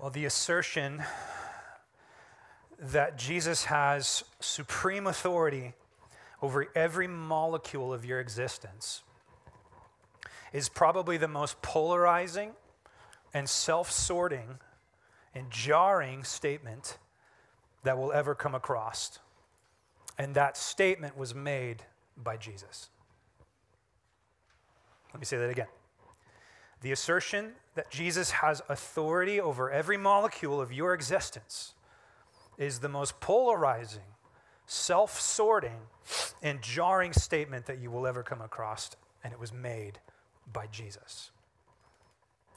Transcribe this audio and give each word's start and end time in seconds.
Well, 0.00 0.08
the 0.08 0.24
assertion 0.24 1.02
that 2.78 3.18
Jesus 3.18 3.66
has 3.66 4.24
supreme 4.40 5.06
authority 5.06 5.74
over 6.40 6.68
every 6.74 7.06
molecule 7.06 7.92
of 7.92 8.02
your 8.02 8.18
existence 8.18 9.02
is 10.54 10.70
probably 10.70 11.18
the 11.18 11.28
most 11.28 11.60
polarizing 11.60 12.52
and 13.34 13.46
self 13.46 13.90
sorting 13.90 14.58
and 15.34 15.50
jarring 15.50 16.24
statement 16.24 16.96
that 17.82 17.98
will 17.98 18.10
ever 18.10 18.34
come 18.34 18.54
across. 18.54 19.18
And 20.16 20.34
that 20.34 20.56
statement 20.56 21.14
was 21.14 21.34
made 21.34 21.82
by 22.16 22.38
Jesus. 22.38 22.88
Let 25.12 25.20
me 25.20 25.26
say 25.26 25.36
that 25.36 25.50
again. 25.50 25.68
The 26.80 26.92
assertion 26.92 27.52
that 27.80 27.88
Jesus 27.88 28.30
has 28.30 28.60
authority 28.68 29.40
over 29.40 29.70
every 29.70 29.96
molecule 29.96 30.60
of 30.60 30.70
your 30.70 30.92
existence 30.92 31.72
is 32.58 32.80
the 32.80 32.90
most 32.90 33.20
polarizing, 33.20 34.02
self 34.66 35.18
sorting, 35.18 35.78
and 36.42 36.60
jarring 36.60 37.14
statement 37.14 37.64
that 37.64 37.78
you 37.78 37.90
will 37.90 38.06
ever 38.06 38.22
come 38.22 38.42
across. 38.42 38.90
And 39.24 39.32
it 39.32 39.40
was 39.40 39.50
made 39.50 39.98
by 40.52 40.66
Jesus. 40.66 41.30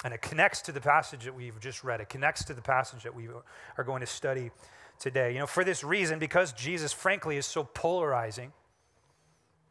And 0.04 0.14
it 0.14 0.22
connects 0.22 0.62
to 0.64 0.74
the 0.74 0.82
passage 0.82 1.24
that 1.24 1.34
we've 1.34 1.58
just 1.62 1.86
read. 1.86 2.02
It 2.02 2.10
connects 2.10 2.44
to 2.44 2.54
the 2.54 2.62
passage 2.62 3.04
that 3.04 3.16
we 3.16 3.30
are 3.78 3.84
going 3.86 4.02
to 4.02 4.06
study 4.06 4.52
today. 5.00 5.32
You 5.32 5.40
know, 5.40 5.48
for 5.48 5.64
this 5.64 5.86
reason, 5.86 6.20
because 6.20 6.52
Jesus, 6.52 6.92
frankly, 6.92 7.38
is 7.38 7.46
so 7.46 7.64
polarizing, 7.64 8.52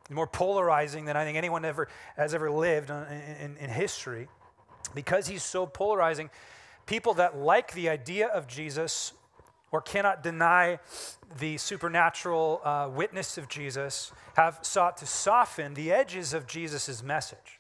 more 0.09 0.27
polarizing 0.27 1.05
than 1.05 1.19
I 1.19 1.27
think 1.27 1.37
anyone 1.37 1.67
ever 1.67 1.89
has 2.17 2.33
ever 2.33 2.51
lived 2.51 2.89
in, 2.89 2.97
in, 2.97 3.57
in 3.59 3.69
history, 3.69 4.29
because 4.95 5.27
he's 5.27 5.43
so 5.43 5.67
polarizing, 5.67 6.31
people 6.87 7.15
that 7.15 7.37
like 7.37 7.73
the 7.73 7.89
idea 7.89 8.29
of 8.29 8.47
Jesus 8.47 9.13
or 9.71 9.81
cannot 9.81 10.23
deny 10.23 10.79
the 11.39 11.57
supernatural 11.57 12.61
uh, 12.63 12.91
witness 12.93 13.39
of 13.39 13.49
Jesus 13.49 14.13
have 14.35 14.59
sought 14.63 14.99
to 14.99 15.07
soften 15.07 15.75
the 15.75 15.91
edges 15.91 16.35
of 16.35 16.47
Jesus' 16.47 17.03
message. 17.03 17.59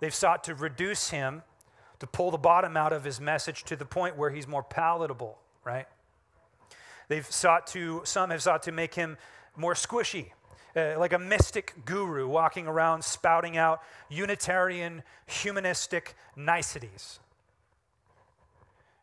They've 0.00 0.14
sought 0.14 0.44
to 0.44 0.54
reduce 0.54 1.10
him, 1.10 1.42
to 2.00 2.06
pull 2.06 2.30
the 2.30 2.38
bottom 2.38 2.76
out 2.76 2.92
of 2.92 3.04
his 3.04 3.20
message 3.20 3.64
to 3.64 3.76
the 3.76 3.84
point 3.84 4.16
where 4.16 4.30
he's 4.30 4.46
more 4.46 4.62
palatable, 4.62 5.38
right? 5.64 5.86
They've 7.08 7.26
sought 7.26 7.66
to, 7.68 8.02
some 8.04 8.30
have 8.30 8.42
sought 8.42 8.64
to 8.64 8.72
make 8.72 8.94
him 8.94 9.16
more 9.56 9.74
squishy, 9.74 10.30
uh, 10.78 10.98
like 10.98 11.12
a 11.12 11.18
mystic 11.18 11.74
guru 11.84 12.28
walking 12.28 12.66
around 12.66 13.02
spouting 13.02 13.56
out 13.56 13.82
Unitarian 14.08 15.02
humanistic 15.26 16.14
niceties. 16.36 17.18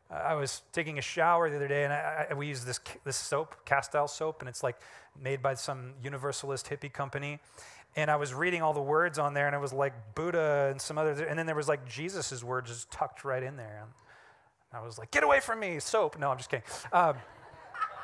I 0.09 0.35
was 0.35 0.61
taking 0.71 0.97
a 0.97 1.01
shower 1.01 1.49
the 1.49 1.55
other 1.55 1.67
day, 1.67 1.83
and 1.83 1.91
I, 1.91 2.27
I, 2.29 2.33
we 2.35 2.47
use 2.47 2.63
this, 2.63 2.79
this 3.03 3.17
soap, 3.17 3.65
Castile 3.65 4.07
soap, 4.07 4.41
and 4.41 4.47
it's 4.47 4.63
like 4.63 4.77
made 5.21 5.41
by 5.41 5.55
some 5.55 5.93
universalist 6.01 6.69
hippie 6.69 6.93
company 6.93 7.39
and 7.95 8.11
I 8.11 8.17
was 8.17 8.33
reading 8.33 8.61
all 8.61 8.73
the 8.73 8.81
words 8.81 9.17
on 9.17 9.33
there, 9.33 9.47
and 9.47 9.55
it 9.55 9.59
was 9.59 9.71
like 9.71 9.93
Buddha 10.15 10.67
and 10.71 10.81
some 10.81 10.97
other, 10.97 11.11
and 11.23 11.39
then 11.39 11.45
there 11.45 11.55
was 11.55 11.67
like 11.67 11.87
Jesus's 11.87 12.43
words 12.43 12.69
just 12.69 12.91
tucked 12.91 13.23
right 13.23 13.41
in 13.41 13.55
there. 13.55 13.85
And 14.71 14.81
I 14.81 14.85
was 14.85 14.97
like, 14.97 15.11
"Get 15.11 15.23
away 15.23 15.39
from 15.39 15.59
me, 15.59 15.79
soap!" 15.79 16.19
No, 16.19 16.29
I'm 16.29 16.37
just 16.37 16.49
kidding. 16.49 16.65
Um, 16.91 17.15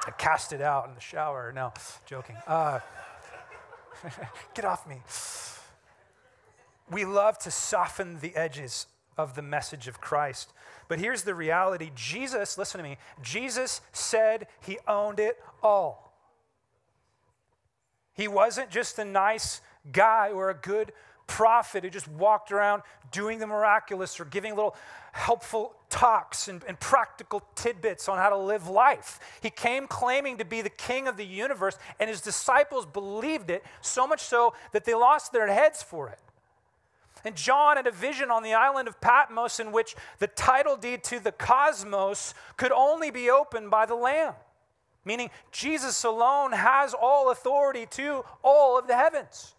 I 0.08 0.12
cast 0.12 0.54
it 0.54 0.62
out 0.62 0.88
in 0.88 0.96
the 0.96 1.02
shower. 1.02 1.52
No, 1.54 1.74
joking. 2.06 2.38
Uh, 2.48 2.80
get 4.54 4.66
off 4.66 4.88
me. 4.88 5.02
We 6.90 7.06
love 7.06 7.38
to 7.40 7.52
soften 7.52 8.20
the 8.20 8.36
edges 8.36 8.88
of 9.18 9.36
the 9.36 9.42
message 9.42 9.88
of 9.88 10.02
Christ. 10.02 10.52
But 10.88 11.00
here's 11.00 11.24
the 11.24 11.36
reality 11.36 11.92
Jesus, 11.96 12.58
listen 12.58 12.80
to 12.80 12.84
me, 12.84 12.98
Jesus 13.22 13.82
said 13.94 14.48
he 14.60 14.78
owned 14.88 15.20
it 15.20 15.42
all. 15.64 16.14
He 18.14 18.28
wasn't 18.28 18.70
just 18.70 19.00
a 19.00 19.06
nice 19.06 19.62
guy 19.92 20.30
or 20.30 20.50
a 20.50 20.54
good 20.54 20.92
prophet 21.28 21.84
who 21.84 21.90
just 21.90 22.08
walked 22.08 22.52
around 22.52 22.84
doing 23.12 23.40
the 23.40 23.48
miraculous 23.48 24.20
or 24.20 24.26
giving 24.26 24.56
little 24.56 24.76
helpful 25.12 25.76
talks 25.90 26.48
and, 26.48 26.64
and, 26.68 26.80
practical 26.80 27.44
tidbits 27.56 28.08
on 28.08 28.18
how 28.18 28.30
to 28.30 28.38
live 28.38 28.68
life. 28.68 29.20
He 29.42 29.50
came 29.50 29.88
claiming 29.88 30.38
to 30.38 30.46
be 30.46 30.62
the 30.62 30.70
king 30.70 31.08
of 31.08 31.18
the 31.18 31.26
universe, 31.26 31.78
and 32.00 32.10
his 32.10 32.22
disciples 32.22 32.86
believed 32.86 33.50
it 33.50 33.64
so 33.82 34.08
much 34.08 34.22
so 34.22 34.54
that 34.72 34.86
they 34.86 34.94
lost 34.94 35.34
their 35.34 35.48
heads 35.48 35.84
for 35.84 36.08
it. 36.10 36.20
And 37.24 37.36
John 37.36 37.78
had 37.78 37.88
a 37.88 37.92
vision 37.92 38.32
on 38.32 38.42
the 38.42 38.54
island 38.54 38.88
of 38.88 39.00
Patmos 39.00 39.60
in 39.60 39.72
which 39.72 39.96
the 40.20 40.28
title 40.28 40.76
deed 40.76 41.04
to 41.06 41.20
the 41.20 41.32
cosmos 41.32 42.34
could 42.58 42.72
only 42.72 43.12
be 43.12 43.30
opened 43.30 43.70
by 43.70 43.86
the 43.86 43.96
Lamb, 43.96 44.34
meaning 45.06 45.30
Jesus 45.52 46.04
alone 46.04 46.52
has 46.54 46.94
all 46.94 47.32
authority 47.32 47.86
to 47.92 48.24
all 48.44 48.80
of 48.80 48.88
the 48.88 48.96
heavens. 48.96 49.54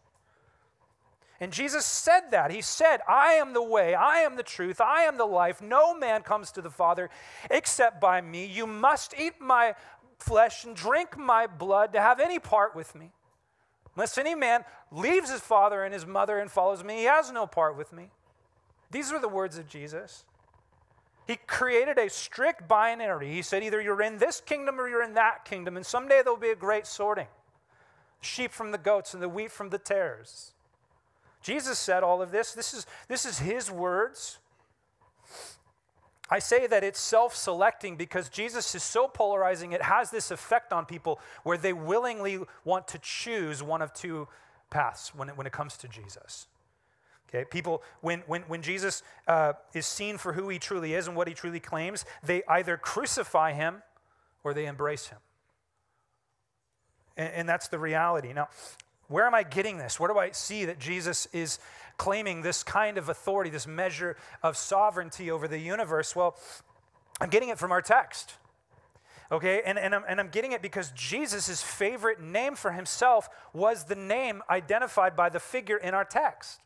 And 1.43 1.53
Jesus 1.53 1.85
said 1.85 2.31
that. 2.31 2.53
He 2.53 2.61
said, 2.61 3.01
I 3.09 3.33
am 3.33 3.53
the 3.53 3.65
way, 3.65 3.97
I 3.97 4.19
am 4.19 4.37
the 4.37 4.45
truth, 4.45 4.81
I 4.81 5.03
am 5.03 5.19
the 5.19 5.27
life. 5.27 5.61
No 5.61 5.93
man 5.93 6.23
comes 6.23 6.53
to 6.53 6.63
the 6.63 6.71
Father 6.71 7.11
except 7.51 8.01
by 8.01 8.21
me. 8.21 8.47
You 8.47 8.65
must 8.65 9.13
eat 9.19 9.41
my 9.41 9.75
flesh 10.21 10.65
and 10.65 10.77
drink 10.77 11.19
my 11.19 11.49
blood 11.49 11.95
to 11.95 12.01
have 12.01 12.21
any 12.21 12.39
part 12.39 12.77
with 12.77 12.95
me. 12.95 13.11
Unless 13.97 14.19
any 14.19 14.37
man 14.37 14.65
leaves 14.93 15.33
his 15.33 15.41
father 15.41 15.83
and 15.83 15.93
his 15.93 16.07
mother 16.07 16.39
and 16.39 16.49
follows 16.49 16.85
me, 16.85 16.99
he 16.99 17.05
has 17.07 17.33
no 17.33 17.49
part 17.49 17.77
with 17.77 17.93
me. 17.93 18.11
These 18.93 19.11
were 19.11 19.19
the 19.19 19.27
words 19.27 19.59
of 19.59 19.67
Jesus. 19.67 20.25
He 21.27 21.41
created 21.49 21.99
a 21.99 22.09
strict 22.09 22.69
binary. 22.69 23.33
He 23.33 23.43
said, 23.43 23.65
either 23.65 23.83
you're 23.83 24.03
in 24.03 24.19
this 24.19 24.41
kingdom 24.41 24.81
or 24.81 24.89
you're 24.89 25.03
in 25.03 25.15
that 25.15 25.45
kingdom, 25.45 25.77
and 25.77 25.85
someday 25.85 26.21
there'll 26.23 26.39
be 26.39 26.51
a 26.51 26.55
great 26.55 26.87
sorting 26.87 27.27
sheep 28.21 28.53
from 28.53 28.71
the 28.71 28.79
goats 28.79 29.13
and 29.13 29.21
the 29.21 29.29
wheat 29.29 29.51
from 29.51 29.71
the 29.71 29.79
tares. 29.79 30.53
Jesus 31.43 31.79
said 31.79 32.03
all 32.03 32.23
of 32.23 32.31
this. 32.31 32.53
This 32.53 32.73
is, 32.73 32.87
this 33.09 33.27
is 33.27 33.39
his 33.41 33.71
words. 33.71 34.39
I 36.31 36.39
say 36.39 36.67
that 36.67 36.83
it's 36.83 37.01
self 37.01 37.37
selecting 37.37 37.97
because 37.97 38.31
Jesus 38.31 38.75
is 38.75 38.83
so 38.83 39.07
polarizing, 39.07 39.73
it 39.73 39.83
has 39.83 40.11
this 40.11 40.31
effect 40.31 40.73
on 40.73 40.87
people 40.87 41.21
where 41.43 41.59
they 41.59 41.75
willingly 41.75 42.39
want 42.65 42.89
to 42.89 42.99
choose 42.99 43.63
one 43.63 43.83
of 43.83 43.93
two 43.93 44.29
paths 44.71 45.15
when 45.15 45.29
it, 45.29 45.37
when 45.37 45.47
it 45.47 45.53
comes 45.53 45.77
to 45.79 45.89
Jesus. 45.89 46.47
Okay, 47.29 47.45
people, 47.45 47.83
when, 48.01 48.21
when, 48.27 48.43
when 48.43 48.63
Jesus 48.63 49.03
uh, 49.27 49.55
is 49.75 49.87
seen 49.87 50.19
for 50.19 50.35
who 50.35 50.49
he 50.49 50.59
truly 50.59 50.95
is 50.95 51.07
and 51.07 51.17
what 51.17 51.29
he 51.29 51.35
truly 51.35 51.61
claims, 51.61 52.05
they 52.23 52.43
either 52.47 52.77
crucify 52.77 53.53
him 53.53 53.83
or 54.45 54.53
they 54.53 54.67
embrace 54.67 55.09
him. 55.09 55.19
And, 57.17 57.33
and 57.35 57.49
that's 57.49 57.69
the 57.69 57.79
reality. 57.79 58.33
Now, 58.33 58.49
where 59.13 59.27
am 59.27 59.35
I 59.35 59.43
getting 59.43 59.77
this? 59.77 60.01
Where 60.01 60.09
do 60.11 60.19
I 60.19 60.31
see 60.31 60.65
that 60.65 60.79
Jesus 60.79 61.27
is 61.33 61.59
claiming 61.99 62.41
this 62.43 62.63
kind 62.63 62.97
of 62.97 63.09
authority, 63.09 63.51
this 63.51 63.67
measure 63.67 64.17
of 64.43 64.57
sovereignty 64.57 65.31
over 65.31 65.47
the 65.47 65.59
universe? 65.59 66.17
Well, 66.17 66.37
I'm 67.21 67.29
getting 67.29 67.51
it 67.51 67.59
from 67.59 67.73
our 67.73 67.83
text. 67.83 68.35
Okay, 69.31 69.63
and, 69.65 69.79
and, 69.79 69.95
I'm, 69.95 70.05
and 70.09 70.19
I'm 70.19 70.29
getting 70.29 70.53
it 70.53 70.63
because 70.63 70.91
Jesus' 70.93 71.63
favorite 71.63 72.21
name 72.21 72.55
for 72.55 72.73
himself 72.73 73.29
was 73.53 73.85
the 73.85 73.95
name 73.95 74.43
identified 74.51 75.15
by 75.15 75.29
the 75.29 75.41
figure 75.41 75.77
in 75.77 75.95
our 75.95 76.05
text. 76.05 76.61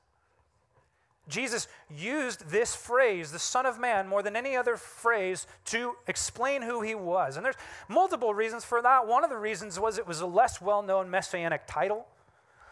Jesus 1.28 1.66
used 1.90 2.50
this 2.50 2.76
phrase, 2.76 3.32
the 3.32 3.38
Son 3.38 3.66
of 3.66 3.80
Man, 3.80 4.06
more 4.06 4.22
than 4.22 4.36
any 4.36 4.56
other 4.56 4.76
phrase 4.76 5.46
to 5.66 5.96
explain 6.06 6.62
who 6.62 6.82
he 6.82 6.94
was. 6.94 7.36
And 7.36 7.44
there's 7.44 7.56
multiple 7.88 8.32
reasons 8.32 8.64
for 8.64 8.80
that. 8.82 9.08
One 9.08 9.24
of 9.24 9.30
the 9.30 9.36
reasons 9.36 9.78
was 9.80 9.98
it 9.98 10.06
was 10.06 10.20
a 10.20 10.26
less 10.26 10.60
well 10.60 10.82
known 10.82 11.10
messianic 11.10 11.62
title. 11.66 12.06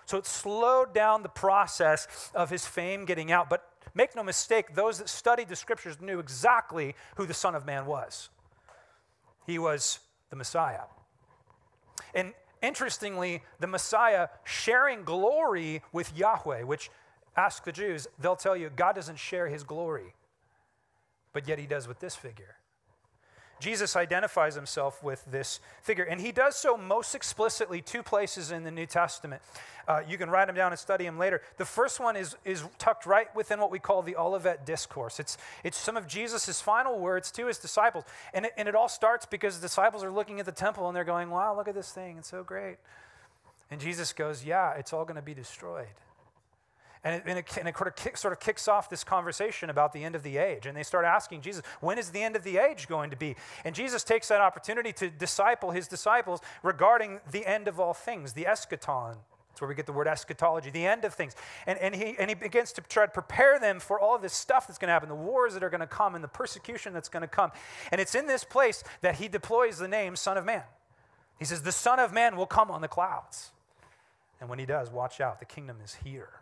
So 0.07 0.19
it 0.19 0.27
slowed 0.27 0.95
down 0.95 1.23
the 1.23 1.29
process 1.29 2.31
of 2.35 2.51
his 2.51 2.67
fame 2.67 3.05
getting 3.05 3.33
out. 3.33 3.49
But 3.49 3.69
make 3.95 4.15
no 4.15 4.23
mistake, 4.23 4.75
those 4.75 4.99
that 4.99 5.09
studied 5.09 5.49
the 5.49 5.57
scriptures 5.57 6.01
knew 6.01 6.19
exactly 6.19 6.95
who 7.17 7.27
the 7.27 7.35
Son 7.35 7.55
of 7.55 7.65
Man 7.65 7.87
was. 7.87 8.29
He 9.47 9.59
was 9.59 10.01
the 10.31 10.37
Messiah. 10.37 10.85
And 12.15 12.33
interestingly, 12.63 13.43
the 13.61 13.67
Messiah 13.67 14.29
sharing 14.45 15.05
glory 15.05 15.83
with 15.93 16.17
Yahweh, 16.17 16.63
which 16.63 16.91
ask 17.37 17.65
the 17.65 17.73
Jews, 17.73 18.07
they'll 18.19 18.37
tell 18.37 18.57
you 18.57 18.71
God 18.75 18.95
doesn't 18.95 19.19
share 19.19 19.49
his 19.49 19.65
glory, 19.65 20.15
but 21.33 21.49
yet 21.49 21.59
he 21.59 21.67
does 21.67 21.89
with 21.89 22.01
this 22.01 22.15
figure. 22.15 22.57
Jesus 23.61 23.97
identifies 23.97 24.55
himself 24.55 25.03
with 25.03 25.25
this 25.31 25.61
figure, 25.83 26.05
and 26.05 26.21
he 26.21 26.33
does 26.33 26.57
so 26.57 26.77
most 26.77 27.15
explicitly 27.15 27.81
two 27.81 28.03
places 28.03 28.51
in 28.51 28.65
the 28.65 28.71
New 28.71 28.87
Testament. 28.87 29.43
Uh, 29.87 30.01
you 30.09 30.17
can 30.17 30.31
write 30.31 30.47
them 30.47 30.57
down 30.57 30.73
and 30.73 30.79
study 30.79 31.05
them 31.05 31.19
later. 31.19 31.43
The 31.59 31.65
first 31.65 32.01
one 32.01 32.17
is, 32.17 32.37
is 32.45 32.65
tucked 32.79 33.07
right 33.07 33.35
within 33.35 33.61
what 33.61 33.71
we 33.71 33.79
call 33.79 34.03
the 34.03 34.17
Olivet 34.17 34.65
Discourse. 34.65 35.21
It's, 35.21 35.37
it's 35.63 35.77
some 35.77 35.97
of 35.97 36.07
Jesus' 36.07 36.61
final 36.61 36.99
words 36.99 37.31
to 37.33 37.47
his 37.47 37.59
disciples, 37.59 38.05
and 38.33 38.47
it, 38.47 38.53
and 38.57 38.69
it 38.69 38.75
all 38.75 38.89
starts 38.89 39.27
because 39.27 39.61
the 39.61 39.67
disciples 39.67 40.03
are 40.03 40.11
looking 40.11 40.41
at 40.41 40.47
the 40.47 40.53
temple 40.53 40.87
and 40.89 40.97
they're 40.97 41.05
going, 41.05 41.31
Wow, 41.31 41.55
look 41.57 41.69
at 41.69 41.75
this 41.75 41.91
thing, 41.91 42.19
it's 42.19 42.29
so 42.29 42.43
great. 42.43 42.77
And 43.71 43.81
Jesus 43.81 44.13
goes, 44.13 44.45
Yeah, 44.45 44.73
it's 44.73 44.93
all 44.93 45.05
going 45.05 45.17
to 45.17 45.23
be 45.23 45.35
destroyed. 45.35 45.87
And 47.05 47.17
it, 47.17 47.23
and 47.27 47.39
it, 47.39 47.57
and 47.59 47.69
it 47.69 47.77
sort, 47.77 47.89
of 47.89 47.97
kick, 47.97 48.17
sort 48.17 48.33
of 48.33 48.41
kicks 48.41 48.67
off 48.67 48.89
this 48.89 49.05
conversation 49.05 49.69
about 49.69 49.93
the 49.93 50.03
end 50.03 50.15
of 50.15 50.23
the 50.23 50.39
age. 50.39 50.65
And 50.65 50.75
they 50.75 50.83
start 50.83 51.05
asking 51.05 51.43
Jesus, 51.43 51.63
when 51.81 51.99
is 51.99 52.11
the 52.11 52.23
end 52.23 52.35
of 52.35 52.45
the 52.45 52.57
age 52.57 52.89
going 52.89 53.11
to 53.11 53.17
be? 53.17 53.37
And 53.63 53.75
Jesus 53.75 54.03
takes 54.03 54.29
that 54.29 54.41
opportunity 54.41 54.91
to 54.95 55.11
disciple 55.11 55.71
his 55.71 55.87
disciples 55.87 56.41
regarding 56.63 57.21
the 57.31 57.47
end 57.47 57.69
of 57.69 57.79
all 57.79 57.93
things, 57.93 58.33
the 58.33 58.45
eschaton. 58.45 59.17
That's 59.51 59.61
where 59.61 59.69
we 59.69 59.75
get 59.75 59.85
the 59.85 59.93
word 59.93 60.09
eschatology, 60.09 60.71
the 60.71 60.87
end 60.87 61.05
of 61.05 61.13
things. 61.13 61.37
And, 61.67 61.79
and, 61.79 61.95
he, 61.95 62.17
and 62.19 62.31
he 62.31 62.35
begins 62.35 62.73
to 62.73 62.81
try 62.81 63.05
to 63.05 63.13
prepare 63.13 63.61
them 63.61 63.81
for 63.81 64.01
all 64.01 64.17
of 64.17 64.23
this 64.23 64.33
stuff 64.33 64.67
that's 64.67 64.79
going 64.79 64.89
to 64.89 64.93
happen, 64.93 65.11
the 65.11 65.15
wars 65.15 65.53
that 65.53 65.63
are 65.63 65.71
going 65.71 65.83
to 65.83 65.87
come, 65.87 66.15
and 66.15 66.25
the 66.25 66.29
persecution 66.29 66.95
that's 66.95 67.11
going 67.11 67.21
to 67.21 67.29
come. 67.29 67.53
And 67.93 68.01
it's 68.01 68.15
in 68.15 68.27
this 68.27 68.45
place 68.45 68.83
that 69.03 69.17
he 69.17 69.29
deploys 69.29 69.79
the 69.79 69.89
name 69.89 70.17
Son 70.17 70.39
of 70.39 70.47
Man. 70.47 70.65
He 71.39 71.45
says, 71.45 71.63
The 71.63 71.71
Son 71.71 72.01
of 72.01 72.13
Man 72.15 72.35
will 72.35 72.47
come 72.47 72.71
on 72.71 72.81
the 72.81 72.89
clouds. 72.89 73.53
And 74.41 74.49
when 74.49 74.59
he 74.59 74.67
does, 74.67 74.91
watch 74.91 75.21
out, 75.21 75.39
the 75.39 75.47
kingdom 75.47 75.77
is 75.85 75.99
here 76.03 76.41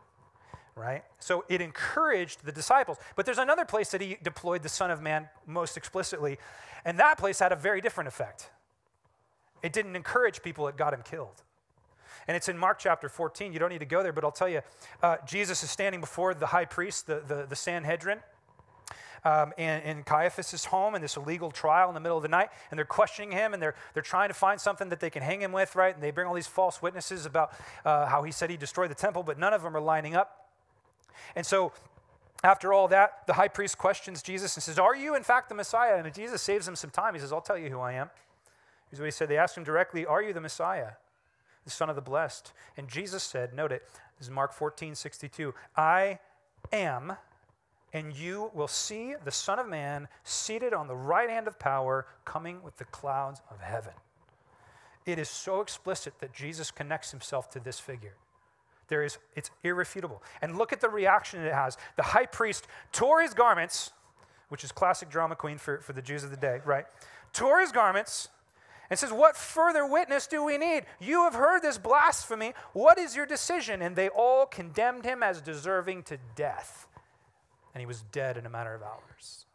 right? 0.75 1.05
So 1.19 1.45
it 1.49 1.61
encouraged 1.61 2.45
the 2.45 2.53
disciples. 2.53 2.99
But 3.17 3.27
there's 3.27 3.39
another 3.39 3.65
place 3.65 3.91
that 3.91 4.01
he 4.01 4.17
deployed 4.23 4.63
the 4.63 4.69
Son 4.69 4.91
of 4.91 5.03
Man 5.03 5.29
most 5.47 5.77
explicitly, 5.77 6.39
and 6.85 6.99
that 6.99 7.19
place 7.19 7.39
had 7.39 7.53
a 7.53 7.57
very 7.57 7.81
different 7.81 8.09
effect. 8.09 8.51
It 9.63 9.73
didn't 9.73 9.97
encourage 9.97 10.43
people, 10.43 10.67
it 10.69 10.77
got 10.77 10.93
him 10.93 11.03
killed. 11.05 11.43
And 12.29 12.37
it's 12.37 12.49
in 12.49 12.57
Mark 12.57 12.79
chapter 12.79 13.09
14. 13.09 13.53
You 13.53 13.59
don't 13.59 13.71
need 13.71 13.81
to 13.81 13.85
go 13.85 14.03
there, 14.03 14.13
but 14.13 14.25
I'll 14.25 14.31
tell 14.31 14.49
you 14.49 14.61
uh, 15.03 15.17
Jesus 15.27 15.63
is 15.63 15.71
standing 15.71 16.01
before 16.01 16.35
the 16.35 16.47
high 16.47 16.65
priest, 16.65 17.07
the, 17.07 17.23
the, 17.27 17.47
the 17.49 17.57
Sanhedrin. 17.57 18.21
Um, 19.25 19.53
in, 19.57 19.81
in 19.83 20.03
Caiaphas' 20.03 20.65
home 20.65 20.97
in 20.97 21.01
this 21.01 21.17
illegal 21.17 21.53
trial 21.53 21.87
in 21.87 21.95
the 21.95 22.01
middle 22.01 22.17
of 22.17 22.25
the 22.25 22.29
night, 22.29 22.49
and 22.73 22.79
they're 22.79 22.85
questioning 22.85 23.31
him, 23.31 23.55
and 23.55 23.63
they're, 23.63 23.77
they're 23.95 24.03
trying 24.03 24.27
to 24.31 24.35
find 24.35 24.61
something 24.61 24.89
that 24.89 24.99
they 24.99 25.11
can 25.11 25.23
hang 25.23 25.41
him 25.41 25.53
with, 25.53 25.77
right? 25.77 25.95
And 25.95 26.03
they 26.03 26.11
bring 26.11 26.27
all 26.27 26.35
these 26.35 26.49
false 26.49 26.83
witnesses 26.83 27.25
about 27.25 27.53
uh, 27.85 28.07
how 28.07 28.25
he 28.25 28.33
said 28.33 28.51
he 28.51 28.57
destroyed 28.57 28.91
the 28.91 28.97
temple, 28.97 29.23
but 29.23 29.39
none 29.39 29.55
of 29.55 29.63
them 29.63 29.77
are 29.77 29.81
lining 29.81 30.17
up. 30.17 30.42
And 31.37 31.44
so 31.44 31.73
after 32.44 32.73
all 32.73 32.88
that, 32.88 33.26
the 33.26 33.35
high 33.35 33.49
priest 33.49 33.79
questions 33.79 34.23
Jesus 34.23 34.56
and 34.56 34.62
says, 34.62 34.79
Are 34.79 34.97
you 34.97 35.14
in 35.14 35.23
fact 35.23 35.49
the 35.49 35.55
Messiah? 35.55 36.03
And 36.03 36.12
Jesus 36.12 36.43
saves 36.43 36.67
him 36.67 36.75
some 36.75 36.91
time. 36.91 37.14
He 37.14 37.20
says, 37.20 37.32
I'll 37.32 37.41
tell 37.41 37.59
you 37.59 37.70
who 37.70 37.81
I 37.81 37.93
am. 37.93 38.11
Here's 38.91 39.00
what 39.00 39.06
he 39.06 39.12
said. 39.12 39.29
They 39.29 39.38
asked 39.38 39.56
him 39.56 39.64
directly, 39.64 40.05
Are 40.05 40.23
you 40.23 40.32
the 40.32 40.41
Messiah, 40.41 40.93
the 41.64 41.70
Son 41.70 41.88
of 41.88 41.97
the 41.97 42.03
Blessed? 42.03 42.53
And 42.76 42.88
Jesus 42.88 43.23
said, 43.23 43.55
Note 43.55 43.73
it, 43.73 43.82
this 44.19 44.26
is 44.26 44.31
Mark 44.31 44.53
14, 44.53 44.94
62. 44.94 45.55
I 45.76 46.19
am, 46.73 47.15
and 47.93 48.12
you 48.12 48.50
will 48.55 48.69
see 48.69 49.15
the 49.25 49.31
Son 49.31 49.61
of 49.61 49.69
Man 49.69 50.08
seated 50.25 50.75
on 50.75 50.88
the 50.88 50.97
right 50.97 51.31
hand 51.31 51.47
of 51.47 51.58
power, 51.58 52.06
coming 52.25 52.62
with 52.62 52.76
the 52.79 52.85
clouds 52.87 53.41
of 53.50 53.61
heaven. 53.61 53.93
It 55.06 55.19
is 55.19 55.29
so 55.29 55.61
explicit 55.61 56.15
that 56.20 56.32
Jesus 56.32 56.70
connects 56.70 57.12
himself 57.12 57.50
to 57.50 57.61
this 57.61 57.79
figure. 57.79 58.15
There 58.88 59.02
is, 59.02 59.19
it's 59.37 59.50
irrefutable. 59.64 60.23
And 60.40 60.58
look 60.58 60.73
at 60.73 60.81
the 60.81 60.88
reaction 60.88 61.43
it 61.43 61.52
has. 61.52 61.76
The 61.96 62.02
high 62.02 62.26
priest 62.26 62.67
tore 62.93 63.23
his 63.23 63.34
garments, 63.34 63.93
which 64.49 64.64
is 64.64 64.73
classic 64.73 65.08
drama 65.08 65.37
queen 65.37 65.58
for, 65.58 65.81
for 65.81 65.93
the 65.93 66.02
Jews 66.02 66.25
of 66.25 66.31
the 66.31 66.37
day, 66.37 66.61
right? 66.64 66.84
Tore 67.32 67.61
his 67.61 67.73
garments 67.73 68.29
and 68.90 68.99
says, 68.99 69.12
What 69.12 69.37
further 69.37 69.87
witness 69.87 70.26
do 70.26 70.44
we 70.44 70.58
need? 70.58 70.84
You 71.00 71.25
have 71.25 71.34
heard 71.34 71.62
this 71.62 71.79
blasphemy. 71.79 72.52
What 72.75 72.99
is 72.99 73.17
your 73.17 73.25
decision? 73.25 73.81
And 73.81 73.96
they 73.96 74.11
all 74.11 74.44
condemned 74.44 75.06
him 75.06 75.23
as 75.23 75.40
deserving 75.40 76.02
to 76.05 76.19
death. 76.37 76.87
And 77.75 77.81
he 77.81 77.87
was 77.87 78.02
dead 78.12 78.37
in 78.37 78.44
a 78.44 78.50
matter 78.50 78.75
of 78.75 78.82
hours. 78.82 79.46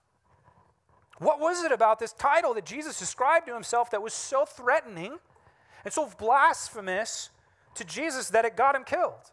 What 1.19 1.39
was 1.39 1.63
it 1.63 1.71
about 1.71 1.99
this 1.99 2.13
title 2.13 2.53
that 2.55 2.65
Jesus 2.65 3.01
ascribed 3.01 3.47
to 3.47 3.53
himself 3.53 3.91
that 3.91 4.01
was 4.01 4.13
so 4.13 4.45
threatening 4.45 5.19
and 5.83 5.93
so 5.93 6.09
blasphemous 6.17 7.29
to 7.77 7.83
Jesus 7.83 8.29
that 8.29 8.45
it 8.45 8.55
got 8.55 8.75
him 8.75 8.83
killed? 8.83 9.31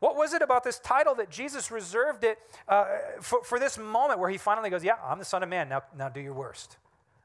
What 0.00 0.16
was 0.16 0.32
it 0.32 0.42
about 0.42 0.62
this 0.62 0.78
title 0.78 1.16
that 1.16 1.30
Jesus 1.30 1.70
reserved 1.70 2.22
it 2.22 2.38
uh, 2.68 2.86
for, 3.20 3.42
for 3.42 3.58
this 3.58 3.78
moment 3.78 4.20
where 4.20 4.30
he 4.30 4.38
finally 4.38 4.70
goes, 4.70 4.84
Yeah, 4.84 4.94
I'm 5.04 5.18
the 5.18 5.24
Son 5.24 5.42
of 5.42 5.48
Man. 5.48 5.68
Now, 5.68 5.82
now 5.96 6.08
do 6.08 6.20
your 6.20 6.34
worst 6.34 6.76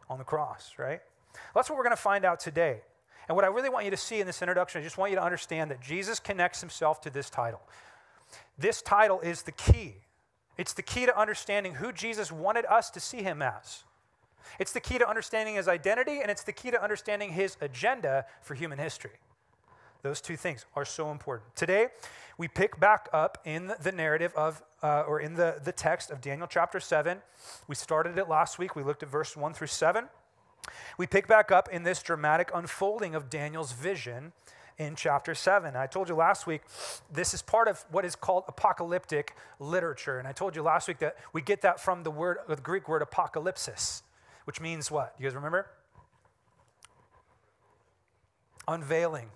on 0.10 0.18
the 0.18 0.24
cross, 0.24 0.74
right? 0.78 1.02
That's 1.54 1.70
what 1.70 1.78
we're 1.78 1.84
going 1.84 1.96
to 1.96 2.02
find 2.02 2.26
out 2.26 2.40
today. 2.40 2.82
And 3.28 3.36
what 3.36 3.46
I 3.46 3.48
really 3.48 3.70
want 3.70 3.86
you 3.86 3.92
to 3.92 3.98
see 3.98 4.20
in 4.20 4.28
this 4.28 4.42
introduction, 4.42 4.82
I 4.82 4.84
just 4.84 4.98
want 4.98 5.12
you 5.12 5.18
to 5.18 5.24
understand 5.24 5.72
that 5.72 5.82
Jesus 5.82 6.20
connects 6.20 6.60
himself 6.60 7.00
to 7.02 7.10
this 7.10 7.30
title. 7.30 7.62
This 8.58 8.82
title 8.82 9.22
is 9.22 9.44
the 9.44 9.52
key. 9.52 9.96
It's 10.58 10.74
the 10.74 10.82
key 10.82 11.06
to 11.06 11.20
understanding 11.20 11.76
who 11.76 11.92
Jesus 11.92 12.32
wanted 12.32 12.66
us 12.66 12.90
to 12.92 13.00
see 13.00 13.24
him 13.24 13.42
as. 13.42 13.84
It's 14.60 14.74
the 14.74 14.80
key 14.80 14.98
to 14.98 15.08
understanding 15.08 15.56
his 15.56 15.68
identity, 15.68 16.20
and 16.22 16.30
it's 16.30 16.44
the 16.44 16.52
key 16.52 16.72
to 16.72 16.84
understanding 16.84 17.32
his 17.32 17.58
agenda 17.62 18.26
for 18.42 18.56
human 18.56 18.78
history. 18.78 19.20
Those 20.04 20.20
two 20.20 20.36
things 20.36 20.66
are 20.76 20.84
so 20.84 21.12
important. 21.12 21.56
Today, 21.56 21.88
we 22.38 22.50
pick 22.50 22.78
back 22.78 23.08
up 23.14 23.38
in 23.46 23.72
the 23.82 23.92
narrative 23.94 24.34
of, 24.36 24.62
uh, 24.82 25.06
or 25.08 25.22
in 25.22 25.36
the, 25.36 25.62
the 25.64 25.72
text 25.72 26.12
of 26.12 26.20
Daniel 26.20 26.46
chapter 26.46 26.82
7. 26.82 27.20
We 27.70 27.76
started 27.76 28.18
it 28.18 28.28
last 28.28 28.60
week. 28.60 28.76
We 28.76 28.84
looked 28.84 29.02
at 29.02 29.08
verse 29.08 29.38
1 29.38 29.54
through 29.54 29.68
7. 29.68 30.10
We 30.98 31.08
pick 31.08 31.26
back 31.26 31.54
up 31.54 31.70
in 31.72 31.84
this 31.84 32.04
dramatic 32.04 32.52
unfolding 32.54 33.16
of 33.16 33.30
Daniel's 33.30 33.72
vision 33.72 34.34
in 34.78 34.98
chapter 34.98 35.34
7. 35.34 35.78
I 35.78 35.88
told 35.88 36.10
you 36.10 36.16
last 36.16 36.48
week 36.48 36.64
this 37.10 37.34
is 37.34 37.42
part 37.42 37.70
of 37.70 37.86
what 37.90 38.04
is 38.04 38.18
called 38.18 38.44
apocalyptic 38.50 39.38
literature. 39.58 40.20
And 40.20 40.28
I 40.28 40.34
told 40.34 40.54
you 40.54 40.64
last 40.64 40.90
week 40.90 41.00
that 41.00 41.16
we 41.32 41.42
get 41.42 41.62
that 41.62 41.80
from 41.80 42.04
the 42.04 42.12
word 42.12 42.40
the 42.50 42.58
Greek 42.58 42.90
word 42.90 43.02
apocalypsis, 43.02 44.02
which 44.44 44.60
means 44.60 44.92
what? 44.92 45.16
You 45.18 45.24
guys 45.24 45.36
remember? 45.36 45.68
Unveiling, 48.68 49.30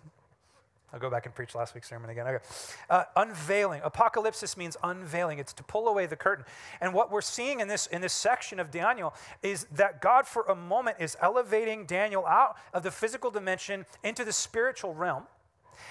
I'll 0.98 1.02
go 1.02 1.12
back 1.12 1.28
and 1.28 1.36
preach 1.36 1.54
last 1.54 1.76
week's 1.76 1.88
sermon 1.88 2.10
again. 2.10 2.26
Okay. 2.28 2.44
Uh, 2.90 3.04
unveiling. 3.16 3.82
Apocalypsis 3.82 4.58
means 4.58 4.76
unveiling. 4.84 5.38
It's 5.38 5.54
to 5.54 5.64
pull 5.64 5.88
away 5.88 6.08
the 6.08 6.16
curtain. 6.16 6.44
And 6.82 6.92
what 6.92 7.12
we're 7.12 7.22
seeing 7.22 7.60
in 7.60 7.68
this, 7.68 7.86
in 7.86 8.02
this 8.02 8.14
section 8.14 8.60
of 8.60 8.72
Daniel 8.72 9.14
is 9.44 9.68
that 9.76 10.02
God, 10.02 10.26
for 10.26 10.42
a 10.44 10.56
moment, 10.56 10.98
is 11.00 11.16
elevating 11.22 11.86
Daniel 11.86 12.26
out 12.26 12.58
of 12.74 12.82
the 12.82 12.90
physical 12.90 13.30
dimension 13.30 13.86
into 14.04 14.26
the 14.26 14.34
spiritual 14.34 14.96
realm. 14.96 15.26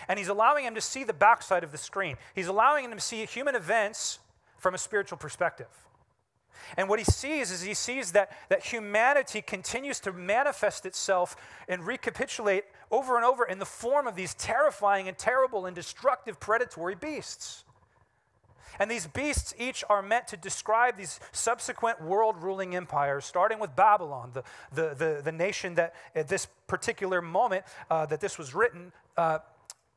And 0.08 0.18
he's 0.18 0.28
allowing 0.28 0.64
him 0.64 0.74
to 0.74 0.80
see 0.80 1.04
the 1.04 1.12
backside 1.12 1.62
of 1.62 1.70
the 1.70 1.78
screen. 1.78 2.16
He's 2.34 2.48
allowing 2.48 2.84
him 2.84 2.90
to 2.90 3.00
see 3.00 3.24
human 3.26 3.54
events 3.54 4.18
from 4.58 4.74
a 4.74 4.78
spiritual 4.78 5.18
perspective. 5.18 5.68
And 6.76 6.88
what 6.88 6.98
he 6.98 7.04
sees 7.04 7.50
is 7.50 7.62
he 7.62 7.74
sees 7.74 8.12
that, 8.12 8.32
that 8.48 8.64
humanity 8.64 9.42
continues 9.42 10.00
to 10.00 10.12
manifest 10.12 10.86
itself 10.86 11.36
and 11.68 11.86
recapitulate 11.86 12.64
over 12.90 13.16
and 13.16 13.24
over 13.24 13.44
in 13.44 13.58
the 13.58 13.66
form 13.66 14.06
of 14.06 14.16
these 14.16 14.34
terrifying 14.34 15.08
and 15.08 15.16
terrible 15.16 15.66
and 15.66 15.74
destructive 15.74 16.40
predatory 16.40 16.94
beasts. 16.94 17.64
And 18.78 18.90
these 18.90 19.06
beasts 19.06 19.54
each 19.58 19.84
are 19.88 20.02
meant 20.02 20.28
to 20.28 20.36
describe 20.36 20.96
these 20.96 21.18
subsequent 21.32 22.02
world 22.02 22.36
ruling 22.36 22.76
empires, 22.76 23.24
starting 23.24 23.58
with 23.58 23.74
Babylon, 23.74 24.32
the, 24.34 24.42
the, 24.72 24.94
the, 24.94 25.22
the, 25.24 25.32
nation 25.32 25.76
that 25.76 25.94
at 26.14 26.28
this 26.28 26.46
particular 26.66 27.22
moment 27.22 27.64
uh, 27.90 28.04
that 28.06 28.20
this 28.20 28.36
was 28.36 28.54
written, 28.54 28.92
uh, 29.16 29.38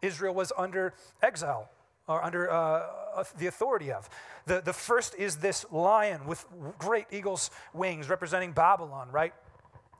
Israel 0.01 0.34
was 0.34 0.54
under 0.58 0.94
exile 1.22 1.70
or 2.10 2.24
under 2.24 2.51
uh, 2.51 3.24
the 3.38 3.48
authority 3.48 3.92
of. 3.92 4.10
The, 4.48 4.62
the 4.62 4.74
first 4.74 5.16
is 5.16 5.38
this 5.38 5.66
lion 5.72 6.25
with 6.25 6.46
great 6.80 7.06
eagle's 7.12 7.51
wings 7.74 8.10
representing 8.10 8.51
Babylon, 8.51 9.10
right? 9.12 9.34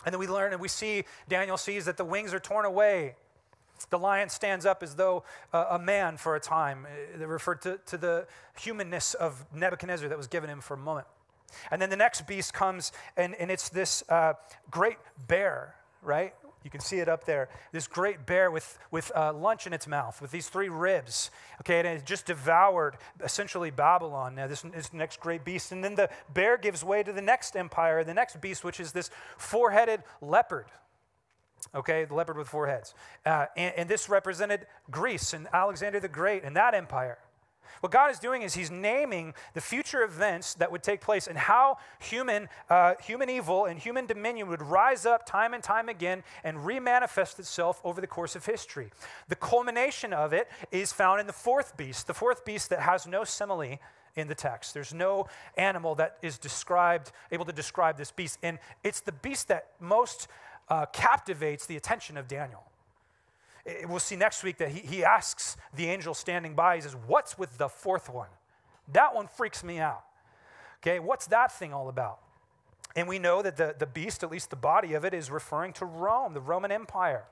And 0.06 0.14
then 0.14 0.20
we 0.20 0.28
learn 0.28 0.52
and 0.52 0.62
we 0.62 0.68
see, 0.68 1.04
Daniel 1.28 1.56
sees 1.56 1.86
that 1.86 1.98
the 1.98 2.06
wings 2.06 2.34
are 2.34 2.40
torn 2.40 2.66
away. 2.66 3.16
The 3.92 4.00
lion 4.00 4.30
stands 4.30 4.66
up 4.66 4.82
as 4.82 4.96
though 4.96 5.24
uh, 5.54 5.68
a 5.70 5.80
man 5.80 6.18
for 6.18 6.36
a 6.36 6.40
time. 6.40 6.88
They 7.16 7.26
referred 7.26 7.62
to, 7.62 7.80
to 7.86 7.98
the 7.98 8.28
humanness 8.60 9.14
of 9.14 9.46
Nebuchadnezzar 9.54 10.10
that 10.10 10.18
was 10.18 10.28
given 10.28 10.50
him 10.50 10.62
for 10.62 10.74
a 10.74 10.78
moment. 10.78 11.08
And 11.72 11.82
then 11.82 11.90
the 11.90 11.96
next 11.96 12.28
beast 12.28 12.54
comes, 12.54 12.92
and, 13.18 13.36
and 13.36 13.50
it's 13.50 13.70
this 13.70 14.04
uh, 14.10 14.34
great 14.70 14.98
bear, 15.28 15.76
right? 16.02 16.34
You 16.64 16.70
can 16.70 16.82
see 16.82 17.00
it 17.00 17.08
up 17.08 17.24
there. 17.24 17.48
This 17.72 17.88
great 17.88 18.26
bear 18.26 18.52
with, 18.52 18.78
with 18.92 19.12
uh, 19.16 19.32
lunch 19.34 19.66
in 19.66 19.74
its 19.74 19.88
mouth, 19.88 20.22
with 20.22 20.32
these 20.32 20.50
three 20.50 20.70
ribs. 20.70 21.32
Okay, 21.62 21.80
and 21.80 21.88
it 21.88 22.06
just 22.06 22.26
devoured 22.26 22.98
essentially 23.24 23.72
Babylon. 23.72 24.36
Now, 24.36 24.48
this, 24.48 24.62
this 24.62 24.92
next 24.92 25.22
great 25.22 25.46
beast. 25.46 25.72
And 25.72 25.84
then 25.84 25.96
the 25.96 26.10
bear 26.34 26.58
gives 26.58 26.84
way 26.84 27.02
to 27.02 27.14
the 27.14 27.22
next 27.22 27.56
empire, 27.56 28.04
the 28.04 28.14
next 28.14 28.42
beast, 28.42 28.64
which 28.64 28.80
is 28.80 28.92
this 28.92 29.10
four 29.38 29.72
headed 29.72 30.04
leopard. 30.22 30.66
Okay, 31.74 32.06
the 32.06 32.14
leopard 32.14 32.38
with 32.38 32.48
four 32.48 32.68
heads. 32.68 32.94
Uh, 33.26 33.46
and, 33.56 33.74
and 33.76 33.90
this 33.90 34.10
represented 34.10 34.68
Greece 34.92 35.34
and 35.34 35.48
Alexander 35.54 36.00
the 36.00 36.08
Great 36.08 36.44
and 36.44 36.56
that 36.56 36.74
empire. 36.74 37.20
What 37.82 37.92
God 37.92 38.12
is 38.12 38.20
doing 38.20 38.42
is 38.42 38.54
He's 38.54 38.72
naming 38.72 39.34
the 39.54 39.62
future 39.62 40.04
events 40.04 40.54
that 40.56 40.72
would 40.72 40.84
take 40.84 41.02
place 41.02 41.28
and 41.28 41.38
how 41.38 41.78
human, 42.00 42.50
uh, 42.70 42.96
human 43.02 43.30
evil 43.30 43.66
and 43.66 43.80
human 43.80 44.06
dominion 44.06 44.48
would 44.48 44.62
rise 44.62 45.06
up 45.06 45.26
time 45.26 45.54
and 45.54 45.64
time 45.64 45.90
again 45.90 46.24
and 46.44 46.58
remanifest 46.58 47.40
itself 47.40 47.82
over 47.84 48.02
the 48.02 48.08
course 48.08 48.36
of 48.36 48.46
history. 48.46 48.92
The 49.28 49.36
culmination 49.36 50.14
of 50.14 50.34
it 50.34 50.50
is 50.72 50.92
found 50.94 51.20
in 51.20 51.28
the 51.28 51.34
fourth 51.34 51.78
beast, 51.78 52.08
the 52.08 52.14
fourth 52.14 52.46
beast 52.46 52.70
that 52.70 52.82
has 52.82 53.08
no 53.08 53.24
simile 53.24 53.80
in 54.16 54.28
the 54.28 54.36
text. 54.36 54.74
There's 54.74 54.94
no 54.94 55.28
animal 55.58 55.96
that 55.96 56.18
is 56.22 56.38
described, 56.38 57.12
able 57.32 57.46
to 57.46 57.54
describe 57.54 57.98
this 57.98 58.12
beast. 58.12 58.40
And 58.44 58.60
it's 58.84 59.02
the 59.02 59.12
beast 59.12 59.48
that 59.48 59.68
most 59.80 60.28
uh, 60.70 60.86
captivates 60.88 61.66
the 61.66 61.78
attention 61.78 62.18
of 62.18 62.28
Daniel. 62.28 62.69
We'll 63.88 64.00
see 64.00 64.16
next 64.16 64.44
week 64.44 64.58
that 64.58 64.70
he, 64.70 64.80
he 64.80 65.04
asks 65.04 65.58
the 65.76 65.88
angel 65.88 66.14
standing 66.14 66.56
by, 66.56 66.76
he 66.76 66.82
says, 66.82 66.96
What's 67.08 67.38
with 67.38 67.58
the 67.58 67.70
fourth 67.70 68.10
one? 68.10 68.30
That 68.94 69.14
one 69.14 69.28
freaks 69.28 69.64
me 69.64 69.80
out. 69.80 70.04
Okay, 70.82 71.00
what's 71.00 71.28
that 71.28 71.52
thing 71.52 71.74
all 71.74 71.90
about? 71.90 72.20
And 72.96 73.08
we 73.08 73.20
know 73.20 73.42
that 73.42 73.58
the, 73.58 73.76
the 73.78 73.86
beast, 73.86 74.24
at 74.24 74.32
least 74.32 74.50
the 74.50 74.56
body 74.56 74.94
of 74.94 75.06
it, 75.06 75.14
is 75.14 75.30
referring 75.30 75.74
to 75.74 75.86
Rome, 75.86 76.34
the 76.34 76.42
Roman 76.42 76.72
Empire, 76.72 77.26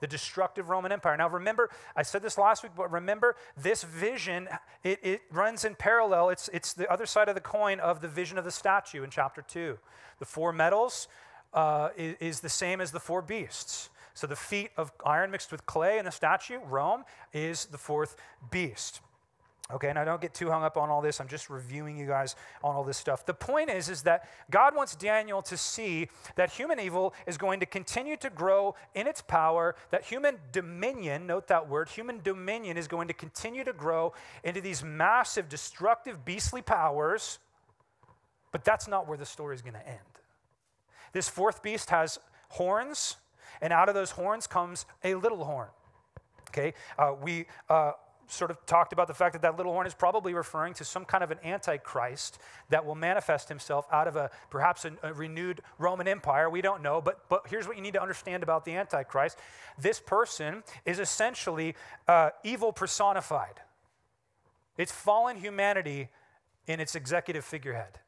the 0.00 0.06
destructive 0.06 0.68
Roman 0.68 0.92
Empire. 0.92 1.16
Now, 1.16 1.28
remember, 1.28 1.70
I 1.96 2.02
said 2.02 2.22
this 2.22 2.36
last 2.36 2.62
week, 2.62 2.72
but 2.76 2.90
remember, 2.92 3.36
this 3.56 3.84
vision, 3.84 4.48
it, 4.84 4.98
it 5.02 5.22
runs 5.30 5.64
in 5.64 5.76
parallel. 5.76 6.28
It's, 6.30 6.48
it's 6.52 6.74
the 6.74 6.90
other 6.92 7.06
side 7.06 7.28
of 7.28 7.34
the 7.34 7.40
coin 7.40 7.80
of 7.80 8.00
the 8.00 8.08
vision 8.08 8.36
of 8.36 8.44
the 8.44 8.50
statue 8.50 9.02
in 9.02 9.10
chapter 9.10 9.42
2. 9.42 9.78
The 10.18 10.24
four 10.24 10.52
metals 10.52 11.08
uh, 11.54 11.88
is, 11.96 12.16
is 12.20 12.40
the 12.40 12.48
same 12.48 12.80
as 12.80 12.92
the 12.92 13.00
four 13.00 13.22
beasts. 13.22 13.90
So 14.18 14.26
the 14.26 14.34
feet 14.34 14.72
of 14.76 14.90
iron 15.06 15.30
mixed 15.30 15.52
with 15.52 15.64
clay 15.64 15.96
in 15.96 16.04
the 16.04 16.10
statue, 16.10 16.58
Rome, 16.68 17.04
is 17.32 17.66
the 17.66 17.78
fourth 17.78 18.16
beast. 18.50 19.00
Okay, 19.72 19.92
now 19.92 20.02
don't 20.02 20.20
get 20.20 20.34
too 20.34 20.50
hung 20.50 20.64
up 20.64 20.76
on 20.76 20.90
all 20.90 21.00
this. 21.00 21.20
I'm 21.20 21.28
just 21.28 21.48
reviewing 21.48 21.96
you 21.96 22.08
guys 22.08 22.34
on 22.64 22.74
all 22.74 22.82
this 22.82 22.96
stuff. 22.96 23.24
The 23.24 23.34
point 23.34 23.70
is, 23.70 23.88
is 23.88 24.02
that 24.02 24.28
God 24.50 24.74
wants 24.74 24.96
Daniel 24.96 25.40
to 25.42 25.56
see 25.56 26.08
that 26.34 26.50
human 26.50 26.80
evil 26.80 27.14
is 27.28 27.38
going 27.38 27.60
to 27.60 27.66
continue 27.66 28.16
to 28.16 28.28
grow 28.28 28.74
in 28.92 29.06
its 29.06 29.22
power, 29.22 29.76
that 29.92 30.02
human 30.02 30.38
dominion, 30.50 31.28
note 31.28 31.46
that 31.46 31.68
word, 31.68 31.88
human 31.88 32.20
dominion 32.20 32.76
is 32.76 32.88
going 32.88 33.06
to 33.06 33.14
continue 33.14 33.62
to 33.62 33.72
grow 33.72 34.14
into 34.42 34.60
these 34.60 34.82
massive, 34.82 35.48
destructive, 35.48 36.24
beastly 36.24 36.60
powers, 36.60 37.38
but 38.50 38.64
that's 38.64 38.88
not 38.88 39.06
where 39.06 39.16
the 39.16 39.24
story 39.24 39.54
is 39.54 39.62
going 39.62 39.74
to 39.74 39.88
end. 39.88 39.98
This 41.12 41.28
fourth 41.28 41.62
beast 41.62 41.90
has 41.90 42.18
horns, 42.48 43.16
and 43.60 43.72
out 43.72 43.88
of 43.88 43.94
those 43.94 44.12
horns 44.12 44.46
comes 44.46 44.86
a 45.04 45.14
little 45.14 45.44
horn. 45.44 45.68
Okay, 46.50 46.74
uh, 46.98 47.14
we 47.20 47.46
uh, 47.68 47.92
sort 48.26 48.50
of 48.50 48.64
talked 48.66 48.92
about 48.92 49.06
the 49.06 49.14
fact 49.14 49.32
that 49.32 49.42
that 49.42 49.56
little 49.56 49.72
horn 49.72 49.86
is 49.86 49.94
probably 49.94 50.34
referring 50.34 50.74
to 50.74 50.84
some 50.84 51.04
kind 51.04 51.24
of 51.24 51.30
an 51.30 51.38
antichrist 51.44 52.38
that 52.68 52.84
will 52.84 52.94
manifest 52.94 53.48
himself 53.48 53.86
out 53.90 54.06
of 54.06 54.16
a 54.16 54.30
perhaps 54.50 54.84
a, 54.84 54.92
a 55.02 55.12
renewed 55.12 55.60
Roman 55.78 56.06
Empire. 56.06 56.48
We 56.48 56.60
don't 56.60 56.82
know, 56.82 57.00
but 57.00 57.28
but 57.28 57.46
here's 57.48 57.66
what 57.66 57.76
you 57.76 57.82
need 57.82 57.94
to 57.94 58.02
understand 58.02 58.42
about 58.42 58.64
the 58.64 58.74
antichrist: 58.74 59.38
this 59.78 60.00
person 60.00 60.62
is 60.84 60.98
essentially 60.98 61.74
uh, 62.06 62.30
evil 62.44 62.72
personified. 62.72 63.60
It's 64.76 64.92
fallen 64.92 65.36
humanity 65.36 66.08
in 66.66 66.80
its 66.80 66.94
executive 66.94 67.44
figurehead. 67.44 67.98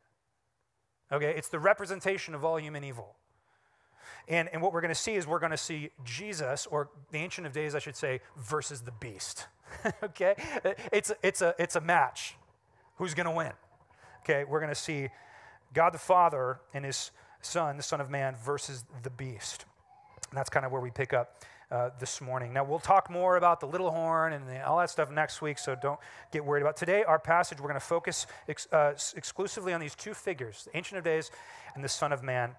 Okay, 1.10 1.34
it's 1.36 1.48
the 1.48 1.58
representation 1.58 2.34
of 2.34 2.44
all 2.44 2.60
human 2.60 2.84
evil. 2.84 3.16
And, 4.28 4.48
and 4.52 4.62
what 4.62 4.72
we're 4.72 4.80
going 4.80 4.94
to 4.94 5.00
see 5.00 5.14
is 5.14 5.26
we're 5.26 5.38
going 5.38 5.50
to 5.50 5.56
see 5.56 5.90
Jesus, 6.04 6.66
or 6.66 6.90
the 7.10 7.18
Ancient 7.18 7.46
of 7.46 7.52
Days, 7.52 7.74
I 7.74 7.78
should 7.78 7.96
say, 7.96 8.20
versus 8.36 8.82
the 8.82 8.92
beast. 8.92 9.46
okay? 10.02 10.34
It's, 10.92 11.12
it's, 11.22 11.42
a, 11.42 11.54
it's 11.58 11.76
a 11.76 11.80
match. 11.80 12.36
Who's 12.96 13.14
going 13.14 13.26
to 13.26 13.32
win? 13.32 13.52
Okay, 14.22 14.44
we're 14.44 14.60
going 14.60 14.70
to 14.72 14.80
see 14.80 15.08
God 15.72 15.90
the 15.90 15.98
Father 15.98 16.60
and 16.74 16.84
his 16.84 17.10
Son, 17.40 17.76
the 17.76 17.82
Son 17.82 18.00
of 18.00 18.10
Man, 18.10 18.36
versus 18.36 18.84
the 19.02 19.10
beast. 19.10 19.64
And 20.30 20.38
that's 20.38 20.50
kind 20.50 20.66
of 20.66 20.72
where 20.72 20.80
we 20.80 20.90
pick 20.90 21.12
up 21.12 21.42
uh, 21.70 21.90
this 21.98 22.20
morning. 22.20 22.52
Now, 22.52 22.64
we'll 22.64 22.78
talk 22.78 23.10
more 23.10 23.36
about 23.36 23.60
the 23.60 23.66
little 23.66 23.90
horn 23.90 24.32
and 24.32 24.48
the, 24.48 24.66
all 24.66 24.78
that 24.78 24.90
stuff 24.90 25.10
next 25.10 25.40
week, 25.40 25.58
so 25.58 25.76
don't 25.80 26.00
get 26.32 26.44
worried 26.44 26.62
about. 26.62 26.76
Today, 26.76 27.04
our 27.04 27.18
passage, 27.18 27.58
we're 27.60 27.68
going 27.68 27.74
to 27.74 27.86
focus 27.86 28.26
ex, 28.48 28.66
uh, 28.72 28.92
exclusively 29.16 29.72
on 29.72 29.80
these 29.80 29.94
two 29.94 30.12
figures, 30.12 30.64
the 30.64 30.76
Ancient 30.76 30.98
of 30.98 31.04
Days 31.04 31.30
and 31.74 31.84
the 31.84 31.88
Son 31.88 32.12
of 32.12 32.22
Man. 32.22 32.56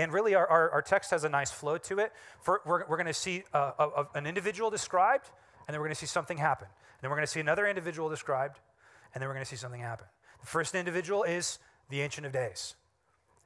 And 0.00 0.12
really, 0.12 0.34
our, 0.34 0.46
our, 0.46 0.70
our, 0.70 0.82
text 0.82 1.10
has 1.10 1.24
a 1.24 1.28
nice 1.28 1.50
flow 1.50 1.78
to 1.78 1.98
it. 1.98 2.12
For, 2.40 2.60
we're 2.64 2.86
we're 2.86 2.96
going 2.96 3.06
to 3.06 3.14
see 3.14 3.42
a, 3.52 3.58
a, 3.58 4.06
an 4.14 4.26
individual 4.26 4.70
described, 4.70 5.30
and 5.66 5.74
then 5.74 5.80
we're 5.80 5.86
going 5.86 5.94
to 5.94 6.00
see 6.00 6.06
something 6.06 6.38
happen. 6.38 6.66
And 6.66 7.02
then 7.02 7.10
we're 7.10 7.16
going 7.16 7.26
to 7.26 7.32
see 7.32 7.40
another 7.40 7.66
individual 7.66 8.08
described, 8.08 8.60
and 9.14 9.20
then 9.20 9.28
we're 9.28 9.34
going 9.34 9.44
to 9.44 9.50
see 9.50 9.56
something 9.56 9.80
happen. 9.80 10.06
The 10.40 10.46
first 10.46 10.74
individual 10.74 11.24
is 11.24 11.58
the 11.90 12.00
Ancient 12.00 12.26
of 12.26 12.32
Days. 12.32 12.74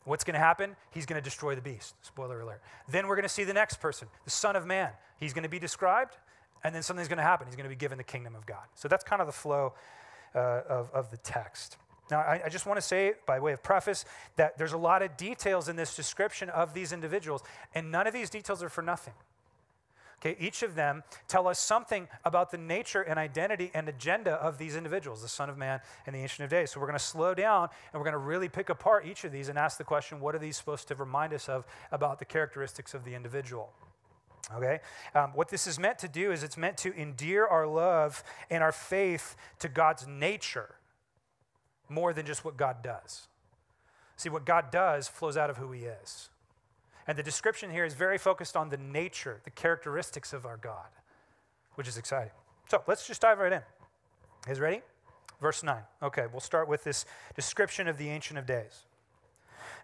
What's 0.04 0.24
going 0.24 0.34
to 0.34 0.40
happen? 0.40 0.74
He's 0.90 1.06
going 1.06 1.20
to 1.20 1.24
destroy 1.24 1.54
the 1.54 1.62
beast. 1.62 1.94
Spoiler 2.02 2.40
alert. 2.40 2.60
Then 2.88 3.06
we're 3.06 3.14
going 3.14 3.22
to 3.22 3.28
see 3.28 3.44
the 3.44 3.54
next 3.54 3.80
person, 3.80 4.08
the 4.24 4.30
Son 4.30 4.56
of 4.56 4.66
Man. 4.66 4.90
He's 5.18 5.32
going 5.32 5.44
to 5.44 5.48
be 5.48 5.60
described, 5.60 6.16
and 6.64 6.74
then 6.74 6.82
something's 6.82 7.08
going 7.08 7.18
to 7.18 7.22
happen. 7.22 7.46
He's 7.46 7.56
going 7.56 7.68
to 7.68 7.74
be 7.74 7.76
given 7.76 7.98
the 7.98 8.04
kingdom 8.04 8.34
of 8.34 8.44
God. 8.46 8.64
So 8.74 8.88
that's 8.88 9.04
kind 9.04 9.20
of 9.20 9.28
the 9.28 9.32
flow 9.32 9.74
uh, 10.34 10.62
of, 10.68 10.90
of 10.92 11.10
the 11.10 11.18
text. 11.18 11.76
Now, 12.12 12.20
I, 12.20 12.42
I, 12.44 12.48
just 12.50 12.66
want 12.66 12.76
to 12.76 12.82
say, 12.82 13.14
by 13.26 13.40
way 13.40 13.54
of 13.54 13.62
preface, 13.62 14.04
that 14.36 14.58
there's 14.58 14.74
a 14.74 14.78
lot 14.78 15.00
of 15.00 15.16
details 15.16 15.70
in 15.70 15.76
this 15.76 15.96
description 15.96 16.50
of 16.50 16.74
these 16.74 16.92
individuals, 16.92 17.42
and 17.74 17.90
none 17.90 18.06
of 18.06 18.12
these 18.12 18.28
details 18.28 18.62
are 18.62 18.68
for 18.68 18.82
nothing. 18.82 19.14
Okay, 20.20 20.36
each 20.38 20.62
of 20.62 20.74
them 20.74 21.04
tell 21.26 21.48
us 21.48 21.58
something 21.58 22.06
about 22.26 22.50
the 22.50 22.58
nature 22.58 23.00
and 23.00 23.18
identity 23.18 23.70
and 23.72 23.88
agenda 23.88 24.32
of 24.32 24.58
these 24.58 24.76
individuals, 24.76 25.22
the 25.22 25.28
Son 25.28 25.48
of 25.48 25.56
Man 25.56 25.80
and 26.06 26.14
the 26.14 26.20
Ancient 26.20 26.44
of 26.44 26.50
Days. 26.50 26.70
So 26.70 26.80
we're 26.80 26.86
going 26.86 26.98
to 26.98 27.04
slow 27.04 27.32
down 27.32 27.70
and 27.92 27.98
we're 27.98 28.04
going 28.04 28.12
to 28.12 28.18
really 28.18 28.50
pick 28.50 28.68
apart 28.68 29.06
each 29.06 29.24
of 29.24 29.32
these 29.32 29.48
and 29.48 29.58
ask 29.58 29.78
the 29.78 29.84
question 29.84 30.20
what 30.20 30.34
are 30.34 30.38
these 30.38 30.58
supposed 30.58 30.88
to 30.88 30.94
remind 30.94 31.32
us 31.32 31.48
of 31.48 31.64
about 31.90 32.18
the 32.18 32.26
characteristics 32.26 32.92
of 32.92 33.04
the 33.04 33.14
individual? 33.14 33.72
Okay? 34.54 34.80
Um, 35.14 35.30
what 35.34 35.48
this 35.48 35.66
is 35.66 35.78
meant 35.78 35.98
to 36.00 36.08
do 36.08 36.30
is 36.30 36.44
it's 36.44 36.58
meant 36.58 36.76
to 36.78 36.94
endear 36.94 37.46
our 37.46 37.66
love 37.66 38.22
and 38.50 38.62
our 38.62 38.70
faith 38.70 39.34
to 39.60 39.68
God's 39.68 40.06
nature 40.06 40.76
more 41.92 42.12
than 42.12 42.26
just 42.26 42.44
what 42.44 42.56
God 42.56 42.82
does. 42.82 43.28
See, 44.16 44.28
what 44.28 44.44
God 44.44 44.70
does 44.70 45.08
flows 45.08 45.36
out 45.36 45.50
of 45.50 45.56
who 45.56 45.72
He 45.72 45.84
is. 45.84 46.28
And 47.06 47.18
the 47.18 47.22
description 47.22 47.70
here 47.70 47.84
is 47.84 47.94
very 47.94 48.18
focused 48.18 48.56
on 48.56 48.68
the 48.68 48.76
nature, 48.76 49.40
the 49.44 49.50
characteristics 49.50 50.32
of 50.32 50.46
our 50.46 50.56
God, 50.56 50.88
which 51.74 51.88
is 51.88 51.98
exciting. 51.98 52.32
So 52.70 52.82
let's 52.86 53.06
just 53.06 53.20
dive 53.20 53.38
right 53.38 53.52
in. 53.52 53.62
Is 54.48 54.60
ready? 54.60 54.82
Verse 55.40 55.62
9. 55.62 55.76
Okay, 56.02 56.26
we'll 56.30 56.40
start 56.40 56.68
with 56.68 56.84
this 56.84 57.04
description 57.34 57.88
of 57.88 57.98
the 57.98 58.08
Ancient 58.08 58.38
of 58.38 58.46
Days. 58.46 58.86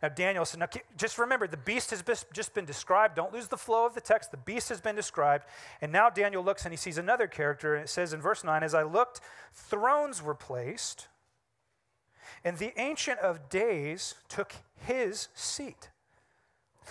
Now, 0.03 0.09
Daniel 0.09 0.45
said, 0.45 0.61
now 0.61 0.69
just 0.97 1.19
remember, 1.19 1.49
the 1.49 1.57
beast 1.57 1.91
has 1.91 2.05
just 2.33 2.55
been 2.55 2.65
described. 2.65 3.17
Don't 3.17 3.33
lose 3.33 3.49
the 3.49 3.57
flow 3.57 3.85
of 3.85 3.95
the 3.95 4.00
text. 4.00 4.31
The 4.31 4.37
beast 4.37 4.69
has 4.69 4.81
been 4.81 4.95
described. 4.95 5.45
And 5.81 5.91
now 5.91 6.09
Daniel 6.09 6.45
looks 6.45 6.65
and 6.65 6.73
he 6.73 6.77
sees 6.77 6.99
another 6.99 7.27
character. 7.27 7.75
And 7.75 7.85
it 7.85 7.88
says 7.88 8.12
in 8.12 8.21
verse 8.21 8.45
9, 8.45 8.62
As 8.62 8.75
I 8.75 8.85
looked, 8.85 9.21
thrones 9.53 10.23
were 10.23 10.35
placed, 10.37 11.09
and 12.44 12.58
the 12.58 12.78
Ancient 12.80 13.18
of 13.20 13.49
Days 13.49 14.14
took 14.28 14.54
his 14.76 15.28
seat. 15.35 15.90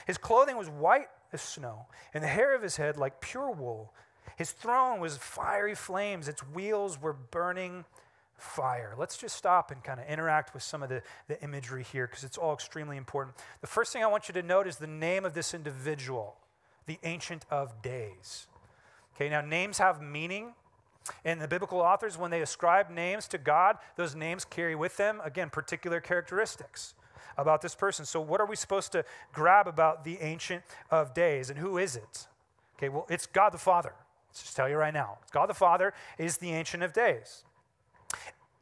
His 0.05 0.17
clothing 0.17 0.57
was 0.57 0.69
white 0.69 1.09
as 1.33 1.41
snow, 1.41 1.87
and 2.13 2.23
the 2.23 2.27
hair 2.27 2.55
of 2.55 2.61
his 2.61 2.77
head 2.77 2.97
like 2.97 3.21
pure 3.21 3.51
wool. 3.51 3.93
His 4.37 4.51
throne 4.51 4.99
was 4.99 5.17
fiery 5.17 5.75
flames, 5.75 6.27
its 6.27 6.41
wheels 6.41 7.01
were 7.01 7.13
burning 7.13 7.85
fire. 8.37 8.93
Let's 8.97 9.17
just 9.17 9.35
stop 9.35 9.71
and 9.71 9.83
kind 9.83 9.99
of 9.99 10.05
interact 10.07 10.53
with 10.53 10.63
some 10.63 10.83
of 10.83 10.89
the, 10.89 11.01
the 11.27 11.41
imagery 11.41 11.83
here 11.83 12.07
because 12.07 12.23
it's 12.23 12.37
all 12.37 12.53
extremely 12.53 12.97
important. 12.97 13.35
The 13.61 13.67
first 13.67 13.91
thing 13.91 14.03
I 14.03 14.07
want 14.07 14.27
you 14.27 14.33
to 14.33 14.43
note 14.43 14.67
is 14.67 14.77
the 14.77 14.87
name 14.87 15.25
of 15.25 15.33
this 15.33 15.53
individual, 15.53 16.37
the 16.85 16.99
Ancient 17.03 17.45
of 17.49 17.81
Days. 17.81 18.47
Okay, 19.15 19.29
now 19.29 19.41
names 19.41 19.79
have 19.79 20.01
meaning. 20.01 20.53
And 21.23 21.41
the 21.41 21.47
biblical 21.47 21.79
authors, 21.79 22.17
when 22.17 22.31
they 22.31 22.41
ascribe 22.41 22.89
names 22.89 23.27
to 23.29 23.37
God, 23.37 23.77
those 23.95 24.15
names 24.15 24.45
carry 24.45 24.75
with 24.75 24.97
them, 24.97 25.21
again, 25.23 25.49
particular 25.49 25.99
characteristics 25.99 26.93
about 27.37 27.61
this 27.61 27.75
person. 27.75 28.05
So, 28.05 28.19
what 28.19 28.41
are 28.41 28.45
we 28.45 28.55
supposed 28.55 28.91
to 28.93 29.05
grab 29.33 29.67
about 29.67 30.03
the 30.03 30.17
Ancient 30.19 30.63
of 30.89 31.13
Days? 31.13 31.49
And 31.49 31.59
who 31.59 31.77
is 31.77 31.95
it? 31.95 32.27
Okay, 32.77 32.89
well, 32.89 33.05
it's 33.09 33.25
God 33.25 33.51
the 33.51 33.57
Father. 33.57 33.93
Let's 34.29 34.43
just 34.43 34.55
tell 34.55 34.69
you 34.69 34.75
right 34.75 34.93
now. 34.93 35.17
God 35.31 35.47
the 35.47 35.53
Father 35.53 35.93
is 36.17 36.37
the 36.37 36.51
Ancient 36.51 36.83
of 36.83 36.93
Days. 36.93 37.43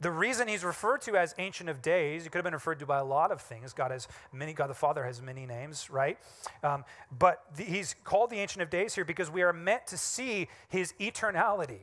The 0.02 0.12
reason 0.12 0.50
he's 0.50 0.66
referred 0.66 1.02
to 1.04 1.16
as 1.16 1.34
Ancient 1.38 1.70
of 1.70 1.82
Days, 1.82 2.24
he 2.24 2.30
could 2.30 2.40
have 2.40 2.44
been 2.44 2.54
referred 2.54 2.80
to 2.80 2.86
by 2.86 3.00
a 3.00 3.04
lot 3.04 3.32
of 3.32 3.42
things. 3.42 3.72
God 3.72 3.92
has 3.92 4.08
many, 4.34 4.54
God 4.54 4.68
the 4.68 4.74
Father 4.74 5.06
has 5.06 5.22
many 5.22 5.46
names, 5.46 5.90
right? 5.90 6.18
Um, 6.64 6.84
but 7.18 7.44
the, 7.56 7.64
he's 7.64 7.96
called 8.04 8.30
the 8.30 8.40
Ancient 8.40 8.62
of 8.62 8.70
Days 8.70 8.94
here 8.94 9.06
because 9.06 9.32
we 9.32 9.42
are 9.42 9.54
meant 9.54 9.88
to 9.88 9.98
see 9.98 10.50
his 10.68 10.94
eternality. 11.00 11.80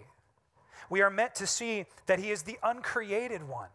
We 0.90 1.02
are 1.02 1.10
meant 1.10 1.34
to 1.36 1.46
see 1.46 1.86
that 2.06 2.18
he 2.18 2.30
is 2.30 2.42
the 2.42 2.58
uncreated 2.62 3.48
one. 3.48 3.68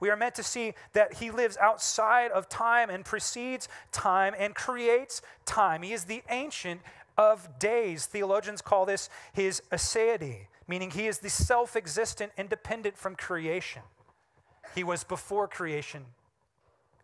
We 0.00 0.08
are 0.08 0.16
meant 0.16 0.34
to 0.36 0.42
see 0.42 0.74
that 0.94 1.14
he 1.14 1.30
lives 1.30 1.58
outside 1.58 2.30
of 2.30 2.48
time 2.48 2.88
and 2.88 3.04
precedes 3.04 3.68
time 3.92 4.34
and 4.38 4.54
creates 4.54 5.20
time. 5.44 5.82
He 5.82 5.92
is 5.92 6.04
the 6.04 6.22
ancient 6.30 6.80
of 7.18 7.58
days. 7.58 8.06
Theologians 8.06 8.62
call 8.62 8.86
this 8.86 9.10
his 9.34 9.62
aseity, 9.70 10.46
meaning 10.66 10.90
he 10.90 11.06
is 11.06 11.18
the 11.18 11.28
self 11.28 11.76
existent, 11.76 12.32
independent 12.38 12.96
from 12.96 13.14
creation. 13.14 13.82
He 14.74 14.82
was 14.82 15.04
before 15.04 15.46
creation. 15.48 16.06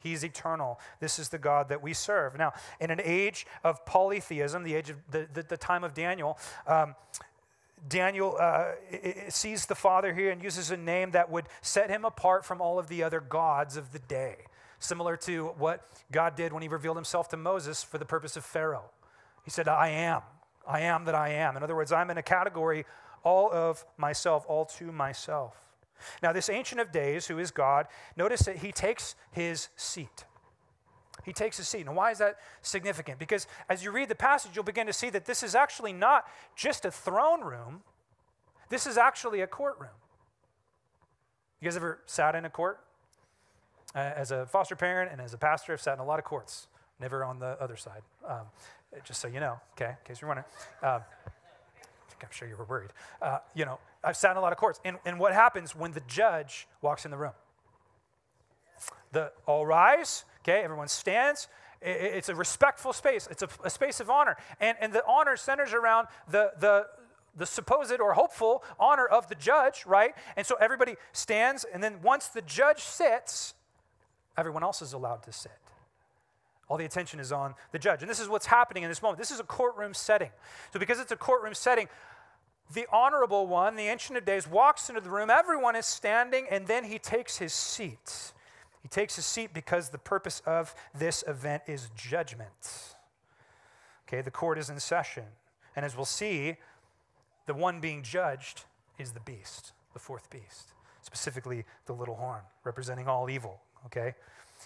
He's 0.01 0.25
eternal. 0.25 0.79
This 1.01 1.19
is 1.19 1.31
the 1.31 1.39
God 1.39 1.69
that 1.69 1.83
we 1.83 1.93
serve. 1.93 2.39
Now, 2.39 2.53
in 2.81 2.91
an 2.91 3.01
age 3.03 3.47
of 3.65 3.85
polytheism, 3.85 4.63
the 4.63 4.75
age 4.75 4.89
of 4.89 4.97
the, 5.11 5.27
the, 5.33 5.43
the 5.43 5.57
time 5.57 5.85
of 5.85 5.95
Daniel, 5.95 6.39
um, 6.67 6.95
Daniel 7.88 8.37
uh, 8.40 8.73
sees 9.28 9.66
the 9.66 9.75
Father 9.75 10.14
here 10.14 10.30
and 10.30 10.42
uses 10.42 10.71
a 10.71 10.76
name 10.76 11.12
that 11.12 11.30
would 11.30 11.47
set 11.61 11.90
him 11.90 12.04
apart 12.04 12.45
from 12.45 12.61
all 12.61 12.78
of 12.78 12.88
the 12.88 13.02
other 13.02 13.21
gods 13.21 13.76
of 13.76 13.92
the 13.92 13.99
day, 13.99 14.37
similar 14.78 15.16
to 15.18 15.49
what 15.59 15.87
God 16.11 16.35
did 16.35 16.52
when 16.52 16.62
he 16.62 16.68
revealed 16.68 16.97
himself 16.97 17.28
to 17.30 17.37
Moses 17.37 17.83
for 17.83 17.99
the 17.99 18.04
purpose 18.04 18.37
of 18.37 18.45
Pharaoh. 18.45 18.90
He 19.45 19.50
said, 19.50 19.68
I 19.68 19.88
am. 19.88 20.23
I 20.66 20.80
am 20.80 21.04
that 21.04 21.14
I 21.14 21.30
am. 21.30 21.56
In 21.56 21.62
other 21.62 21.76
words, 21.76 21.92
I'm 21.92 22.11
in 22.11 22.18
a 22.18 22.23
category 22.23 22.85
all 23.23 23.52
of 23.52 23.85
myself, 23.97 24.45
all 24.49 24.64
to 24.64 24.92
myself. 24.92 25.54
Now, 26.23 26.33
this 26.33 26.49
Ancient 26.49 26.80
of 26.80 26.92
Days, 26.92 27.26
who 27.26 27.38
is 27.38 27.50
God, 27.50 27.87
notice 28.16 28.42
that 28.42 28.56
he 28.56 28.73
takes 28.73 29.14
his 29.33 29.68
seat. 29.76 30.25
He 31.26 31.33
takes 31.33 31.56
his 31.56 31.66
seat. 31.66 31.85
Now, 31.85 31.92
why 31.92 32.12
is 32.12 32.18
that 32.18 32.37
significant? 32.62 33.18
Because 33.18 33.49
as 33.68 33.83
you 33.83 33.90
read 33.90 34.09
the 34.09 34.14
passage, 34.14 34.52
you'll 34.54 34.64
begin 34.64 34.87
to 34.87 34.92
see 34.92 35.11
that 35.11 35.26
this 35.26 35.42
is 35.42 35.56
actually 35.56 35.92
not 35.92 36.25
just 36.54 36.85
a 36.85 36.90
throne 36.90 37.42
room, 37.42 37.83
this 38.68 38.87
is 38.87 38.97
actually 38.97 39.40
a 39.40 39.47
courtroom. 39.47 39.90
You 41.61 41.66
guys 41.66 41.76
ever 41.76 41.99
sat 42.06 42.37
in 42.37 42.45
a 42.45 42.50
court? 42.50 42.80
Uh, 43.95 43.99
as 43.99 44.30
a 44.30 44.47
foster 44.47 44.76
parent 44.76 45.11
and 45.11 45.21
as 45.21 45.35
a 45.35 45.38
pastor, 45.38 45.73
I've 45.73 45.80
sat 45.80 45.95
in 45.95 46.00
a 46.00 46.04
lot 46.04 46.18
of 46.18 46.25
courts, 46.25 46.68
never 47.00 47.25
on 47.25 47.40
the 47.40 47.61
other 47.61 47.76
side. 47.76 48.02
Um, 48.26 48.47
just 49.04 49.21
so 49.21 49.26
you 49.26 49.40
know, 49.40 49.59
okay, 49.73 49.90
in 49.90 49.97
case 50.04 50.21
you're 50.21 50.28
wondering. 50.28 50.47
Uh, 50.83 51.00
I'm 52.23 52.28
sure 52.30 52.49
you 52.49 52.56
were 52.56 52.64
worried. 52.64 52.90
Uh, 53.21 53.38
you 53.54 53.64
know, 53.64 53.78
I've 54.04 54.16
sat 54.16 54.30
in 54.30 54.37
a 54.37 54.40
lot 54.40 54.52
of 54.52 54.59
courts. 54.59 54.80
And, 54.85 54.99
and 55.04 55.18
what 55.18 55.33
happens 55.33 55.75
when 55.75 55.92
the 55.92 56.02
judge 56.06 56.68
walks 56.83 57.04
in 57.04 57.11
the 57.11 57.16
room? 57.16 57.33
The 59.12 59.33
all 59.47 59.66
rise, 59.66 60.25
okay, 60.47 60.62
everyone 60.62 60.88
stands. 60.88 61.49
it's 61.83 62.29
a 62.29 62.35
respectful 62.35 62.93
space, 62.93 63.29
it's 63.31 63.43
a, 63.43 63.49
a 63.65 63.71
space 63.71 64.00
of 64.00 64.11
honor. 64.11 64.37
And, 64.61 64.76
and 64.81 64.93
the 64.93 65.05
honor 65.07 65.37
centers 65.37 65.73
around 65.73 66.09
the, 66.31 66.53
the, 66.59 66.87
the 67.37 67.47
supposed 67.47 68.00
or 68.00 68.15
hopeful 68.15 68.65
honor 68.79 69.07
of 69.07 69.29
the 69.29 69.35
judge, 69.35 69.85
right? 69.87 70.15
And 70.37 70.47
so 70.47 70.57
everybody 70.57 70.97
stands, 71.12 71.65
and 71.65 71.83
then 71.83 72.00
once 72.03 72.29
the 72.29 72.43
judge 72.43 72.81
sits, 72.81 73.55
everyone 74.37 74.62
else 74.62 74.83
is 74.83 74.93
allowed 74.93 75.23
to 75.25 75.33
sit. 75.33 75.53
All 76.69 76.76
the 76.76 76.85
attention 76.85 77.21
is 77.21 77.31
on 77.31 77.55
the 77.71 77.79
judge. 77.79 78.03
And 78.03 78.11
this 78.11 78.19
is 78.19 78.29
what's 78.29 78.47
happening 78.47 78.83
in 78.83 78.88
this 78.88 79.00
moment. 79.00 79.19
This 79.19 79.31
is 79.31 79.38
a 79.38 79.45
courtroom 79.45 79.95
setting. 79.95 80.31
So, 80.73 80.81
because 80.81 80.99
it's 80.99 81.12
a 81.12 81.17
courtroom 81.17 81.55
setting, 81.55 81.88
the 82.75 82.87
honorable 82.93 83.47
one, 83.47 83.76
the 83.76 83.85
Ancient 83.85 84.19
of 84.19 84.25
Days, 84.25 84.49
walks 84.49 84.88
into 84.88 85.00
the 85.00 85.11
room. 85.11 85.31
Everyone 85.31 85.76
is 85.76 85.87
standing, 85.87 86.47
and 86.50 86.67
then 86.67 86.83
he 86.83 86.99
takes 86.99 87.38
his 87.38 87.53
seat. 87.53 88.33
He 88.87 88.88
takes 88.88 89.16
his 89.16 89.26
seat 89.26 89.52
because 89.52 89.88
the 89.88 89.99
purpose 89.99 90.40
of 90.47 90.73
this 90.95 91.25
event 91.26 91.64
is 91.66 91.90
judgment. 91.97 92.95
Okay, 94.07 94.21
the 94.21 94.31
court 94.31 94.59
is 94.59 94.71
in 94.71 94.78
session. 94.78 95.25
And 95.75 95.85
as 95.85 95.97
we'll 95.97 96.05
see, 96.05 96.59
the 97.47 97.55
one 97.55 97.81
being 97.81 98.05
judged 98.05 98.62
is 98.97 99.11
the 99.11 99.19
beast, 99.19 99.73
the 99.93 99.99
fourth 99.99 100.31
beast, 100.31 100.69
specifically 101.02 101.64
the 101.87 101.95
little 101.95 102.14
horn, 102.14 102.43
representing 102.62 103.09
all 103.09 103.28
evil. 103.28 103.61
Okay? 103.87 104.14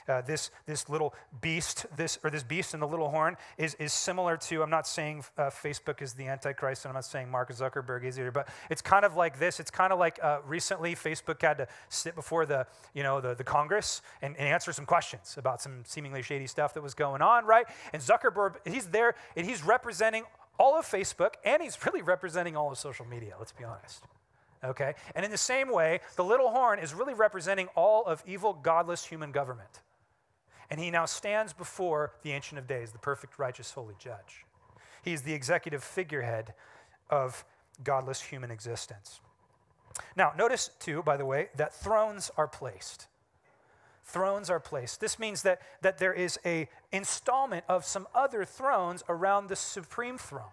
Uh, 0.08 0.20
this, 0.22 0.50
this 0.66 0.88
little 0.88 1.14
beast, 1.40 1.86
this, 1.96 2.18
or 2.22 2.30
this 2.30 2.42
beast 2.42 2.74
in 2.74 2.80
the 2.80 2.86
little 2.86 3.10
horn, 3.10 3.36
is, 3.58 3.74
is 3.74 3.92
similar 3.92 4.36
to, 4.36 4.62
I'm 4.62 4.70
not 4.70 4.86
saying 4.86 5.24
uh, 5.36 5.50
Facebook 5.50 6.02
is 6.02 6.12
the 6.14 6.26
Antichrist, 6.26 6.84
and 6.84 6.90
I'm 6.90 6.94
not 6.94 7.04
saying 7.04 7.30
Mark 7.30 7.50
Zuckerberg 7.50 8.04
is 8.04 8.18
either, 8.18 8.30
but 8.30 8.48
it's 8.70 8.82
kind 8.82 9.04
of 9.04 9.16
like 9.16 9.38
this. 9.38 9.60
It's 9.60 9.70
kind 9.70 9.92
of 9.92 9.98
like 9.98 10.18
uh, 10.22 10.38
recently 10.46 10.94
Facebook 10.94 11.42
had 11.42 11.58
to 11.58 11.68
sit 11.88 12.14
before 12.14 12.46
the, 12.46 12.66
you 12.94 13.02
know, 13.02 13.20
the, 13.20 13.34
the 13.34 13.44
Congress 13.44 14.02
and, 14.22 14.36
and 14.36 14.48
answer 14.48 14.72
some 14.72 14.86
questions 14.86 15.36
about 15.38 15.60
some 15.60 15.82
seemingly 15.84 16.22
shady 16.22 16.46
stuff 16.46 16.74
that 16.74 16.82
was 16.82 16.94
going 16.94 17.22
on, 17.22 17.44
right? 17.44 17.66
And 17.92 18.02
Zuckerberg, 18.02 18.56
he's 18.66 18.86
there, 18.86 19.14
and 19.36 19.46
he's 19.46 19.62
representing 19.64 20.24
all 20.58 20.78
of 20.78 20.84
Facebook, 20.84 21.34
and 21.44 21.62
he's 21.62 21.78
really 21.86 22.02
representing 22.02 22.56
all 22.56 22.70
of 22.70 22.78
social 22.78 23.06
media, 23.06 23.34
let's 23.38 23.52
be 23.52 23.64
honest 23.64 24.04
okay? 24.64 24.94
And 25.14 25.24
in 25.24 25.30
the 25.30 25.38
same 25.38 25.72
way, 25.72 26.00
the 26.16 26.24
little 26.24 26.50
horn 26.50 26.78
is 26.78 26.94
really 26.94 27.14
representing 27.14 27.68
all 27.74 28.04
of 28.04 28.22
evil, 28.26 28.52
godless 28.52 29.04
human 29.04 29.32
government. 29.32 29.80
And 30.70 30.78
he 30.78 30.90
now 30.90 31.04
stands 31.04 31.52
before 31.52 32.12
the 32.22 32.32
Ancient 32.32 32.58
of 32.58 32.66
Days, 32.66 32.92
the 32.92 32.98
perfect, 32.98 33.38
righteous, 33.38 33.72
holy 33.72 33.94
judge. 33.98 34.44
He 35.02 35.12
is 35.12 35.22
the 35.22 35.32
executive 35.32 35.82
figurehead 35.82 36.54
of 37.08 37.44
godless 37.82 38.20
human 38.20 38.50
existence. 38.50 39.20
Now, 40.16 40.32
notice 40.36 40.70
too, 40.78 41.02
by 41.02 41.16
the 41.16 41.26
way, 41.26 41.48
that 41.56 41.74
thrones 41.74 42.30
are 42.36 42.46
placed. 42.46 43.06
Thrones 44.04 44.50
are 44.50 44.60
placed. 44.60 45.00
This 45.00 45.18
means 45.18 45.42
that, 45.42 45.60
that 45.82 45.98
there 45.98 46.12
is 46.12 46.38
a 46.44 46.68
installment 46.92 47.64
of 47.68 47.84
some 47.84 48.06
other 48.14 48.44
thrones 48.44 49.02
around 49.08 49.48
the 49.48 49.56
supreme 49.56 50.18
throne. 50.18 50.52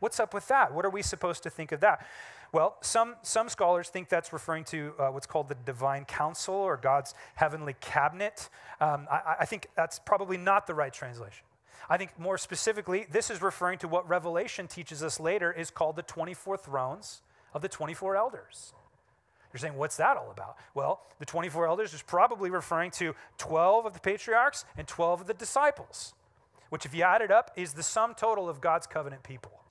What's 0.00 0.20
up 0.20 0.34
with 0.34 0.48
that? 0.48 0.74
What 0.74 0.84
are 0.84 0.90
we 0.90 1.02
supposed 1.02 1.42
to 1.44 1.50
think 1.50 1.72
of 1.72 1.80
that? 1.80 2.06
Well, 2.54 2.76
some, 2.82 3.16
some 3.22 3.48
scholars 3.48 3.88
think 3.88 4.08
that's 4.08 4.32
referring 4.32 4.62
to 4.66 4.94
uh, 4.96 5.08
what's 5.08 5.26
called 5.26 5.48
the 5.48 5.56
divine 5.56 6.04
council 6.04 6.54
or 6.54 6.76
God's 6.76 7.12
heavenly 7.34 7.74
cabinet. 7.80 8.48
Um, 8.80 9.08
I, 9.10 9.34
I 9.40 9.44
think 9.44 9.66
that's 9.74 9.98
probably 9.98 10.36
not 10.36 10.68
the 10.68 10.74
right 10.74 10.92
translation. 10.92 11.44
I 11.90 11.96
think 11.96 12.16
more 12.16 12.38
specifically, 12.38 13.06
this 13.10 13.28
is 13.28 13.42
referring 13.42 13.78
to 13.78 13.88
what 13.88 14.08
Revelation 14.08 14.68
teaches 14.68 15.02
us 15.02 15.18
later 15.18 15.50
is 15.50 15.72
called 15.72 15.96
the 15.96 16.02
24 16.02 16.56
thrones 16.58 17.22
of 17.54 17.60
the 17.60 17.68
24 17.68 18.14
elders. 18.14 18.72
You're 19.52 19.58
saying, 19.58 19.74
what's 19.74 19.96
that 19.96 20.16
all 20.16 20.30
about? 20.30 20.54
Well, 20.74 21.00
the 21.18 21.26
24 21.26 21.66
elders 21.66 21.92
is 21.92 22.02
probably 22.02 22.50
referring 22.50 22.92
to 22.92 23.16
12 23.38 23.86
of 23.86 23.94
the 23.94 24.00
patriarchs 24.00 24.64
and 24.78 24.86
12 24.86 25.22
of 25.22 25.26
the 25.26 25.34
disciples, 25.34 26.14
which, 26.68 26.86
if 26.86 26.94
you 26.94 27.02
add 27.02 27.20
it 27.20 27.32
up, 27.32 27.50
is 27.56 27.72
the 27.72 27.82
sum 27.82 28.14
total 28.14 28.48
of 28.48 28.60
God's 28.60 28.86
covenant 28.86 29.24
people. 29.24 29.63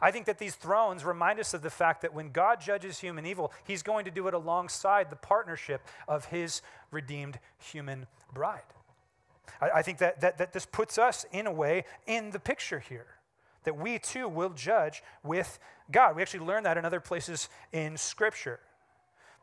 I 0.00 0.10
think 0.10 0.26
that 0.26 0.38
these 0.38 0.54
thrones 0.54 1.04
remind 1.04 1.40
us 1.40 1.54
of 1.54 1.62
the 1.62 1.70
fact 1.70 2.02
that 2.02 2.14
when 2.14 2.30
God 2.30 2.60
judges 2.60 2.98
human 2.98 3.26
evil, 3.26 3.52
he's 3.64 3.82
going 3.82 4.04
to 4.04 4.10
do 4.10 4.28
it 4.28 4.34
alongside 4.34 5.10
the 5.10 5.16
partnership 5.16 5.80
of 6.06 6.26
his 6.26 6.62
redeemed 6.90 7.38
human 7.58 8.06
bride. 8.32 8.62
I, 9.60 9.70
I 9.76 9.82
think 9.82 9.98
that, 9.98 10.20
that, 10.20 10.38
that 10.38 10.52
this 10.52 10.66
puts 10.66 10.98
us, 10.98 11.26
in 11.32 11.46
a 11.46 11.52
way, 11.52 11.84
in 12.06 12.30
the 12.30 12.38
picture 12.38 12.78
here. 12.78 13.06
That 13.64 13.76
we 13.76 13.98
too 13.98 14.28
will 14.28 14.50
judge 14.50 15.02
with 15.22 15.58
God. 15.90 16.16
We 16.16 16.22
actually 16.22 16.46
learn 16.46 16.62
that 16.62 16.78
in 16.78 16.84
other 16.84 17.00
places 17.00 17.48
in 17.72 17.96
Scripture. 17.96 18.60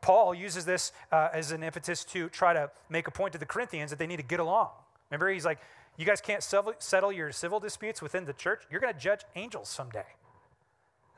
Paul 0.00 0.34
uses 0.34 0.64
this 0.64 0.92
uh, 1.12 1.28
as 1.32 1.52
an 1.52 1.62
impetus 1.62 2.04
to 2.06 2.28
try 2.28 2.52
to 2.52 2.70
make 2.88 3.08
a 3.08 3.10
point 3.10 3.32
to 3.32 3.38
the 3.38 3.46
Corinthians 3.46 3.90
that 3.90 3.98
they 3.98 4.06
need 4.06 4.18
to 4.18 4.22
get 4.22 4.40
along. 4.40 4.70
Remember, 5.10 5.28
he's 5.30 5.44
like, 5.44 5.58
you 5.96 6.04
guys 6.04 6.20
can't 6.20 6.42
settle 6.42 7.12
your 7.12 7.32
civil 7.32 7.60
disputes 7.60 8.02
within 8.02 8.24
the 8.24 8.32
church. 8.32 8.62
You're 8.70 8.80
going 8.80 8.92
to 8.92 8.98
judge 8.98 9.22
angels 9.34 9.68
someday. 9.68 10.04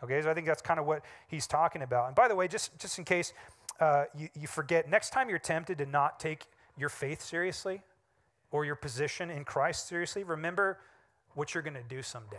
Okay, 0.03 0.23
so 0.23 0.31
I 0.31 0.35
think 0.35 0.47
that's 0.47 0.63
kind 0.63 0.79
of 0.79 0.87
what 0.87 1.03
he's 1.27 1.47
talking 1.47 1.83
about. 1.83 2.07
And 2.07 2.15
by 2.15 2.29
the 2.29 2.37
way, 2.37 2.47
just, 2.47 2.79
just 2.79 2.99
in 2.99 3.05
case 3.05 3.33
uh, 3.81 4.05
you, 4.17 4.29
you 4.39 4.47
forget, 4.47 4.89
next 4.89 5.11
time 5.11 5.29
you're 5.29 5.39
tempted 5.39 5.79
to 5.79 5.87
not 5.87 6.21
take 6.21 6.47
your 6.77 6.89
faith 6.89 7.21
seriously 7.21 7.83
or 8.51 8.65
your 8.65 8.77
position 8.77 9.31
in 9.31 9.45
Christ 9.45 9.89
seriously, 9.89 10.23
remember 10.23 10.79
what 11.35 11.55
you're 11.55 11.63
going 11.63 11.75
to 11.75 11.83
do 11.83 12.03
someday. 12.03 12.37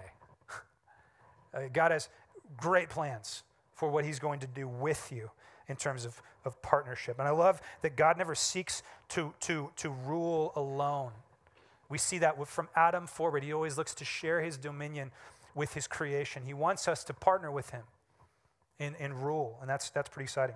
uh, 1.54 1.60
God 1.74 1.92
has 1.92 2.10
great 2.58 2.90
plans 2.90 3.44
for 3.74 3.90
what 3.90 4.06
he's 4.06 4.20
going 4.20 4.40
to 4.40 4.48
do 4.48 4.68
with 4.68 5.12
you 5.12 5.30
in 5.68 5.76
terms 5.76 6.06
of, 6.06 6.22
of 6.46 6.62
partnership. 6.62 7.20
And 7.20 7.28
I 7.28 7.32
love 7.32 7.62
that 7.82 7.96
God 7.96 8.18
never 8.18 8.36
seeks 8.36 8.84
to, 9.10 9.34
to, 9.42 9.72
to 9.78 9.90
rule 9.90 10.52
alone. 10.56 11.12
We 11.90 11.98
see 11.98 12.20
that 12.20 12.48
from 12.48 12.70
Adam 12.76 13.08
forward. 13.08 13.44
He 13.44 13.54
always 13.54 13.78
looks 13.78 13.94
to 13.96 14.06
share 14.06 14.42
his 14.42 14.58
dominion 14.58 15.12
with 15.56 15.74
his 15.74 15.88
creation. 15.88 16.44
He 16.46 16.54
wants 16.54 16.88
us 16.88 17.04
to 17.06 17.14
partner 17.14 17.52
with 17.52 17.70
him 17.72 17.84
in, 18.80 18.96
in 18.96 19.14
rule, 19.14 19.58
and 19.62 19.70
that's, 19.70 19.90
that's 19.90 20.10
pretty 20.10 20.26
exciting. 20.26 20.56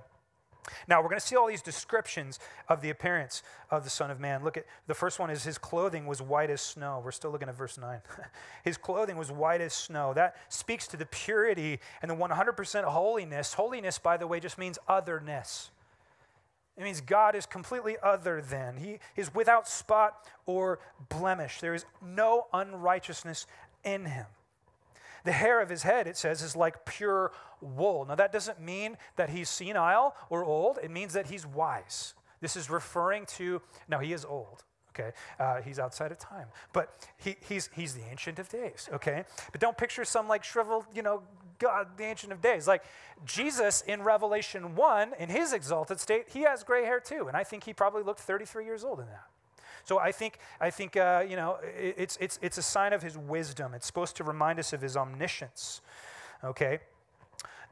Now, 0.88 1.02
we're 1.02 1.10
going 1.10 1.20
to 1.20 1.26
see 1.26 1.36
all 1.36 1.48
these 1.48 1.62
descriptions 1.62 2.40
of 2.70 2.82
the 2.82 2.90
appearance 2.90 3.44
of 3.70 3.84
the 3.84 3.90
Son 3.90 4.12
of 4.12 4.20
Man. 4.20 4.44
Look 4.44 4.58
at 4.58 4.66
the 4.88 4.94
first 4.94 5.20
one 5.20 5.30
is 5.30 5.44
his 5.44 5.58
clothing 5.58 6.06
was 6.06 6.22
white 6.22 6.50
as 6.50 6.62
snow. 6.62 7.02
We're 7.04 7.12
still 7.12 7.32
looking 7.32 7.50
at 7.50 7.58
verse 7.58 7.78
9. 7.78 8.00
his 8.64 8.78
clothing 8.78 9.18
was 9.18 9.32
white 9.32 9.62
as 9.62 9.74
snow. 9.74 10.14
That 10.14 10.36
speaks 10.50 10.88
to 10.88 10.98
the 10.98 11.06
purity 11.06 11.80
and 12.02 12.10
the 12.10 12.16
100% 12.16 12.84
holiness. 12.86 13.54
Holiness, 13.54 14.00
by 14.00 14.18
the 14.18 14.28
way, 14.28 14.40
just 14.40 14.58
means 14.58 14.80
otherness. 14.88 15.72
It 16.78 16.84
means 16.84 17.02
God 17.02 17.36
is 17.36 17.46
completely 17.46 17.98
other 18.02 18.42
than. 18.42 18.78
He 18.78 19.00
is 19.16 19.34
without 19.34 19.68
spot 19.68 20.26
or 20.46 20.80
blemish. 21.10 21.60
There 21.60 21.76
is 21.76 21.86
no 22.02 22.48
unrighteousness 22.52 23.46
in 23.84 24.06
him. 24.06 24.26
The 25.24 25.32
hair 25.32 25.62
of 25.62 25.70
his 25.70 25.84
head, 25.84 26.08
it 26.08 26.18
says, 26.18 26.42
is 26.42 26.56
like 26.56 26.86
pure 26.86 27.32
wool. 27.62 28.06
Now, 28.06 28.16
that 28.16 28.32
doesn't 28.32 28.60
mean 28.60 28.98
that 29.16 29.30
he's 29.30 29.50
senile 29.50 30.16
or 30.30 30.44
old, 30.44 30.80
it 30.84 30.92
means 30.92 31.14
that 31.14 31.28
he's 31.28 31.46
wise. 31.46 32.14
This 32.42 32.56
is 32.58 32.70
referring 32.70 33.26
to, 33.38 33.62
now 33.88 34.00
he 34.00 34.12
is 34.12 34.26
old, 34.26 34.64
okay? 34.90 35.12
Uh, 35.40 35.62
he's 35.62 35.80
outside 35.80 36.12
of 36.12 36.20
time. 36.20 36.48
But 36.74 36.94
he, 37.18 37.38
he's, 37.48 37.70
he's 37.74 37.94
the 37.94 38.04
Ancient 38.12 38.38
of 38.38 38.50
Days, 38.50 38.90
okay? 38.92 39.24
But 39.52 39.62
don't 39.62 39.78
picture 39.78 40.04
some 40.04 40.28
like 40.28 40.44
shriveled, 40.44 40.86
you 40.94 41.04
know, 41.04 41.24
God, 41.60 41.98
the 41.98 42.04
Ancient 42.04 42.34
of 42.34 42.42
Days. 42.42 42.68
Like 42.68 42.84
Jesus 43.26 43.82
in 43.88 44.02
Revelation 44.02 44.76
1, 44.76 45.14
in 45.20 45.30
his 45.30 45.54
exalted 45.54 46.02
state, 46.02 46.26
he 46.34 46.42
has 46.42 46.66
gray 46.66 46.84
hair 46.84 47.00
too. 47.00 47.30
And 47.30 47.38
I 47.38 47.46
think 47.46 47.64
he 47.64 47.74
probably 47.74 48.04
looked 48.04 48.20
33 48.20 48.66
years 48.66 48.84
old 48.84 49.00
in 49.00 49.06
that. 49.06 49.24
So 49.84 50.00
I 50.00 50.12
think, 50.12 50.38
I 50.60 50.70
think 50.70 50.98
uh, 50.98 51.26
you 51.28 51.36
know, 51.36 51.58
it's, 51.64 52.18
it's, 52.20 52.40
it's 52.42 52.58
a 52.58 52.62
sign 52.62 52.94
of 52.94 53.02
his 53.02 53.18
wisdom. 53.18 53.74
It's 53.74 53.86
supposed 53.86 54.16
to 54.18 54.24
remind 54.24 54.60
us 54.60 54.74
of 54.74 54.82
his 54.82 54.96
omniscience. 54.98 55.82
Okay? 56.44 56.80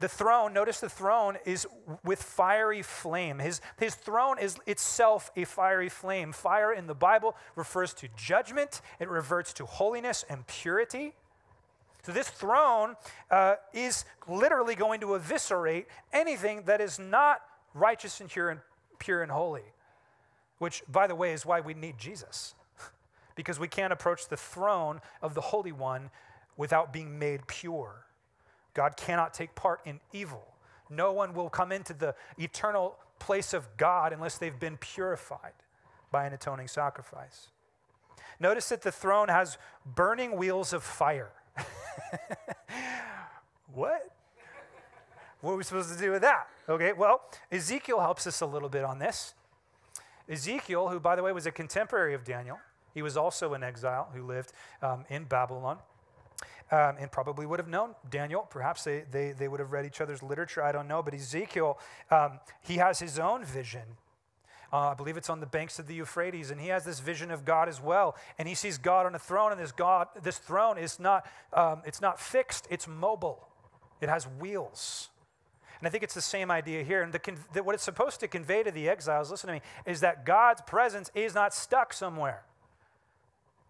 The 0.00 0.08
throne, 0.08 0.52
notice 0.52 0.80
the 0.80 0.88
throne 0.88 1.38
is 1.44 1.64
with 2.02 2.20
fiery 2.20 2.82
flame. 2.82 3.38
His, 3.38 3.60
his 3.78 3.94
throne 3.94 4.36
is 4.36 4.58
itself 4.66 5.30
a 5.36 5.44
fiery 5.44 5.88
flame. 5.88 6.32
Fire 6.32 6.72
in 6.72 6.88
the 6.88 6.94
Bible 6.94 7.36
refers 7.54 7.94
to 7.94 8.08
judgment, 8.16 8.80
it 8.98 9.08
reverts 9.08 9.52
to 9.54 9.64
holiness 9.64 10.24
and 10.28 10.44
purity. 10.48 11.14
So 12.02 12.10
this 12.10 12.28
throne 12.28 12.96
uh, 13.30 13.54
is 13.72 14.04
literally 14.26 14.74
going 14.74 15.00
to 15.02 15.14
eviscerate 15.14 15.86
anything 16.12 16.64
that 16.64 16.80
is 16.80 16.98
not 16.98 17.42
righteous 17.72 18.20
and 18.20 18.28
pure 18.28 18.50
and 18.50 18.60
pure 18.98 19.22
and 19.22 19.30
holy. 19.30 19.62
Which, 20.62 20.84
by 20.86 21.08
the 21.08 21.16
way, 21.16 21.32
is 21.32 21.44
why 21.44 21.58
we 21.58 21.74
need 21.74 21.98
Jesus. 21.98 22.54
because 23.34 23.58
we 23.58 23.66
can't 23.66 23.92
approach 23.92 24.28
the 24.28 24.36
throne 24.36 25.00
of 25.20 25.34
the 25.34 25.40
Holy 25.40 25.72
One 25.72 26.10
without 26.56 26.92
being 26.92 27.18
made 27.18 27.48
pure. 27.48 28.06
God 28.72 28.96
cannot 28.96 29.34
take 29.34 29.56
part 29.56 29.80
in 29.84 29.98
evil. 30.12 30.46
No 30.88 31.12
one 31.12 31.34
will 31.34 31.50
come 31.50 31.72
into 31.72 31.92
the 31.94 32.14
eternal 32.38 32.94
place 33.18 33.52
of 33.52 33.76
God 33.76 34.12
unless 34.12 34.38
they've 34.38 34.60
been 34.60 34.76
purified 34.76 35.54
by 36.12 36.26
an 36.26 36.32
atoning 36.32 36.68
sacrifice. 36.68 37.48
Notice 38.38 38.68
that 38.68 38.82
the 38.82 38.92
throne 38.92 39.30
has 39.30 39.58
burning 39.84 40.36
wheels 40.36 40.72
of 40.72 40.84
fire. 40.84 41.32
what? 43.74 44.12
What 45.40 45.54
are 45.54 45.56
we 45.56 45.64
supposed 45.64 45.92
to 45.92 45.98
do 45.98 46.12
with 46.12 46.22
that? 46.22 46.46
Okay, 46.68 46.92
well, 46.92 47.22
Ezekiel 47.50 47.98
helps 47.98 48.28
us 48.28 48.40
a 48.40 48.46
little 48.46 48.68
bit 48.68 48.84
on 48.84 49.00
this. 49.00 49.34
Ezekiel, 50.32 50.88
who, 50.88 50.98
by 50.98 51.14
the 51.14 51.22
way, 51.22 51.32
was 51.32 51.46
a 51.46 51.52
contemporary 51.52 52.14
of 52.14 52.24
Daniel, 52.24 52.58
he 52.94 53.02
was 53.02 53.16
also 53.16 53.54
an 53.54 53.62
exile 53.62 54.10
who 54.14 54.22
lived 54.22 54.52
um, 54.82 55.04
in 55.08 55.24
Babylon. 55.24 55.78
Um, 56.70 56.96
and 56.98 57.12
probably 57.12 57.44
would 57.44 57.58
have 57.58 57.68
known 57.68 57.94
Daniel. 58.08 58.46
Perhaps 58.48 58.84
they, 58.84 59.04
they, 59.10 59.32
they 59.32 59.46
would 59.46 59.60
have 59.60 59.72
read 59.72 59.84
each 59.84 60.00
other's 60.00 60.22
literature. 60.22 60.62
I 60.62 60.72
don't 60.72 60.88
know. 60.88 61.02
But 61.02 61.12
Ezekiel, 61.12 61.78
um, 62.10 62.40
he 62.62 62.76
has 62.76 62.98
his 62.98 63.18
own 63.18 63.44
vision. 63.44 63.82
Uh, 64.72 64.88
I 64.88 64.94
believe 64.94 65.18
it's 65.18 65.28
on 65.28 65.40
the 65.40 65.46
banks 65.46 65.78
of 65.78 65.86
the 65.86 65.94
Euphrates, 65.94 66.50
and 66.50 66.58
he 66.58 66.68
has 66.68 66.82
this 66.82 66.98
vision 67.00 67.30
of 67.30 67.44
God 67.44 67.68
as 67.68 67.78
well. 67.78 68.16
And 68.38 68.48
he 68.48 68.54
sees 68.54 68.78
God 68.78 69.04
on 69.04 69.14
a 69.14 69.18
throne, 69.18 69.52
and 69.52 69.60
this 69.60 69.70
God, 69.70 70.08
this 70.22 70.38
throne 70.38 70.78
is 70.78 70.98
not, 70.98 71.26
um, 71.52 71.82
it's 71.84 72.00
not 72.00 72.18
fixed; 72.18 72.66
it's 72.70 72.88
mobile. 72.88 73.48
It 74.00 74.08
has 74.08 74.24
wheels. 74.24 75.10
And 75.82 75.88
I 75.88 75.90
think 75.90 76.04
it's 76.04 76.14
the 76.14 76.20
same 76.20 76.48
idea 76.48 76.84
here. 76.84 77.02
And 77.02 77.12
the, 77.12 77.20
the, 77.52 77.64
what 77.64 77.74
it's 77.74 77.82
supposed 77.82 78.20
to 78.20 78.28
convey 78.28 78.62
to 78.62 78.70
the 78.70 78.88
exiles, 78.88 79.32
listen 79.32 79.48
to 79.48 79.54
me, 79.54 79.62
is 79.84 79.98
that 79.98 80.24
God's 80.24 80.62
presence 80.62 81.10
is 81.12 81.34
not 81.34 81.52
stuck 81.52 81.92
somewhere 81.92 82.44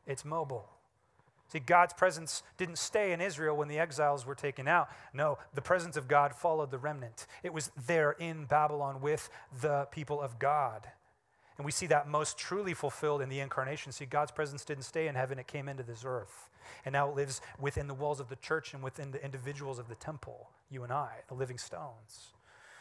it's 0.07 0.23
mobile. 0.25 0.69
See, 1.49 1.59
God's 1.59 1.95
presence 1.95 2.43
didn't 2.59 2.77
stay 2.77 3.13
in 3.13 3.21
Israel 3.23 3.57
when 3.57 3.69
the 3.69 3.79
exiles 3.79 4.27
were 4.27 4.35
taken 4.35 4.69
out. 4.69 4.89
No, 5.15 5.39
the 5.55 5.63
presence 5.63 5.97
of 5.97 6.07
God 6.07 6.35
followed 6.35 6.71
the 6.71 6.79
remnant. 6.79 7.27
It 7.43 7.55
was 7.55 7.71
there 7.87 8.13
in 8.13 8.45
Babylon 8.45 9.01
with 9.01 9.31
the 9.63 9.87
people 9.91 10.21
of 10.21 10.39
God. 10.39 10.89
And 11.59 11.65
we 11.65 11.73
see 11.73 11.87
that 11.87 12.09
most 12.09 12.39
truly 12.39 12.75
fulfilled 12.75 13.21
in 13.21 13.29
the 13.29 13.41
incarnation. 13.41 13.93
See, 13.93 14.07
God's 14.07 14.31
presence 14.31 14.65
didn't 14.65 14.85
stay 14.85 15.07
in 15.07 15.15
heaven, 15.15 15.39
it 15.39 15.47
came 15.47 15.69
into 15.69 15.83
this 15.83 16.03
earth. 16.05 16.49
And 16.85 16.93
now 16.93 17.09
it 17.11 17.17
lives 17.17 17.41
within 17.59 17.87
the 17.87 17.95
walls 17.95 18.21
of 18.21 18.29
the 18.29 18.37
church 18.37 18.75
and 18.75 18.83
within 18.83 19.11
the 19.11 19.23
individuals 19.25 19.79
of 19.79 19.89
the 19.89 19.95
temple, 19.95 20.51
you 20.71 20.83
and 20.83 20.93
I, 20.93 21.11
the 21.29 21.35
living 21.35 21.59
stones. 21.59 22.33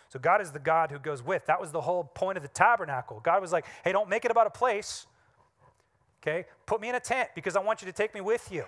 So 0.10 0.20
God 0.20 0.42
is 0.42 0.52
the 0.52 0.60
God 0.60 0.92
who 0.92 1.00
goes 1.00 1.24
with. 1.24 1.46
That 1.46 1.62
was 1.62 1.72
the 1.72 1.82
whole 1.82 2.04
point 2.04 2.38
of 2.38 2.44
the 2.44 2.50
tabernacle. 2.50 3.22
God 3.24 3.42
was 3.42 3.52
like, 3.52 3.66
hey, 3.84 3.92
don't 3.92 4.10
make 4.10 4.26
it 4.26 4.32
about 4.32 4.48
a 4.48 4.52
place. 4.52 5.08
Okay? 6.22 6.46
Put 6.66 6.82
me 6.82 6.90
in 6.90 6.96
a 6.96 7.00
tent 7.00 7.30
because 7.34 7.56
I 7.56 7.62
want 7.62 7.82
you 7.82 7.86
to 7.86 7.94
take 7.94 8.14
me 8.14 8.22
with 8.22 8.52
you. 8.52 8.66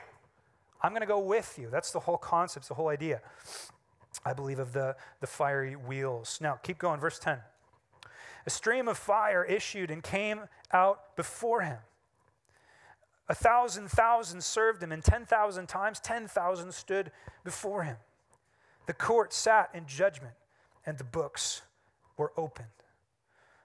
I'm 0.82 0.92
going 0.92 1.02
to 1.02 1.08
go 1.08 1.20
with 1.20 1.58
you. 1.60 1.70
That's 1.70 1.92
the 1.92 2.00
whole 2.00 2.18
concept, 2.18 2.68
the 2.68 2.74
whole 2.74 2.89
idea, 2.89 3.22
I 4.26 4.34
believe, 4.34 4.60
of 4.60 4.74
the, 4.74 4.96
the 5.22 5.28
fiery 5.28 5.76
wheels. 5.76 6.39
Now, 6.42 6.60
keep 6.62 6.78
going. 6.78 7.00
Verse 7.00 7.20
10. 7.20 7.39
A 8.45 8.49
stream 8.49 8.88
of 8.88 8.97
fire 8.97 9.43
issued 9.43 9.89
and 9.89 10.03
came 10.03 10.41
out 10.71 11.15
before 11.15 11.62
him. 11.62 11.77
A 13.29 13.36
thousand 13.36 13.89
thousand 13.89 14.43
served 14.43 14.84
him, 14.84 14.91
and 14.91 15.03
10,000 15.03 15.67
times 15.67 15.99
10,000 16.01 16.73
stood 16.73 17.12
before 17.43 17.84
him. 17.84 17.97
The 18.86 18.93
court 18.93 19.32
sat 19.32 19.69
in 19.73 19.86
judgment, 19.88 20.34
and 20.86 20.97
the 20.97 21.06
books 21.06 21.62
were 22.17 22.34
opened. 22.36 22.67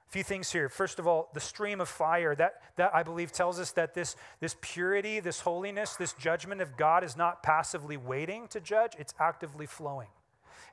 A 0.08 0.10
few 0.10 0.22
things 0.22 0.52
here. 0.52 0.68
First 0.68 1.00
of 1.00 1.08
all, 1.08 1.28
the 1.34 1.40
stream 1.40 1.80
of 1.80 1.88
fire. 1.88 2.36
That, 2.36 2.62
that 2.76 2.94
I 2.94 3.02
believe 3.02 3.32
tells 3.32 3.58
us 3.58 3.72
that 3.72 3.94
this, 3.94 4.14
this 4.40 4.56
purity, 4.60 5.18
this 5.18 5.40
holiness, 5.40 5.96
this 5.96 6.12
judgment 6.12 6.60
of 6.60 6.76
God 6.76 7.02
is 7.02 7.16
not 7.16 7.42
passively 7.42 7.96
waiting 7.96 8.46
to 8.48 8.60
judge, 8.60 8.92
it's 8.96 9.12
actively 9.18 9.66
flowing. 9.66 10.08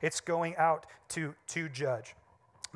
It's 0.00 0.20
going 0.20 0.56
out 0.56 0.86
to, 1.10 1.34
to 1.48 1.68
judge 1.68 2.14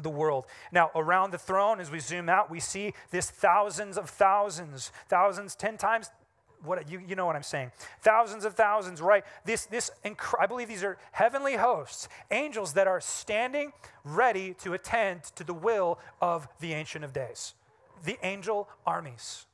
the 0.00 0.10
world. 0.10 0.46
Now, 0.72 0.90
around 0.94 1.30
the 1.30 1.38
throne, 1.38 1.80
as 1.80 1.90
we 1.90 2.00
zoom 2.00 2.28
out, 2.28 2.50
we 2.50 2.60
see 2.60 2.94
this 3.10 3.30
thousands 3.30 3.96
of 3.96 4.10
thousands, 4.10 4.92
thousands, 5.08 5.54
10 5.54 5.76
times 5.76 6.10
what 6.62 6.90
you, 6.90 7.00
you 7.06 7.16
know 7.16 7.26
what 7.26 7.36
I'm 7.36 7.42
saying. 7.42 7.72
Thousands 8.02 8.44
of 8.44 8.54
thousands, 8.54 9.00
right? 9.00 9.24
This, 9.44 9.66
this 9.66 9.90
I 10.38 10.46
believe 10.46 10.68
these 10.68 10.84
are 10.84 10.98
heavenly 11.12 11.56
hosts, 11.56 12.08
angels 12.30 12.74
that 12.74 12.86
are 12.86 13.00
standing 13.00 13.72
ready 14.04 14.54
to 14.60 14.74
attend 14.74 15.24
to 15.36 15.44
the 15.44 15.54
will 15.54 15.98
of 16.20 16.48
the 16.60 16.74
Ancient 16.74 17.04
of 17.04 17.12
Days, 17.12 17.54
the 18.04 18.18
angel 18.22 18.68
armies. 18.86 19.46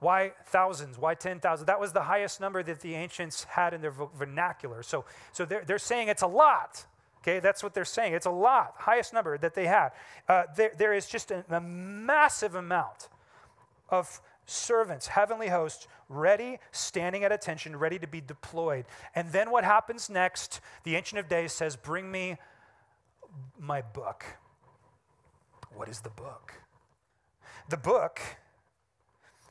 Why 0.00 0.32
thousands? 0.46 0.96
Why 0.96 1.14
10,000? 1.14 1.66
That 1.66 1.80
was 1.80 1.92
the 1.92 2.02
highest 2.02 2.40
number 2.40 2.62
that 2.62 2.80
the 2.80 2.94
ancients 2.94 3.44
had 3.44 3.74
in 3.74 3.80
their 3.80 3.90
vernacular. 3.90 4.82
So, 4.82 5.04
so 5.32 5.44
they're, 5.44 5.64
they're 5.66 5.78
saying 5.78 6.08
it's 6.08 6.22
a 6.22 6.28
lot. 6.28 6.86
Okay, 7.22 7.40
that's 7.40 7.62
what 7.62 7.74
they're 7.74 7.84
saying. 7.84 8.14
It's 8.14 8.26
a 8.26 8.30
lot, 8.30 8.74
highest 8.78 9.12
number 9.12 9.36
that 9.38 9.54
they 9.54 9.66
had. 9.66 9.90
Uh, 10.28 10.44
there, 10.56 10.72
there 10.76 10.94
is 10.94 11.06
just 11.06 11.30
a, 11.30 11.44
a 11.50 11.60
massive 11.60 12.54
amount 12.54 13.08
of 13.88 14.20
servants, 14.46 15.08
heavenly 15.08 15.48
hosts, 15.48 15.88
ready, 16.08 16.58
standing 16.72 17.24
at 17.24 17.32
attention, 17.32 17.76
ready 17.76 17.98
to 17.98 18.06
be 18.06 18.20
deployed. 18.20 18.86
And 19.14 19.30
then 19.32 19.50
what 19.50 19.64
happens 19.64 20.08
next? 20.08 20.60
The 20.84 20.96
Ancient 20.96 21.18
of 21.18 21.28
Days 21.28 21.52
says, 21.52 21.76
Bring 21.76 22.10
me 22.10 22.36
my 23.58 23.82
book. 23.82 24.24
What 25.74 25.88
is 25.88 26.00
the 26.00 26.10
book? 26.10 26.54
The 27.68 27.76
book, 27.76 28.20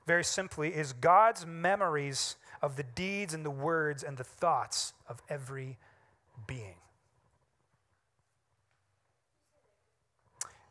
very 0.07 0.23
simply, 0.23 0.69
is 0.69 0.93
God's 0.93 1.45
memories 1.45 2.35
of 2.61 2.75
the 2.75 2.83
deeds 2.83 3.33
and 3.33 3.45
the 3.45 3.51
words 3.51 4.03
and 4.03 4.17
the 4.17 4.23
thoughts 4.23 4.93
of 5.07 5.21
every 5.29 5.77
being. 6.47 6.75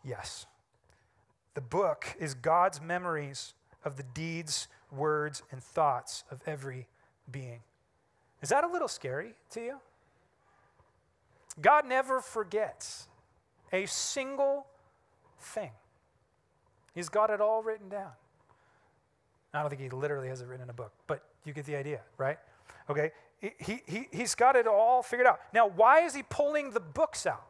Yes. 0.07 0.47
The 1.55 1.61
book 1.61 2.17
is 2.19 2.35
God's 2.35 2.81
memories 2.81 3.55
of 3.85 3.97
the 3.97 4.05
deeds, 4.05 4.69
words, 4.93 5.43
and 5.51 5.63
thoughts 5.63 6.23
of 6.31 6.41
every 6.47 6.87
being. 7.31 7.61
Is 8.41 8.51
that 8.51 8.63
a 8.63 8.69
little 8.69 8.89
scary 8.89 9.35
to 9.51 9.61
you? 9.61 9.77
God 11.61 11.87
never 11.87 12.21
forgets 12.21 13.09
a 13.73 13.87
single 13.87 14.67
thing. 15.41 15.71
He's 16.95 17.09
got 17.09 17.31
it 17.31 17.41
all 17.41 17.63
written 17.63 17.89
down. 17.89 18.13
I 19.53 19.61
don't 19.61 19.71
think 19.71 19.81
he 19.81 19.89
literally 19.89 20.29
has 20.29 20.41
it 20.43 20.47
written 20.47 20.65
in 20.65 20.71
a 20.71 20.75
book, 20.75 20.93
but 21.07 21.25
you 21.45 21.53
get 21.53 21.65
the 21.65 21.77
idea, 21.77 22.01
right? 22.19 22.39
Okay, 22.91 23.11
he, 23.41 23.83
he, 23.87 24.09
he's 24.13 24.35
got 24.35 24.55
it 24.55 24.67
all 24.67 25.03
figured 25.03 25.27
out. 25.27 25.41
Now, 25.53 25.67
why 25.67 26.03
is 26.03 26.15
he 26.15 26.23
pulling 26.23 26.71
the 26.71 26.81
books 26.81 27.27
out? 27.27 27.47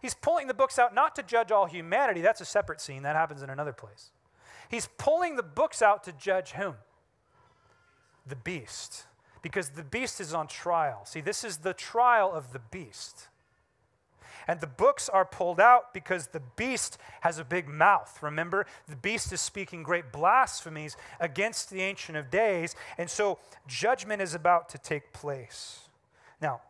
He's 0.00 0.14
pulling 0.14 0.46
the 0.46 0.54
books 0.54 0.78
out 0.78 0.94
not 0.94 1.16
to 1.16 1.22
judge 1.22 1.50
all 1.50 1.66
humanity, 1.66 2.20
that's 2.20 2.40
a 2.40 2.44
separate 2.44 2.80
scene, 2.80 3.02
that 3.02 3.16
happens 3.16 3.42
in 3.42 3.50
another 3.50 3.72
place. 3.72 4.10
He's 4.68 4.88
pulling 4.98 5.36
the 5.36 5.42
books 5.42 5.82
out 5.82 6.04
to 6.04 6.12
judge 6.12 6.52
whom? 6.52 6.74
The 8.26 8.36
beast. 8.36 9.04
Because 9.40 9.70
the 9.70 9.84
beast 9.84 10.20
is 10.20 10.34
on 10.34 10.46
trial. 10.46 11.04
See, 11.04 11.20
this 11.20 11.44
is 11.44 11.58
the 11.58 11.72
trial 11.72 12.32
of 12.32 12.52
the 12.52 12.58
beast. 12.58 13.28
And 14.46 14.60
the 14.60 14.66
books 14.66 15.10
are 15.10 15.26
pulled 15.26 15.60
out 15.60 15.92
because 15.92 16.28
the 16.28 16.42
beast 16.56 16.96
has 17.20 17.38
a 17.38 17.44
big 17.44 17.68
mouth. 17.68 18.18
Remember, 18.22 18.66
the 18.88 18.96
beast 18.96 19.30
is 19.32 19.42
speaking 19.42 19.82
great 19.82 20.10
blasphemies 20.10 20.96
against 21.20 21.70
the 21.70 21.82
Ancient 21.82 22.16
of 22.16 22.30
Days. 22.30 22.74
And 22.96 23.10
so 23.10 23.38
judgment 23.66 24.22
is 24.22 24.34
about 24.34 24.70
to 24.70 24.78
take 24.78 25.12
place. 25.12 25.80
Now, 26.40 26.62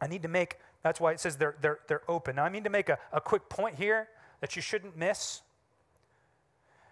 I 0.00 0.06
need 0.06 0.22
to 0.22 0.28
make, 0.28 0.56
that's 0.82 1.00
why 1.00 1.12
it 1.12 1.20
says 1.20 1.36
they're, 1.36 1.56
they're, 1.60 1.78
they're 1.88 2.10
open. 2.10 2.36
Now, 2.36 2.44
I 2.44 2.48
mean 2.48 2.64
to 2.64 2.70
make 2.70 2.88
a, 2.88 2.98
a 3.12 3.20
quick 3.20 3.48
point 3.48 3.76
here 3.76 4.08
that 4.40 4.56
you 4.56 4.62
shouldn't 4.62 4.96
miss. 4.96 5.42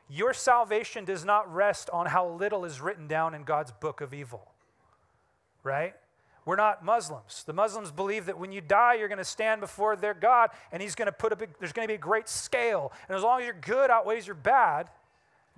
Your 0.08 0.32
salvation 0.34 1.04
does 1.04 1.24
not 1.24 1.52
rest 1.52 1.90
on 1.90 2.06
how 2.06 2.28
little 2.28 2.64
is 2.64 2.80
written 2.80 3.06
down 3.06 3.34
in 3.34 3.44
God's 3.44 3.72
book 3.72 4.00
of 4.00 4.12
evil, 4.12 4.52
right? 5.62 5.94
We're 6.44 6.56
not 6.56 6.84
Muslims. 6.84 7.44
The 7.44 7.52
Muslims 7.52 7.92
believe 7.92 8.26
that 8.26 8.38
when 8.38 8.50
you 8.50 8.60
die, 8.60 8.94
you're 8.94 9.08
going 9.08 9.18
to 9.18 9.24
stand 9.24 9.60
before 9.60 9.94
their 9.94 10.14
God 10.14 10.50
and 10.72 10.82
he's 10.82 10.94
going 10.94 11.06
to 11.06 11.12
put 11.12 11.32
a 11.32 11.36
big, 11.36 11.50
there's 11.58 11.72
going 11.72 11.86
to 11.86 11.90
be 11.90 11.96
a 11.96 11.98
great 11.98 12.28
scale. 12.28 12.92
And 13.08 13.16
as 13.16 13.22
long 13.22 13.40
as 13.40 13.44
your 13.44 13.56
good 13.60 13.90
outweighs 13.90 14.26
your 14.26 14.34
bad, 14.34 14.88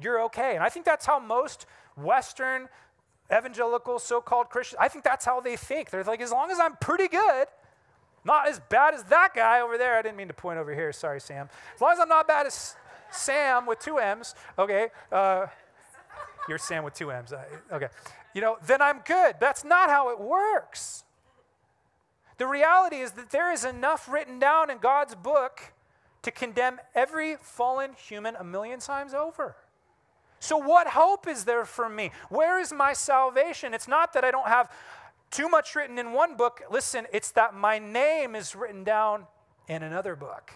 you're 0.01 0.23
okay. 0.25 0.55
And 0.55 0.62
I 0.62 0.68
think 0.68 0.85
that's 0.85 1.07
how 1.07 1.18
most 1.18 1.66
Western 1.97 2.68
evangelical 3.33 3.99
so 3.99 4.21
called 4.21 4.51
Christians, 4.51 4.79
I 4.81 4.88
think 4.88 5.05
that's 5.05 5.25
how 5.25 5.40
they 5.40 5.57
think. 5.57 5.90
They're 5.90 6.05
like, 6.05 6.21
as 6.21 6.33
long 6.33 6.51
as 6.51 6.59
I'm 6.61 6.77
pretty 6.77 7.09
good, 7.09 7.47
not 8.24 8.48
as 8.48 8.61
bad 8.68 8.94
as 8.94 9.04
that 9.04 9.35
guy 9.35 9.61
over 9.61 9.76
there. 9.76 9.98
I 9.98 10.02
didn't 10.02 10.16
mean 10.16 10.28
to 10.28 10.35
point 10.35 10.58
over 10.58 10.74
here. 10.74 10.92
Sorry, 10.92 11.20
Sam. 11.20 11.48
As 11.74 11.80
long 11.80 11.92
as 11.92 11.98
I'm 11.98 12.08
not 12.08 12.28
bad 12.28 12.46
as 12.46 12.76
Sam 13.11 13.66
with 13.66 13.80
two 13.80 13.98
M's, 13.98 14.35
okay? 14.58 14.88
Uh, 15.11 15.46
You're 16.48 16.58
Sam 16.58 16.85
with 16.85 16.94
two 16.94 17.11
M's. 17.11 17.32
Okay. 17.72 17.88
You 18.35 18.40
know, 18.40 18.56
then 18.66 18.80
I'm 18.80 19.00
good. 19.04 19.37
That's 19.40 19.64
not 19.64 19.90
how 19.90 20.11
it 20.11 20.20
works. 20.20 21.04
The 22.38 22.46
reality 22.46 22.96
is 22.96 23.12
that 23.12 23.30
there 23.30 23.52
is 23.52 23.64
enough 23.64 24.08
written 24.08 24.38
down 24.38 24.70
in 24.70 24.78
God's 24.78 25.14
book 25.14 25.72
to 26.22 26.30
condemn 26.30 26.78
every 26.94 27.37
fallen 27.40 27.92
human 27.92 28.37
a 28.37 28.44
million 28.44 28.80
times 28.80 29.12
over. 29.12 29.56
So, 30.40 30.56
what 30.56 30.88
hope 30.88 31.28
is 31.28 31.44
there 31.44 31.64
for 31.64 31.88
me? 31.88 32.11
Where 32.28 32.58
is 32.58 32.72
my 32.72 32.94
salvation? 32.94 33.74
It's 33.74 33.87
not 33.87 34.12
that 34.14 34.24
I 34.24 34.32
don't 34.32 34.48
have 34.48 34.72
too 35.33 35.49
much 35.49 35.75
written 35.75 35.99
in 35.99 36.12
one 36.12 36.37
book. 36.37 36.62
Listen, 36.71 37.07
it's 37.12 37.33
that 37.33 37.55
my 37.55 37.79
name 37.79 38.37
is 38.37 38.55
written 38.55 38.85
down 38.85 39.27
in 39.66 39.83
another 39.83 40.14
book. 40.14 40.53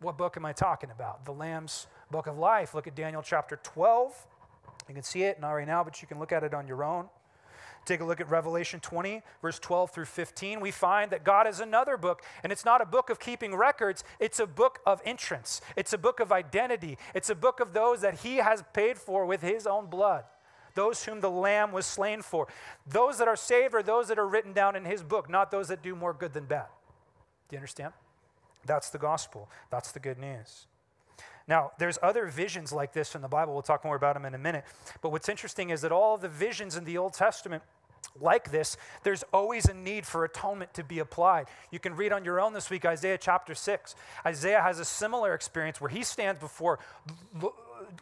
What 0.00 0.16
book 0.16 0.36
am 0.36 0.46
I 0.46 0.52
talking 0.52 0.90
about? 0.90 1.24
The 1.24 1.32
Lamb's 1.32 1.88
Book 2.10 2.28
of 2.28 2.38
Life. 2.38 2.74
Look 2.74 2.86
at 2.86 2.94
Daniel 2.94 3.20
chapter 3.20 3.58
12. 3.62 4.26
You 4.88 4.94
can 4.94 5.02
see 5.02 5.24
it, 5.24 5.40
not 5.40 5.50
right 5.50 5.66
now, 5.66 5.82
but 5.82 6.00
you 6.00 6.08
can 6.08 6.18
look 6.18 6.32
at 6.32 6.44
it 6.44 6.54
on 6.54 6.68
your 6.68 6.84
own. 6.84 7.08
Take 7.84 8.00
a 8.00 8.04
look 8.04 8.20
at 8.20 8.30
Revelation 8.30 8.80
20, 8.80 9.22
verse 9.40 9.58
12 9.58 9.90
through 9.90 10.04
15. 10.04 10.60
We 10.60 10.70
find 10.70 11.10
that 11.10 11.24
God 11.24 11.46
is 11.48 11.58
another 11.58 11.96
book, 11.96 12.22
and 12.42 12.52
it's 12.52 12.64
not 12.64 12.80
a 12.80 12.86
book 12.86 13.10
of 13.10 13.18
keeping 13.18 13.54
records, 13.54 14.04
it's 14.20 14.38
a 14.38 14.46
book 14.46 14.78
of 14.86 15.00
entrance. 15.04 15.60
It's 15.74 15.92
a 15.92 15.98
book 15.98 16.20
of 16.20 16.30
identity. 16.30 16.98
It's 17.14 17.30
a 17.30 17.34
book 17.34 17.60
of 17.60 17.72
those 17.72 18.02
that 18.02 18.20
He 18.20 18.36
has 18.36 18.62
paid 18.72 18.98
for 18.98 19.24
with 19.26 19.42
His 19.42 19.66
own 19.66 19.86
blood, 19.86 20.24
those 20.78 21.04
whom 21.04 21.18
the 21.18 21.28
Lamb 21.28 21.72
was 21.72 21.86
slain 21.86 22.22
for. 22.22 22.46
Those 22.86 23.18
that 23.18 23.26
are 23.26 23.34
saved 23.34 23.74
are 23.74 23.82
those 23.82 24.06
that 24.06 24.18
are 24.18 24.28
written 24.28 24.52
down 24.52 24.76
in 24.76 24.84
His 24.84 25.02
book, 25.02 25.28
not 25.28 25.50
those 25.50 25.66
that 25.68 25.82
do 25.82 25.96
more 25.96 26.12
good 26.12 26.32
than 26.32 26.44
bad. 26.44 26.66
Do 27.48 27.56
you 27.56 27.58
understand? 27.58 27.92
That's 28.64 28.88
the 28.88 28.98
gospel, 28.98 29.50
that's 29.70 29.90
the 29.90 29.98
good 29.98 30.18
news. 30.18 30.68
Now, 31.48 31.72
there's 31.78 31.98
other 32.00 32.26
visions 32.26 32.72
like 32.72 32.92
this 32.92 33.16
in 33.16 33.22
the 33.22 33.28
Bible. 33.28 33.54
We'll 33.54 33.62
talk 33.62 33.84
more 33.84 33.96
about 33.96 34.14
them 34.14 34.24
in 34.24 34.34
a 34.34 34.38
minute. 34.38 34.64
But 35.02 35.10
what's 35.10 35.28
interesting 35.28 35.70
is 35.70 35.80
that 35.80 35.90
all 35.90 36.16
the 36.16 36.28
visions 36.28 36.76
in 36.76 36.84
the 36.84 36.96
Old 36.96 37.14
Testament 37.14 37.64
like 38.20 38.52
this, 38.52 38.76
there's 39.02 39.24
always 39.32 39.66
a 39.66 39.74
need 39.74 40.06
for 40.06 40.24
atonement 40.24 40.74
to 40.74 40.84
be 40.84 41.00
applied. 41.00 41.46
You 41.72 41.80
can 41.80 41.96
read 41.96 42.12
on 42.12 42.24
your 42.24 42.38
own 42.38 42.52
this 42.52 42.70
week 42.70 42.84
Isaiah 42.84 43.18
chapter 43.18 43.54
6. 43.54 43.96
Isaiah 44.24 44.60
has 44.60 44.78
a 44.78 44.84
similar 44.84 45.34
experience 45.34 45.80
where 45.80 45.90
he 45.90 46.04
stands 46.04 46.38
before 46.38 46.78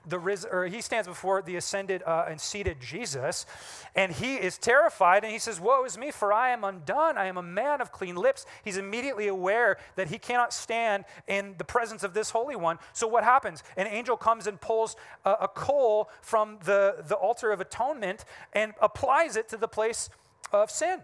the 0.07 0.19
or 0.51 0.67
he 0.67 0.81
stands 0.81 1.09
before 1.09 1.43
the 1.43 1.57
ascended 1.57 2.03
uh, 2.05 2.27
and 2.29 2.41
seated 2.41 2.81
Jesus, 2.81 3.47
and 3.95 4.13
he 4.13 4.37
is 4.37 4.59
terrified, 4.59 5.25
and 5.25 5.33
he 5.33 5.39
says, 5.39 5.61
"Woe 5.61 5.85
is 5.85 5.97
me, 5.99 6.11
for 6.11 6.33
I 6.33 6.51
am 6.51 6.65
undone. 6.65 7.19
I 7.19 7.27
am 7.27 7.37
a 7.37 7.43
man 7.43 7.81
of 7.81 7.93
clean 7.93 8.17
lips." 8.17 8.47
He's 8.65 8.77
immediately 8.77 9.29
aware 9.29 9.79
that 9.97 10.09
he 10.09 10.19
cannot 10.19 10.53
stand 10.53 11.05
in 11.27 11.55
the 11.59 11.65
presence 11.65 12.03
of 12.03 12.15
this 12.15 12.31
Holy 12.31 12.57
One. 12.57 12.79
So 12.93 13.07
what 13.07 13.25
happens? 13.25 13.63
An 13.77 13.87
angel 13.87 14.17
comes 14.17 14.47
and 14.47 14.61
pulls 14.61 14.97
a, 15.25 15.33
a 15.43 15.49
coal 15.49 16.11
from 16.21 16.59
the, 16.65 17.05
the 17.07 17.17
altar 17.17 17.53
of 17.53 17.61
atonement 17.61 18.25
and 18.53 18.75
applies 18.81 19.37
it 19.37 19.49
to 19.51 19.57
the 19.57 19.69
place 19.69 20.11
of 20.53 20.71
sin. 20.71 21.01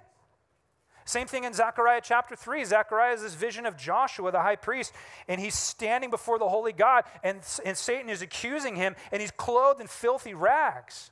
Same 1.04 1.26
thing 1.26 1.44
in 1.44 1.52
Zechariah 1.52 2.00
chapter 2.02 2.36
3. 2.36 2.64
Zechariah 2.64 3.10
has 3.12 3.22
this 3.22 3.34
vision 3.34 3.66
of 3.66 3.76
Joshua, 3.76 4.30
the 4.30 4.40
high 4.40 4.56
priest, 4.56 4.92
and 5.28 5.40
he's 5.40 5.54
standing 5.54 6.10
before 6.10 6.38
the 6.38 6.48
holy 6.48 6.72
God, 6.72 7.04
and, 7.22 7.40
and 7.64 7.76
Satan 7.76 8.08
is 8.08 8.22
accusing 8.22 8.76
him, 8.76 8.94
and 9.10 9.20
he's 9.20 9.30
clothed 9.30 9.80
in 9.80 9.86
filthy 9.86 10.34
rags. 10.34 11.10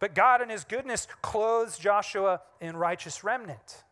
But 0.00 0.14
God, 0.14 0.42
in 0.42 0.48
his 0.48 0.64
goodness, 0.64 1.06
clothes 1.22 1.78
Joshua 1.78 2.40
in 2.60 2.76
righteous 2.76 3.22
remnant. 3.22 3.84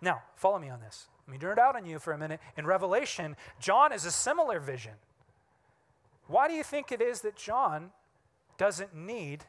Now, 0.00 0.22
follow 0.36 0.58
me 0.58 0.68
on 0.68 0.80
this. 0.80 1.06
Let 1.26 1.32
me 1.32 1.38
turn 1.38 1.52
it 1.52 1.58
out 1.58 1.76
on 1.76 1.86
you 1.86 1.98
for 1.98 2.12
a 2.12 2.18
minute. 2.18 2.40
In 2.56 2.66
Revelation, 2.66 3.36
John 3.58 3.92
is 3.92 4.04
a 4.04 4.10
similar 4.10 4.60
vision. 4.60 4.92
Why 6.26 6.48
do 6.48 6.54
you 6.54 6.62
think 6.62 6.92
it 6.92 7.00
is 7.00 7.22
that 7.22 7.36
John 7.36 7.90
doesn't 8.58 8.94
need 8.94 9.44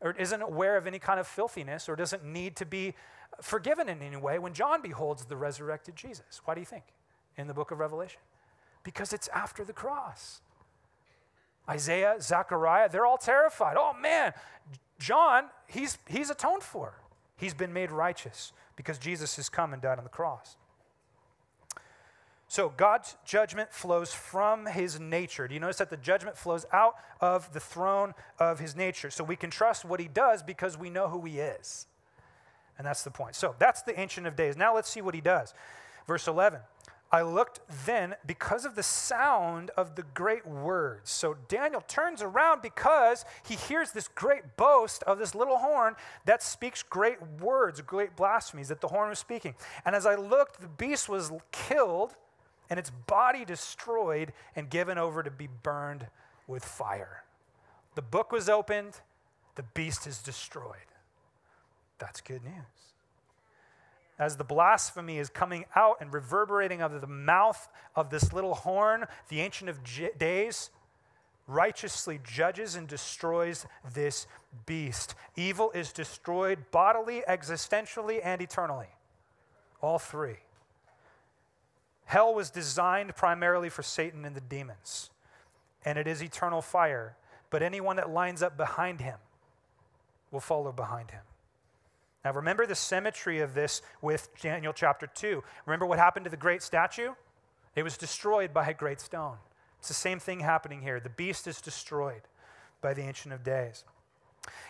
or 0.00 0.12
isn't 0.12 0.42
aware 0.42 0.76
of 0.76 0.86
any 0.86 0.98
kind 0.98 1.20
of 1.20 1.26
filthiness 1.26 1.88
or 1.88 1.96
doesn't 1.96 2.24
need 2.24 2.56
to 2.56 2.66
be 2.66 2.94
forgiven 3.40 3.88
in 3.88 4.02
any 4.02 4.16
way 4.16 4.38
when 4.38 4.52
John 4.52 4.82
beholds 4.82 5.24
the 5.24 5.36
resurrected 5.36 5.96
Jesus. 5.96 6.40
Why 6.44 6.54
do 6.54 6.60
you 6.60 6.66
think? 6.66 6.84
In 7.36 7.46
the 7.46 7.54
book 7.54 7.70
of 7.70 7.78
Revelation. 7.78 8.20
Because 8.82 9.12
it's 9.12 9.28
after 9.28 9.64
the 9.64 9.72
cross. 9.72 10.40
Isaiah, 11.68 12.16
Zechariah, 12.20 12.88
they're 12.88 13.06
all 13.06 13.18
terrified. 13.18 13.76
Oh 13.78 13.94
man, 14.00 14.32
John, 14.98 15.44
he's, 15.68 15.98
he's 16.08 16.30
atoned 16.30 16.62
for. 16.62 16.94
He's 17.36 17.54
been 17.54 17.72
made 17.72 17.90
righteous 17.90 18.52
because 18.76 18.98
Jesus 18.98 19.36
has 19.36 19.48
come 19.48 19.72
and 19.72 19.80
died 19.80 19.98
on 19.98 20.04
the 20.04 20.10
cross. 20.10 20.56
So 22.48 22.68
God's 22.76 23.16
judgment 23.24 23.72
flows 23.72 24.12
from 24.12 24.66
his 24.66 24.98
nature. 24.98 25.46
Do 25.46 25.54
you 25.54 25.60
notice 25.60 25.76
that 25.76 25.88
the 25.88 25.96
judgment 25.96 26.36
flows 26.36 26.66
out 26.72 26.96
of 27.20 27.52
the 27.52 27.60
throne 27.60 28.12
of 28.40 28.58
his 28.58 28.74
nature? 28.74 29.08
So 29.08 29.22
we 29.22 29.36
can 29.36 29.50
trust 29.50 29.84
what 29.84 30.00
he 30.00 30.08
does 30.08 30.42
because 30.42 30.76
we 30.76 30.90
know 30.90 31.08
who 31.08 31.24
he 31.24 31.38
is. 31.38 31.86
And 32.80 32.86
that's 32.86 33.02
the 33.02 33.10
point. 33.10 33.34
So 33.34 33.54
that's 33.58 33.82
the 33.82 34.00
Ancient 34.00 34.26
of 34.26 34.36
Days. 34.36 34.56
Now 34.56 34.74
let's 34.74 34.88
see 34.88 35.02
what 35.02 35.14
he 35.14 35.20
does. 35.20 35.52
Verse 36.06 36.26
11. 36.26 36.60
I 37.12 37.20
looked 37.20 37.60
then 37.84 38.14
because 38.26 38.64
of 38.64 38.74
the 38.74 38.82
sound 38.82 39.70
of 39.76 39.96
the 39.96 40.04
great 40.14 40.46
words. 40.46 41.10
So 41.10 41.36
Daniel 41.46 41.82
turns 41.86 42.22
around 42.22 42.62
because 42.62 43.26
he 43.46 43.56
hears 43.56 43.92
this 43.92 44.08
great 44.08 44.56
boast 44.56 45.02
of 45.02 45.18
this 45.18 45.34
little 45.34 45.58
horn 45.58 45.94
that 46.24 46.42
speaks 46.42 46.82
great 46.82 47.18
words, 47.38 47.82
great 47.82 48.16
blasphemies 48.16 48.68
that 48.68 48.80
the 48.80 48.88
horn 48.88 49.10
was 49.10 49.18
speaking. 49.18 49.56
And 49.84 49.94
as 49.94 50.06
I 50.06 50.14
looked, 50.14 50.62
the 50.62 50.68
beast 50.68 51.06
was 51.06 51.30
killed 51.52 52.16
and 52.70 52.78
its 52.78 52.88
body 52.88 53.44
destroyed 53.44 54.32
and 54.56 54.70
given 54.70 54.96
over 54.96 55.22
to 55.22 55.30
be 55.30 55.50
burned 55.62 56.06
with 56.46 56.64
fire. 56.64 57.24
The 57.94 58.00
book 58.00 58.32
was 58.32 58.48
opened, 58.48 59.00
the 59.56 59.64
beast 59.64 60.06
is 60.06 60.22
destroyed. 60.22 60.89
That's 62.00 62.20
good 62.20 62.42
news. 62.42 62.54
As 64.18 64.36
the 64.36 64.44
blasphemy 64.44 65.18
is 65.18 65.30
coming 65.30 65.64
out 65.76 65.98
and 66.00 66.12
reverberating 66.12 66.82
out 66.82 66.92
of 66.92 67.00
the 67.00 67.06
mouth 67.06 67.68
of 67.94 68.10
this 68.10 68.32
little 68.32 68.54
horn, 68.54 69.06
the 69.28 69.40
Ancient 69.40 69.70
of 69.70 69.84
J- 69.84 70.10
Days 70.18 70.70
righteously 71.46 72.20
judges 72.22 72.74
and 72.74 72.86
destroys 72.86 73.66
this 73.94 74.26
beast. 74.66 75.14
Evil 75.36 75.70
is 75.72 75.92
destroyed 75.92 76.70
bodily, 76.70 77.22
existentially, 77.28 78.20
and 78.22 78.42
eternally. 78.42 78.88
All 79.80 79.98
three. 79.98 80.36
Hell 82.04 82.34
was 82.34 82.50
designed 82.50 83.14
primarily 83.16 83.68
for 83.68 83.82
Satan 83.82 84.24
and 84.24 84.34
the 84.34 84.40
demons, 84.40 85.10
and 85.84 85.98
it 85.98 86.06
is 86.06 86.22
eternal 86.22 86.60
fire. 86.60 87.16
But 87.50 87.62
anyone 87.62 87.96
that 87.96 88.10
lines 88.10 88.42
up 88.42 88.56
behind 88.56 89.00
him 89.00 89.16
will 90.30 90.40
follow 90.40 90.72
behind 90.72 91.10
him. 91.10 91.22
Now, 92.24 92.32
remember 92.32 92.66
the 92.66 92.74
symmetry 92.74 93.40
of 93.40 93.54
this 93.54 93.80
with 94.02 94.28
Daniel 94.40 94.72
chapter 94.72 95.06
2. 95.06 95.42
Remember 95.66 95.86
what 95.86 95.98
happened 95.98 96.24
to 96.24 96.30
the 96.30 96.36
great 96.36 96.62
statue? 96.62 97.12
It 97.74 97.82
was 97.82 97.96
destroyed 97.96 98.52
by 98.52 98.68
a 98.68 98.74
great 98.74 99.00
stone. 99.00 99.36
It's 99.78 99.88
the 99.88 99.94
same 99.94 100.18
thing 100.18 100.40
happening 100.40 100.82
here. 100.82 101.00
The 101.00 101.08
beast 101.08 101.46
is 101.46 101.60
destroyed 101.60 102.22
by 102.82 102.92
the 102.92 103.02
Ancient 103.02 103.32
of 103.32 103.42
Days. 103.42 103.84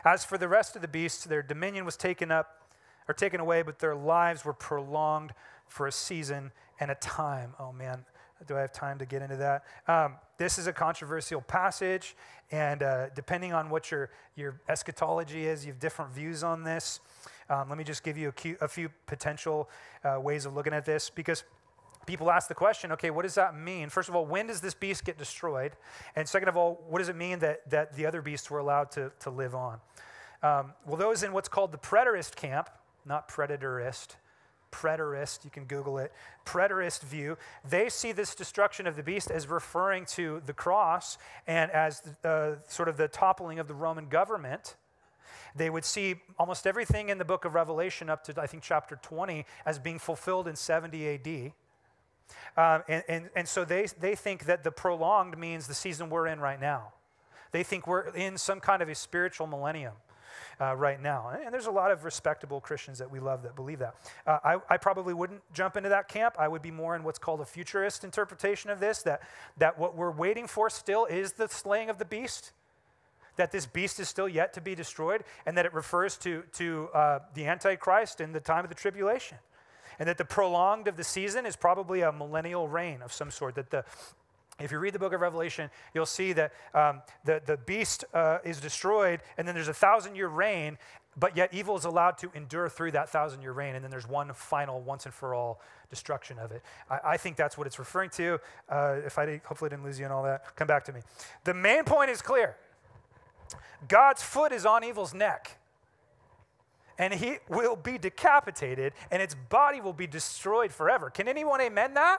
As 0.04 0.24
for 0.24 0.38
the 0.38 0.48
rest 0.48 0.76
of 0.76 0.82
the 0.82 0.88
beasts, 0.88 1.24
their 1.24 1.42
dominion 1.42 1.84
was 1.84 1.96
taken 1.96 2.30
up 2.30 2.68
or 3.08 3.14
taken 3.14 3.40
away, 3.40 3.62
but 3.62 3.80
their 3.80 3.96
lives 3.96 4.44
were 4.44 4.52
prolonged 4.52 5.32
for 5.66 5.86
a 5.86 5.92
season 5.92 6.52
and 6.78 6.90
a 6.90 6.94
time. 6.96 7.54
Oh 7.58 7.72
man, 7.72 8.04
do 8.46 8.56
I 8.56 8.60
have 8.60 8.72
time 8.72 8.98
to 8.98 9.06
get 9.06 9.22
into 9.22 9.36
that? 9.36 9.64
Um, 9.88 10.16
this 10.38 10.58
is 10.58 10.66
a 10.66 10.72
controversial 10.72 11.40
passage, 11.40 12.16
and 12.50 12.82
uh, 12.82 13.08
depending 13.10 13.52
on 13.52 13.68
what 13.68 13.90
your, 13.90 14.10
your 14.36 14.60
eschatology 14.68 15.46
is, 15.46 15.64
you 15.64 15.72
have 15.72 15.80
different 15.80 16.12
views 16.12 16.42
on 16.42 16.62
this. 16.64 17.00
Um, 17.50 17.68
let 17.68 17.76
me 17.76 17.84
just 17.84 18.04
give 18.04 18.16
you 18.16 18.32
a, 18.60 18.68
few, 18.68 18.88
potential 19.06 19.68
uh, 20.04 20.20
ways 20.20 20.46
of 20.46 20.54
looking 20.54 20.72
at 20.72 20.84
this 20.84 21.10
because 21.10 21.42
people 22.06 22.30
ask 22.30 22.48
the 22.48 22.54
question 22.54 22.92
okay, 22.92 23.10
what 23.10 23.22
does 23.22 23.34
that 23.34 23.56
mean? 23.56 23.88
First 23.88 24.08
of 24.08 24.14
all, 24.14 24.24
when 24.24 24.46
does 24.46 24.60
this 24.60 24.72
beast 24.72 25.04
get 25.04 25.18
destroyed? 25.18 25.72
And 26.14 26.28
second 26.28 26.48
of 26.48 26.56
all, 26.56 26.80
what 26.88 27.00
does 27.00 27.08
it 27.08 27.16
mean 27.16 27.40
that, 27.40 27.68
that 27.68 27.96
the 27.96 28.06
other 28.06 28.22
beasts 28.22 28.50
were 28.50 28.60
allowed 28.60 28.92
to, 28.92 29.10
to 29.20 29.30
live 29.30 29.56
on? 29.56 29.80
Um, 30.44 30.72
well, 30.86 30.96
those 30.96 31.24
in 31.24 31.32
what's 31.32 31.48
called 31.48 31.72
the 31.72 31.78
preterist 31.78 32.36
camp, 32.36 32.70
not 33.04 33.28
predatorist, 33.28 34.16
preterist, 34.70 35.44
you 35.44 35.50
can 35.50 35.64
Google 35.64 35.98
it, 35.98 36.12
preterist 36.46 37.02
view, 37.02 37.36
they 37.68 37.88
see 37.88 38.12
this 38.12 38.34
destruction 38.34 38.86
of 38.86 38.94
the 38.94 39.02
beast 39.02 39.30
as 39.30 39.48
referring 39.48 40.04
to 40.06 40.40
the 40.46 40.52
cross 40.52 41.18
and 41.48 41.70
as 41.72 42.02
uh, 42.24 42.52
sort 42.68 42.88
of 42.88 42.96
the 42.96 43.08
toppling 43.08 43.58
of 43.58 43.66
the 43.66 43.74
Roman 43.74 44.08
government. 44.08 44.76
They 45.54 45.70
would 45.70 45.84
see 45.84 46.16
almost 46.38 46.66
everything 46.66 47.08
in 47.08 47.18
the 47.18 47.24
book 47.24 47.44
of 47.44 47.54
Revelation 47.54 48.10
up 48.10 48.24
to, 48.24 48.40
I 48.40 48.46
think, 48.46 48.62
chapter 48.62 48.98
20 49.02 49.44
as 49.66 49.78
being 49.78 49.98
fulfilled 49.98 50.48
in 50.48 50.56
70 50.56 51.08
AD. 51.08 51.52
Um, 52.56 52.84
and, 52.88 53.04
and, 53.08 53.30
and 53.34 53.48
so 53.48 53.64
they, 53.64 53.86
they 53.98 54.14
think 54.14 54.46
that 54.46 54.64
the 54.64 54.70
prolonged 54.70 55.38
means 55.38 55.66
the 55.66 55.74
season 55.74 56.10
we're 56.10 56.26
in 56.26 56.40
right 56.40 56.60
now. 56.60 56.92
They 57.52 57.62
think 57.62 57.86
we're 57.86 58.08
in 58.08 58.38
some 58.38 58.60
kind 58.60 58.82
of 58.82 58.88
a 58.88 58.94
spiritual 58.94 59.46
millennium. 59.46 59.94
Uh, 60.60 60.74
right 60.76 61.00
now. 61.00 61.30
And 61.42 61.54
there's 61.54 61.66
a 61.66 61.70
lot 61.70 61.90
of 61.90 62.04
respectable 62.04 62.60
Christians 62.60 62.98
that 62.98 63.10
we 63.10 63.18
love 63.18 63.42
that 63.44 63.56
believe 63.56 63.78
that. 63.78 63.94
Uh, 64.26 64.38
I, 64.44 64.58
I, 64.68 64.76
probably 64.76 65.14
wouldn't 65.14 65.40
jump 65.54 65.76
into 65.76 65.88
that 65.88 66.06
camp. 66.06 66.36
I 66.38 66.48
would 66.48 66.60
be 66.60 66.70
more 66.70 66.94
in 66.94 67.02
what's 67.02 67.18
called 67.18 67.40
a 67.40 67.46
futurist 67.46 68.04
interpretation 68.04 68.70
of 68.70 68.78
this 68.78 69.00
that, 69.02 69.22
that 69.56 69.78
what 69.78 69.96
we're 69.96 70.10
waiting 70.10 70.46
for 70.46 70.68
still 70.68 71.06
is 71.06 71.32
the 71.32 71.48
slaying 71.48 71.88
of 71.88 71.98
the 71.98 72.04
beast 72.04 72.52
that 73.36 73.50
this 73.52 73.66
beast 73.66 74.00
is 74.00 74.08
still 74.08 74.28
yet 74.28 74.52
to 74.54 74.60
be 74.60 74.74
destroyed 74.74 75.24
and 75.46 75.56
that 75.56 75.66
it 75.66 75.74
refers 75.74 76.16
to, 76.18 76.42
to 76.52 76.88
uh, 76.94 77.18
the 77.34 77.46
Antichrist 77.46 78.20
in 78.20 78.32
the 78.32 78.40
time 78.40 78.64
of 78.64 78.68
the 78.68 78.74
tribulation. 78.74 79.38
And 79.98 80.08
that 80.08 80.18
the 80.18 80.24
prolonged 80.24 80.88
of 80.88 80.96
the 80.96 81.04
season 81.04 81.44
is 81.44 81.56
probably 81.56 82.00
a 82.00 82.10
millennial 82.10 82.68
reign 82.68 83.02
of 83.02 83.12
some 83.12 83.30
sort. 83.30 83.54
That 83.56 83.70
the, 83.70 83.84
if 84.58 84.72
you 84.72 84.78
read 84.78 84.94
the 84.94 84.98
book 84.98 85.12
of 85.12 85.20
Revelation, 85.20 85.70
you'll 85.94 86.06
see 86.06 86.32
that 86.34 86.52
um, 86.74 87.02
the, 87.24 87.42
the 87.44 87.56
beast 87.56 88.04
uh, 88.14 88.38
is 88.44 88.60
destroyed, 88.60 89.20
and 89.36 89.46
then 89.46 89.54
there's 89.54 89.68
a 89.68 89.74
thousand 89.74 90.16
year 90.16 90.28
reign, 90.28 90.78
but 91.18 91.36
yet 91.36 91.52
evil 91.52 91.76
is 91.76 91.84
allowed 91.84 92.18
to 92.18 92.30
endure 92.34 92.68
through 92.68 92.92
that 92.92 93.08
thousand 93.08 93.42
year 93.42 93.52
reign, 93.52 93.74
and 93.74 93.84
then 93.84 93.90
there's 93.90 94.08
one 94.08 94.32
final, 94.32 94.80
once 94.80 95.06
and 95.06 95.14
for 95.14 95.34
all 95.34 95.60
destruction 95.88 96.38
of 96.38 96.52
it. 96.52 96.62
I, 96.88 97.00
I 97.04 97.16
think 97.16 97.36
that's 97.36 97.58
what 97.58 97.66
it's 97.66 97.78
referring 97.78 98.10
to. 98.10 98.38
Uh, 98.68 98.96
if 99.04 99.18
I 99.18 99.26
did, 99.26 99.40
hopefully 99.44 99.70
didn't 99.70 99.84
lose 99.84 99.98
you 99.98 100.04
and 100.04 100.14
all 100.14 100.22
that, 100.22 100.56
come 100.56 100.66
back 100.66 100.84
to 100.84 100.92
me. 100.92 101.00
The 101.44 101.54
main 101.54 101.84
point 101.84 102.10
is 102.10 102.22
clear 102.22 102.56
God's 103.88 104.22
foot 104.22 104.52
is 104.52 104.66
on 104.66 104.84
evil's 104.84 105.14
neck. 105.14 105.58
And 106.98 107.14
he 107.14 107.38
will 107.48 107.76
be 107.76 107.96
decapitated, 107.96 108.92
and 109.10 109.22
its 109.22 109.34
body 109.34 109.80
will 109.80 109.94
be 109.94 110.06
destroyed 110.06 110.70
forever. 110.70 111.08
Can 111.08 111.28
anyone 111.28 111.60
amen 111.60 111.94
that? 111.94 112.18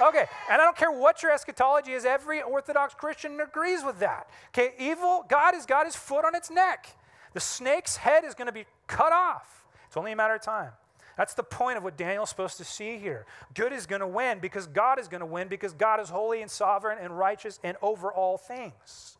Okay, 0.00 0.24
and 0.50 0.60
I 0.60 0.64
don't 0.64 0.76
care 0.76 0.90
what 0.90 1.22
your 1.22 1.32
eschatology 1.32 1.92
is, 1.92 2.06
every 2.06 2.40
Orthodox 2.40 2.94
Christian 2.94 3.38
agrees 3.40 3.84
with 3.84 3.98
that. 3.98 4.30
Okay, 4.48 4.72
evil, 4.78 5.26
God 5.28 5.52
has 5.52 5.66
got 5.66 5.84
his 5.84 5.94
foot 5.94 6.24
on 6.24 6.34
its 6.34 6.50
neck. 6.50 6.96
The 7.34 7.40
snake's 7.40 7.96
head 7.96 8.24
is 8.24 8.34
going 8.34 8.46
to 8.46 8.52
be 8.52 8.64
cut 8.86 9.12
off. 9.12 9.66
It's 9.86 9.98
only 9.98 10.12
a 10.12 10.16
matter 10.16 10.34
of 10.34 10.40
time. 10.40 10.70
That's 11.16 11.34
the 11.34 11.42
point 11.42 11.76
of 11.76 11.84
what 11.84 11.98
Daniel's 11.98 12.30
supposed 12.30 12.56
to 12.56 12.64
see 12.64 12.96
here. 12.96 13.26
Good 13.52 13.74
is 13.74 13.84
going 13.84 14.00
to 14.00 14.06
win 14.06 14.38
because 14.38 14.66
God 14.66 14.98
is 14.98 15.06
going 15.06 15.20
to 15.20 15.26
win 15.26 15.48
because 15.48 15.74
God 15.74 16.00
is 16.00 16.08
holy 16.08 16.40
and 16.40 16.50
sovereign 16.50 16.96
and 16.98 17.18
righteous 17.18 17.60
and 17.62 17.76
over 17.82 18.10
all 18.10 18.38
things. 18.38 19.18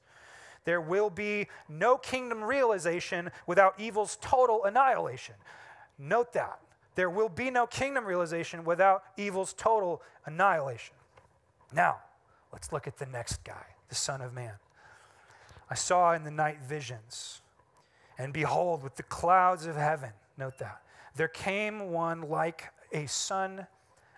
There 0.64 0.80
will 0.80 1.10
be 1.10 1.48
no 1.68 1.96
kingdom 1.96 2.42
realization 2.44 3.30
without 3.46 3.78
evil's 3.80 4.16
total 4.20 4.64
annihilation. 4.64 5.34
Note 5.98 6.32
that. 6.34 6.60
There 6.94 7.10
will 7.10 7.28
be 7.28 7.50
no 7.50 7.66
kingdom 7.66 8.04
realization 8.04 8.64
without 8.64 9.02
evil's 9.16 9.52
total 9.52 10.02
annihilation. 10.26 10.94
Now, 11.72 11.98
let's 12.52 12.72
look 12.72 12.86
at 12.86 12.98
the 12.98 13.06
next 13.06 13.42
guy, 13.44 13.64
the 13.88 13.94
Son 13.94 14.20
of 14.20 14.34
Man. 14.34 14.54
I 15.70 15.74
saw 15.74 16.14
in 16.14 16.24
the 16.24 16.30
night 16.30 16.58
visions, 16.66 17.42
and 18.18 18.32
behold, 18.32 18.82
with 18.82 18.96
the 18.96 19.04
clouds 19.04 19.66
of 19.66 19.76
heaven, 19.76 20.10
note 20.36 20.58
that, 20.58 20.82
there 21.14 21.28
came 21.28 21.90
one 21.90 22.22
like 22.22 22.64
a 22.92 23.06
Son 23.06 23.66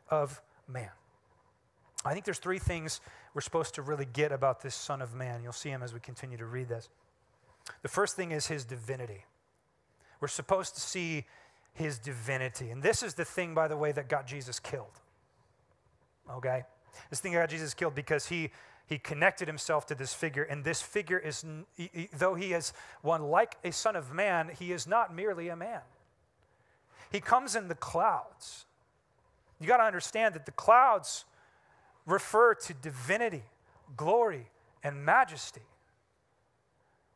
of 0.08 0.40
Man. 0.66 0.90
I 2.04 2.12
think 2.14 2.24
there's 2.24 2.38
three 2.38 2.58
things 2.58 3.00
we're 3.34 3.40
supposed 3.40 3.74
to 3.74 3.82
really 3.82 4.06
get 4.06 4.32
about 4.32 4.62
this 4.62 4.74
Son 4.74 5.00
of 5.00 5.14
Man. 5.14 5.42
You'll 5.42 5.52
see 5.52 5.70
him 5.70 5.82
as 5.82 5.94
we 5.94 6.00
continue 6.00 6.36
to 6.38 6.46
read 6.46 6.68
this. 6.68 6.88
The 7.82 7.88
first 7.88 8.16
thing 8.16 8.32
is 8.32 8.46
his 8.46 8.64
divinity. 8.64 9.24
We're 10.20 10.28
supposed 10.28 10.74
to 10.74 10.80
see 10.80 11.24
his 11.74 11.98
divinity. 11.98 12.70
And 12.70 12.82
this 12.82 13.02
is 13.02 13.14
the 13.14 13.24
thing, 13.24 13.54
by 13.54 13.68
the 13.68 13.76
way, 13.76 13.92
that 13.92 14.08
got 14.08 14.26
Jesus 14.26 14.58
killed. 14.60 15.00
Okay? 16.30 16.64
This 17.10 17.20
thing 17.20 17.32
got 17.32 17.48
Jesus 17.48 17.74
killed 17.74 17.94
because 17.94 18.26
he, 18.26 18.50
he 18.86 18.98
connected 18.98 19.48
himself 19.48 19.86
to 19.86 19.94
this 19.94 20.12
figure. 20.12 20.42
And 20.42 20.64
this 20.64 20.82
figure 20.82 21.18
is, 21.18 21.44
though 22.12 22.34
he 22.34 22.52
is 22.52 22.72
one 23.00 23.22
like 23.22 23.56
a 23.64 23.72
son 23.72 23.96
of 23.96 24.12
man, 24.12 24.50
he 24.58 24.72
is 24.72 24.86
not 24.86 25.14
merely 25.14 25.48
a 25.48 25.56
man. 25.56 25.80
He 27.10 27.20
comes 27.20 27.56
in 27.56 27.68
the 27.68 27.74
clouds. 27.74 28.66
You 29.60 29.66
got 29.66 29.78
to 29.78 29.84
understand 29.84 30.34
that 30.34 30.46
the 30.46 30.52
clouds 30.52 31.24
refer 32.06 32.54
to 32.54 32.74
divinity, 32.74 33.42
glory, 33.96 34.48
and 34.82 35.04
majesty. 35.04 35.62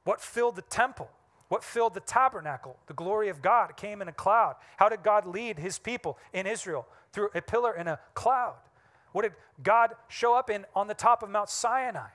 What 0.04 0.20
filled 0.20 0.56
the 0.56 0.62
temple? 0.62 1.10
What 1.48 1.62
filled 1.62 1.94
the 1.94 2.00
tabernacle? 2.00 2.76
The 2.86 2.94
glory 2.94 3.28
of 3.28 3.42
God 3.42 3.76
came 3.76 4.02
in 4.02 4.08
a 4.08 4.12
cloud. 4.12 4.56
How 4.76 4.88
did 4.88 5.02
God 5.02 5.26
lead 5.26 5.58
his 5.58 5.78
people 5.78 6.18
in 6.32 6.46
Israel? 6.46 6.86
Through 7.12 7.30
a 7.34 7.40
pillar 7.40 7.72
and 7.72 7.88
a 7.88 8.00
cloud. 8.14 8.56
What 9.12 9.22
did 9.22 9.32
God 9.62 9.94
show 10.08 10.34
up 10.34 10.50
in 10.50 10.66
on 10.74 10.88
the 10.88 10.94
top 10.94 11.22
of 11.22 11.30
Mount 11.30 11.48
Sinai 11.48 12.08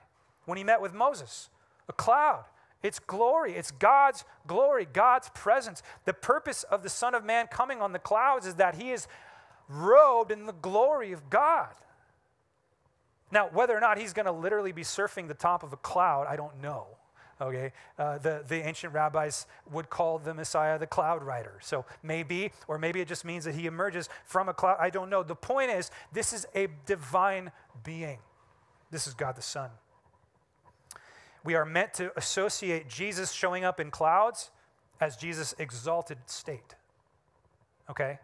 when 0.46 0.58
he 0.58 0.64
met 0.64 0.82
with 0.82 0.94
Moses? 0.94 1.50
A 1.90 1.94
cloud. 1.94 2.46
It's 2.84 3.00
glory. 3.00 3.54
It's 3.54 3.72
God's 3.72 4.26
glory, 4.48 4.88
God's 4.92 5.30
presence. 5.30 5.82
The 6.06 6.14
purpose 6.14 6.64
of 6.64 6.84
the 6.84 6.90
Son 6.90 7.16
of 7.16 7.24
Man 7.24 7.48
coming 7.48 7.82
on 7.82 7.94
the 7.94 8.00
clouds 8.00 8.46
is 8.46 8.56
that 8.56 8.76
he 8.76 8.92
is 8.92 9.08
robed 9.70 10.32
in 10.32 10.46
the 10.46 10.54
glory 10.54 11.12
of 11.12 11.30
God. 11.30 11.70
Now, 13.32 13.50
whether 13.52 13.76
or 13.76 13.80
not 13.80 13.98
he's 13.98 14.14
going 14.14 14.26
to 14.26 14.32
literally 14.32 14.72
be 14.72 14.84
surfing 14.84 15.28
the 15.28 15.34
top 15.34 15.64
of 15.64 15.74
a 15.74 15.78
cloud, 15.78 16.28
I 16.28 16.36
don't 16.36 16.62
know. 16.62 16.88
Okay, 17.40 17.74
uh, 17.98 18.20
the, 18.20 18.44
the 18.48 18.58
ancient 18.68 18.94
rabbis 18.94 19.48
would 19.72 19.90
call 19.90 20.20
the 20.20 20.32
Messiah 20.32 20.78
the 20.78 20.86
cloud 20.86 21.24
rider. 21.24 21.58
So 21.60 21.86
maybe, 22.04 22.52
or 22.68 22.78
maybe 22.78 23.02
it 23.02 23.08
just 23.08 23.26
means 23.26 23.46
that 23.46 23.56
he 23.56 23.66
emerges 23.66 24.10
from 24.26 24.48
a 24.48 24.54
cloud. 24.54 24.78
I 24.80 24.92
don't 24.92 25.10
know. 25.10 25.24
The 25.24 25.36
point 25.36 25.72
is, 25.72 25.90
this 26.14 26.34
is 26.34 26.46
a 26.54 26.68
divine 26.86 27.52
being. 27.84 28.20
This 28.92 29.08
is 29.08 29.16
God 29.16 29.36
the 29.36 29.42
Son. 29.42 29.72
We 31.44 31.56
are 31.56 31.66
meant 31.66 31.96
to 31.96 32.12
associate 32.16 32.88
Jesus 32.88 33.32
showing 33.32 33.64
up 33.64 33.80
in 33.80 33.90
clouds 33.90 34.52
as 35.00 35.18
Jesus' 35.18 35.56
exalted 35.58 36.20
state. 36.28 36.76
Okay? 37.90 38.20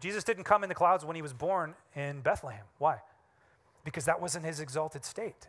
Jesus 0.00 0.24
didn't 0.24 0.44
come 0.44 0.64
in 0.64 0.68
the 0.68 0.74
clouds 0.74 1.04
when 1.04 1.14
he 1.14 1.22
was 1.22 1.32
born 1.32 1.74
in 1.94 2.20
Bethlehem. 2.20 2.64
Why? 2.78 2.98
Because 3.86 4.04
that 4.06 4.20
wasn't 4.20 4.44
his 4.44 4.58
exalted 4.58 5.04
state. 5.04 5.46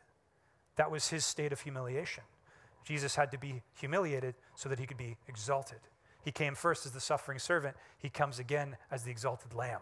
That 0.75 0.91
was 0.91 1.07
his 1.07 1.25
state 1.25 1.51
of 1.51 1.59
humiliation. 1.59 2.23
Jesus 2.85 3.15
had 3.15 3.31
to 3.31 3.37
be 3.39 3.63
humiliated 3.73 4.35
so 4.55 4.69
that 4.69 4.77
he 4.77 4.85
could 4.85 4.95
be 4.95 5.17
exalted. 5.27 5.79
He 6.23 6.31
came 6.31 6.53
first 6.53 6.85
as 6.85 6.91
the 6.91 6.99
suffering 6.99 7.39
servant, 7.39 7.75
he 7.97 8.09
comes 8.09 8.37
again 8.37 8.77
as 8.91 9.01
the 9.01 9.09
exalted 9.09 9.55
lamb, 9.55 9.79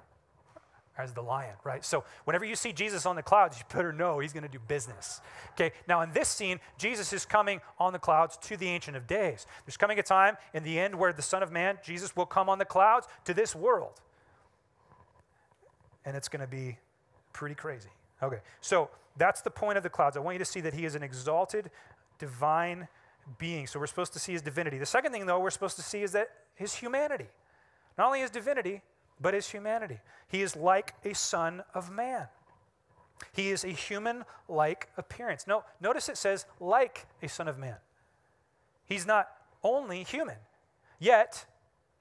as 0.97 1.11
the 1.11 1.21
lion, 1.21 1.55
right? 1.65 1.83
So 1.83 2.05
whenever 2.23 2.45
you 2.45 2.55
see 2.55 2.71
Jesus 2.71 3.05
on 3.05 3.17
the 3.17 3.23
clouds, 3.23 3.59
you 3.59 3.65
better 3.75 3.91
know 3.91 4.19
he's 4.19 4.31
going 4.31 4.43
to 4.43 4.49
do 4.49 4.59
business. 4.69 5.19
Okay, 5.51 5.73
now 5.85 5.99
in 5.99 6.13
this 6.13 6.29
scene, 6.29 6.61
Jesus 6.77 7.11
is 7.11 7.25
coming 7.25 7.59
on 7.77 7.91
the 7.91 7.99
clouds 7.99 8.37
to 8.43 8.55
the 8.55 8.67
Ancient 8.69 8.95
of 8.95 9.05
Days. 9.05 9.45
There's 9.65 9.75
coming 9.75 9.99
a 9.99 10.03
time 10.03 10.37
in 10.53 10.63
the 10.63 10.79
end 10.79 10.95
where 10.95 11.11
the 11.11 11.21
Son 11.21 11.43
of 11.43 11.51
Man, 11.51 11.77
Jesus, 11.83 12.15
will 12.15 12.25
come 12.25 12.47
on 12.47 12.57
the 12.57 12.63
clouds 12.63 13.05
to 13.25 13.33
this 13.33 13.53
world. 13.53 13.99
And 16.05 16.15
it's 16.15 16.29
going 16.29 16.39
to 16.39 16.47
be 16.47 16.77
pretty 17.33 17.55
crazy. 17.55 17.89
Okay, 18.25 18.39
so 18.61 18.89
that's 19.17 19.41
the 19.41 19.51
point 19.51 19.77
of 19.77 19.83
the 19.83 19.89
clouds. 19.89 20.17
I 20.17 20.19
want 20.19 20.35
you 20.35 20.39
to 20.39 20.45
see 20.45 20.61
that 20.61 20.73
he 20.73 20.85
is 20.85 20.95
an 20.95 21.03
exalted, 21.03 21.69
divine 22.19 22.87
being. 23.37 23.67
So 23.67 23.79
we're 23.79 23.87
supposed 23.87 24.13
to 24.13 24.19
see 24.19 24.33
his 24.33 24.41
divinity. 24.41 24.77
The 24.77 24.85
second 24.85 25.11
thing, 25.11 25.25
though, 25.25 25.39
we're 25.39 25.49
supposed 25.51 25.75
to 25.77 25.81
see 25.81 26.01
is 26.01 26.11
that 26.13 26.29
his 26.55 26.73
humanity. 26.73 27.27
Not 27.97 28.07
only 28.07 28.21
his 28.21 28.29
divinity, 28.29 28.81
but 29.21 29.33
his 29.33 29.47
humanity. 29.47 29.99
He 30.27 30.41
is 30.41 30.55
like 30.55 30.93
a 31.03 31.13
son 31.13 31.63
of 31.73 31.91
man. 31.91 32.27
He 33.31 33.49
is 33.49 33.63
a 33.63 33.69
human 33.69 34.25
like 34.49 34.89
appearance. 34.97 35.47
No, 35.47 35.63
notice 35.79 36.09
it 36.09 36.17
says 36.17 36.45
like 36.59 37.05
a 37.21 37.29
son 37.29 37.47
of 37.47 37.57
man. 37.57 37.77
He's 38.85 39.05
not 39.05 39.29
only 39.63 40.03
human, 40.03 40.37
yet 40.99 41.45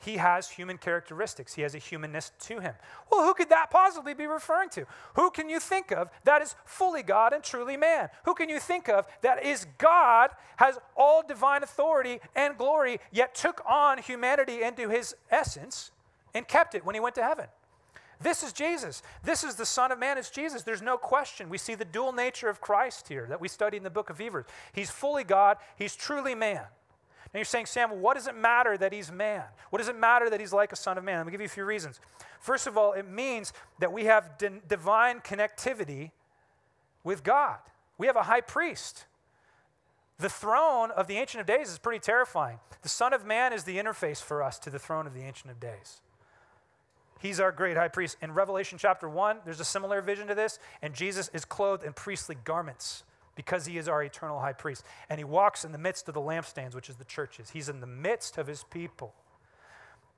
he 0.05 0.17
has 0.19 0.49
human 0.49 0.79
characteristics. 0.79 1.55
He 1.55 1.63
has 1.63 1.75
a 1.75 1.79
humanness 1.79 2.33
to 2.41 2.61
him. 2.61 2.75
Well, 3.11 3.25
who 3.25 3.35
could 3.35 3.49
that 3.51 3.71
possibly 3.71 4.15
be 4.15 4.27
referring 4.27 4.69
to? 4.71 4.87
Who 5.15 5.31
can 5.31 5.49
you 5.49 5.59
think 5.59 5.93
of 5.93 6.11
that 6.25 6.43
is 6.43 6.55
fully 6.65 7.03
God 7.03 7.33
and 7.33 7.43
truly 7.43 7.77
man? 7.77 8.11
Who 8.25 8.35
can 8.35 8.49
you 8.49 8.61
think 8.61 8.89
of 8.89 9.07
that 9.23 9.45
is 9.45 9.67
God, 9.79 10.31
has 10.57 10.79
all 10.97 11.27
divine 11.27 11.63
authority 11.63 12.21
and 12.37 12.59
glory, 12.59 13.01
yet 13.13 13.35
took 13.35 13.63
on 13.67 13.99
humanity 13.99 14.63
into 14.63 14.89
his 14.89 15.17
essence 15.31 15.91
and 16.35 16.47
kept 16.47 16.75
it 16.75 16.85
when 16.85 16.95
he 16.95 17.01
went 17.01 17.15
to 17.15 17.23
heaven? 17.23 17.47
This 18.21 18.43
is 18.43 18.53
Jesus. 18.53 19.03
This 19.23 19.43
is 19.43 19.57
the 19.57 19.67
Son 19.67 19.91
of 19.91 19.99
Man. 19.99 20.19
It's 20.19 20.31
Jesus. 20.31 20.63
There's 20.63 20.83
no 20.83 20.97
question. 20.97 21.49
We 21.49 21.59
see 21.59 21.75
the 21.75 21.85
dual 21.85 22.13
nature 22.13 22.49
of 22.49 22.61
Christ 22.61 23.09
here 23.09 23.27
that 23.29 23.41
we 23.41 23.49
studied 23.49 23.79
in 23.79 23.83
the 23.83 23.91
book 23.91 24.09
of 24.11 24.19
Hebrews. 24.19 24.47
He's 24.73 24.91
fully 24.91 25.25
God, 25.25 25.59
he's 25.77 25.97
truly 25.97 26.35
man. 26.35 26.65
And 27.35 27.41
you're 27.41 27.47
saying, 27.47 27.67
Sam, 27.67 28.01
what 28.01 28.15
does 28.15 28.29
it 28.29 28.37
matter 28.37 28.79
that 28.79 28.93
he's 28.93 29.11
man? 29.11 29.43
What 29.71 29.81
does 29.81 29.89
it 29.89 29.99
matter 29.99 30.31
that 30.31 30.39
he's 30.39 30.53
like 30.53 30.71
a 30.71 30.77
son 30.77 30.97
of 30.97 31.03
man? 31.03 31.19
Let 31.19 31.27
me 31.27 31.33
give 31.33 31.41
you 31.41 31.47
a 31.47 31.51
few 31.51 31.65
reasons. 31.65 31.99
First 32.39 32.69
of 32.69 32.79
all, 32.79 32.93
it 32.93 33.09
means 33.09 33.53
that 33.81 33.93
we 33.93 34.05
have 34.05 34.39
di- 34.39 34.61
divine 34.69 35.19
connectivity 35.19 36.13
with 37.03 37.25
God. 37.25 37.59
We 37.99 38.07
have 38.07 38.15
a 38.15 38.23
high 38.23 38.41
priest. 38.41 39.07
The 40.19 40.29
throne 40.29 40.93
of 40.93 41.09
the 41.09 41.17
Ancient 41.17 41.41
of 41.41 41.47
Days 41.49 41.71
is 41.71 41.79
pretty 41.81 41.99
terrifying. 41.99 42.61
The 42.83 42.89
Son 42.89 43.13
of 43.13 43.27
Man 43.27 43.53
is 43.53 43.65
the 43.65 43.79
interface 43.79 44.23
for 44.23 44.41
us 44.41 44.57
to 44.61 44.71
the 44.71 44.79
throne 44.79 45.09
of 45.09 45.13
the 45.13 45.23
Ancient 45.23 45.51
of 45.51 45.59
Days. 45.59 46.03
He's 47.19 47.41
our 47.41 47.51
great 47.51 47.77
high 47.77 47.89
priest. 47.89 48.17
In 48.23 48.33
Revelation 48.33 48.79
chapter 48.79 49.09
1, 49.09 49.39
there's 49.45 49.59
a 49.59 49.65
similar 49.65 50.01
vision 50.01 50.29
to 50.29 50.37
this, 50.37 50.61
and 50.83 50.95
Jesus 50.95 51.31
is 51.35 51.45
clothed 51.45 51.83
in 51.83 51.95
priestly 51.95 52.37
garments 52.45 53.03
because 53.35 53.67
he 53.67 53.79
is 53.79 53.89
our 53.89 54.03
eternal 54.03 54.41
high 54.41 54.53
priest. 54.53 54.85
And 55.09 55.19
he 55.19 55.25
walks 55.25 55.65
in 55.65 55.73
the 55.73 55.79
midst 55.79 56.09
of 56.09 56.15
the 56.15 56.21
lampstands, 56.21 56.75
which 56.75 56.89
is 56.89 56.97
the 56.97 57.05
churches. 57.05 57.51
He's 57.51 57.69
in 57.69 57.81
the 57.81 57.87
midst 57.87 58.39
of 58.39 58.47
his 58.47 58.65
people. 58.71 59.15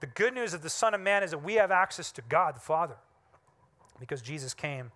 The 0.01 0.07
good 0.07 0.35
news 0.35 0.53
of 0.53 0.63
the 0.63 0.71
Son 0.71 0.95
of 0.95 1.01
Man 1.01 1.23
is 1.23 1.31
that 1.31 1.43
we 1.43 1.55
have 1.55 1.71
access 1.71 2.13
to 2.13 2.23
God 2.29 2.57
the 2.57 2.61
Father 2.61 2.97
because 3.99 4.21
Jesus 4.21 4.53
came 4.53 4.93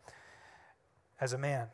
as 1.20 1.32
a 1.32 1.38
man. 1.38 1.68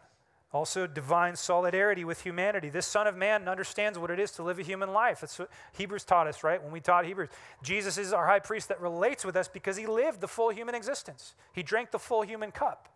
Also, 0.53 0.86
divine 0.86 1.34
solidarity 1.34 2.05
with 2.05 2.22
humanity. 2.22 2.70
This 2.70 2.86
Son 2.86 3.07
of 3.07 3.16
Man 3.16 3.49
understands 3.49 3.99
what 3.99 4.11
it 4.11 4.20
is 4.20 4.30
to 4.32 4.42
live 4.42 4.59
a 4.59 4.62
human 4.62 4.92
life. 4.92 5.20
That's 5.20 5.38
what 5.38 5.51
Hebrews 5.76 6.05
taught 6.05 6.28
us, 6.28 6.44
right? 6.44 6.62
When 6.62 6.72
we 6.72 6.80
taught 6.80 7.05
Hebrews, 7.05 7.28
Jesus 7.62 7.99
is 7.99 8.12
our 8.12 8.26
high 8.26 8.38
priest 8.38 8.68
that 8.68 8.80
relates 8.80 9.24
with 9.24 9.36
us 9.36 9.49
because 9.49 9.76
he 9.76 9.86
lived 9.86 10.20
the 10.20 10.28
full 10.28 10.51
human 10.51 10.74
existence. 10.74 11.34
He 11.53 11.62
drank 11.62 11.90
the 11.90 11.99
full 11.99 12.22
human 12.22 12.53
cup. 12.53 12.88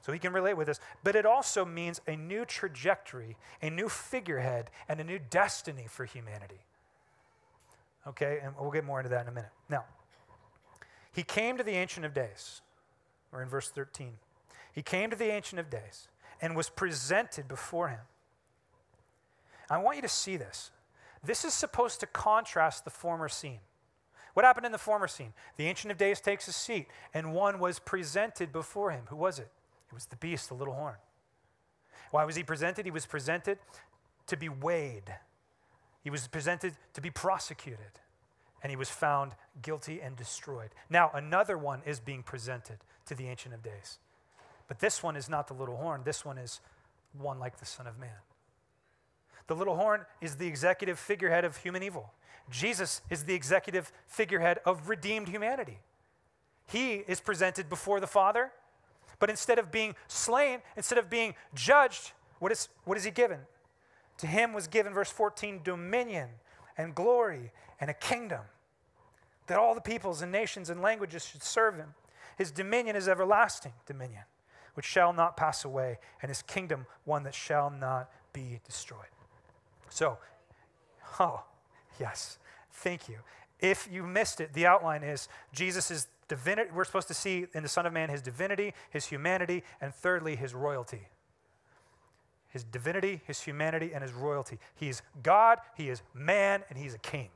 So 0.00 0.12
he 0.12 0.18
can 0.18 0.32
relate 0.32 0.56
with 0.56 0.68
us. 0.68 0.80
But 1.04 1.16
it 1.16 1.26
also 1.26 1.64
means 1.64 2.00
a 2.06 2.16
new 2.16 2.44
trajectory, 2.44 3.36
a 3.60 3.70
new 3.70 3.88
figurehead, 3.88 4.70
and 4.88 5.00
a 5.00 5.04
new 5.04 5.18
destiny 5.18 5.86
for 5.88 6.04
humanity. 6.04 6.60
Okay, 8.06 8.40
and 8.42 8.54
we'll 8.58 8.70
get 8.70 8.84
more 8.84 8.98
into 8.98 9.10
that 9.10 9.22
in 9.22 9.28
a 9.28 9.32
minute. 9.32 9.50
Now, 9.68 9.84
he 11.12 11.22
came 11.22 11.58
to 11.58 11.64
the 11.64 11.72
Ancient 11.72 12.06
of 12.06 12.14
Days. 12.14 12.62
We're 13.30 13.42
in 13.42 13.48
verse 13.48 13.68
13. 13.68 14.14
He 14.72 14.82
came 14.82 15.10
to 15.10 15.16
the 15.16 15.30
Ancient 15.30 15.58
of 15.60 15.68
Days 15.68 16.08
and 16.40 16.56
was 16.56 16.70
presented 16.70 17.46
before 17.46 17.88
him. 17.88 18.00
I 19.68 19.78
want 19.78 19.96
you 19.96 20.02
to 20.02 20.08
see 20.08 20.36
this. 20.36 20.70
This 21.22 21.44
is 21.44 21.52
supposed 21.52 22.00
to 22.00 22.06
contrast 22.06 22.84
the 22.84 22.90
former 22.90 23.28
scene. 23.28 23.60
What 24.32 24.44
happened 24.44 24.66
in 24.66 24.72
the 24.72 24.78
former 24.78 25.08
scene? 25.08 25.34
The 25.56 25.66
Ancient 25.66 25.90
of 25.92 25.98
Days 25.98 26.20
takes 26.20 26.48
a 26.48 26.52
seat, 26.52 26.86
and 27.12 27.34
one 27.34 27.58
was 27.58 27.78
presented 27.78 28.52
before 28.52 28.90
him. 28.90 29.02
Who 29.08 29.16
was 29.16 29.38
it? 29.38 29.50
It 29.90 29.94
was 29.94 30.06
the 30.06 30.16
beast, 30.16 30.48
the 30.48 30.54
little 30.54 30.74
horn. 30.74 30.96
Why 32.10 32.24
was 32.24 32.36
he 32.36 32.42
presented? 32.42 32.84
He 32.84 32.90
was 32.90 33.06
presented 33.06 33.58
to 34.26 34.36
be 34.36 34.48
weighed, 34.48 35.14
he 36.02 36.10
was 36.10 36.28
presented 36.28 36.74
to 36.94 37.00
be 37.00 37.10
prosecuted, 37.10 37.98
and 38.62 38.70
he 38.70 38.76
was 38.76 38.88
found 38.88 39.32
guilty 39.60 40.00
and 40.00 40.16
destroyed. 40.16 40.70
Now, 40.88 41.10
another 41.12 41.58
one 41.58 41.82
is 41.84 41.98
being 41.98 42.22
presented 42.22 42.78
to 43.06 43.14
the 43.14 43.26
Ancient 43.26 43.54
of 43.54 43.62
Days. 43.62 43.98
But 44.68 44.78
this 44.78 45.02
one 45.02 45.16
is 45.16 45.28
not 45.28 45.48
the 45.48 45.54
little 45.54 45.76
horn, 45.76 46.02
this 46.04 46.24
one 46.24 46.38
is 46.38 46.60
one 47.12 47.40
like 47.40 47.58
the 47.58 47.66
Son 47.66 47.88
of 47.88 47.98
Man. 47.98 48.20
The 49.48 49.56
little 49.56 49.74
horn 49.74 50.06
is 50.20 50.36
the 50.36 50.46
executive 50.46 50.96
figurehead 50.96 51.44
of 51.44 51.56
human 51.56 51.82
evil. 51.82 52.12
Jesus 52.48 53.00
is 53.10 53.24
the 53.24 53.34
executive 53.34 53.92
figurehead 54.06 54.60
of 54.64 54.88
redeemed 54.88 55.28
humanity. 55.28 55.80
He 56.66 56.94
is 57.08 57.20
presented 57.20 57.68
before 57.68 57.98
the 57.98 58.06
Father, 58.06 58.52
but 59.20 59.30
instead 59.30 59.58
of 59.58 59.70
being 59.70 59.94
slain, 60.08 60.60
instead 60.76 60.98
of 60.98 61.08
being 61.08 61.34
judged, 61.54 62.12
what 62.40 62.50
is, 62.50 62.68
what 62.84 62.96
is 62.98 63.04
he 63.04 63.10
given? 63.12 63.40
To 64.18 64.26
him 64.26 64.52
was 64.52 64.66
given, 64.66 64.92
verse 64.92 65.10
14, 65.10 65.60
dominion 65.62 66.28
and 66.76 66.94
glory 66.94 67.52
and 67.80 67.88
a 67.88 67.94
kingdom 67.94 68.40
that 69.46 69.58
all 69.58 69.74
the 69.74 69.80
peoples 69.80 70.22
and 70.22 70.32
nations 70.32 70.70
and 70.70 70.82
languages 70.82 71.26
should 71.26 71.42
serve 71.42 71.76
him. 71.76 71.94
His 72.36 72.50
dominion 72.50 72.96
is 72.96 73.08
everlasting 73.08 73.72
dominion 73.86 74.24
which 74.74 74.86
shall 74.86 75.12
not 75.12 75.36
pass 75.36 75.64
away, 75.64 75.98
and 76.22 76.30
his 76.30 76.42
kingdom 76.42 76.86
one 77.04 77.24
that 77.24 77.34
shall 77.34 77.70
not 77.70 78.10
be 78.32 78.60
destroyed. 78.64 79.10
So, 79.88 80.18
oh, 81.18 81.42
yes, 81.98 82.38
thank 82.72 83.08
you. 83.08 83.16
If 83.58 83.88
you 83.90 84.04
missed 84.04 84.40
it, 84.40 84.52
the 84.54 84.66
outline 84.66 85.02
is 85.02 85.28
Jesus 85.52 85.90
is 85.90 86.06
divinity. 86.30 86.70
We're 86.72 86.84
supposed 86.84 87.08
to 87.08 87.14
see 87.14 87.46
in 87.52 87.64
the 87.64 87.68
Son 87.68 87.84
of 87.84 87.92
Man 87.92 88.08
his 88.08 88.22
divinity, 88.22 88.72
his 88.88 89.06
humanity, 89.06 89.64
and 89.80 89.92
thirdly, 89.92 90.36
his 90.36 90.54
royalty. 90.54 91.08
His 92.48 92.62
divinity, 92.62 93.20
his 93.26 93.40
humanity, 93.42 93.90
and 93.92 94.02
his 94.02 94.12
royalty. 94.12 94.58
He's 94.74 95.02
God, 95.22 95.58
he 95.76 95.90
is 95.90 96.02
man, 96.14 96.62
and 96.70 96.78
he's 96.78 96.94
a 96.94 96.98
king. 96.98 97.28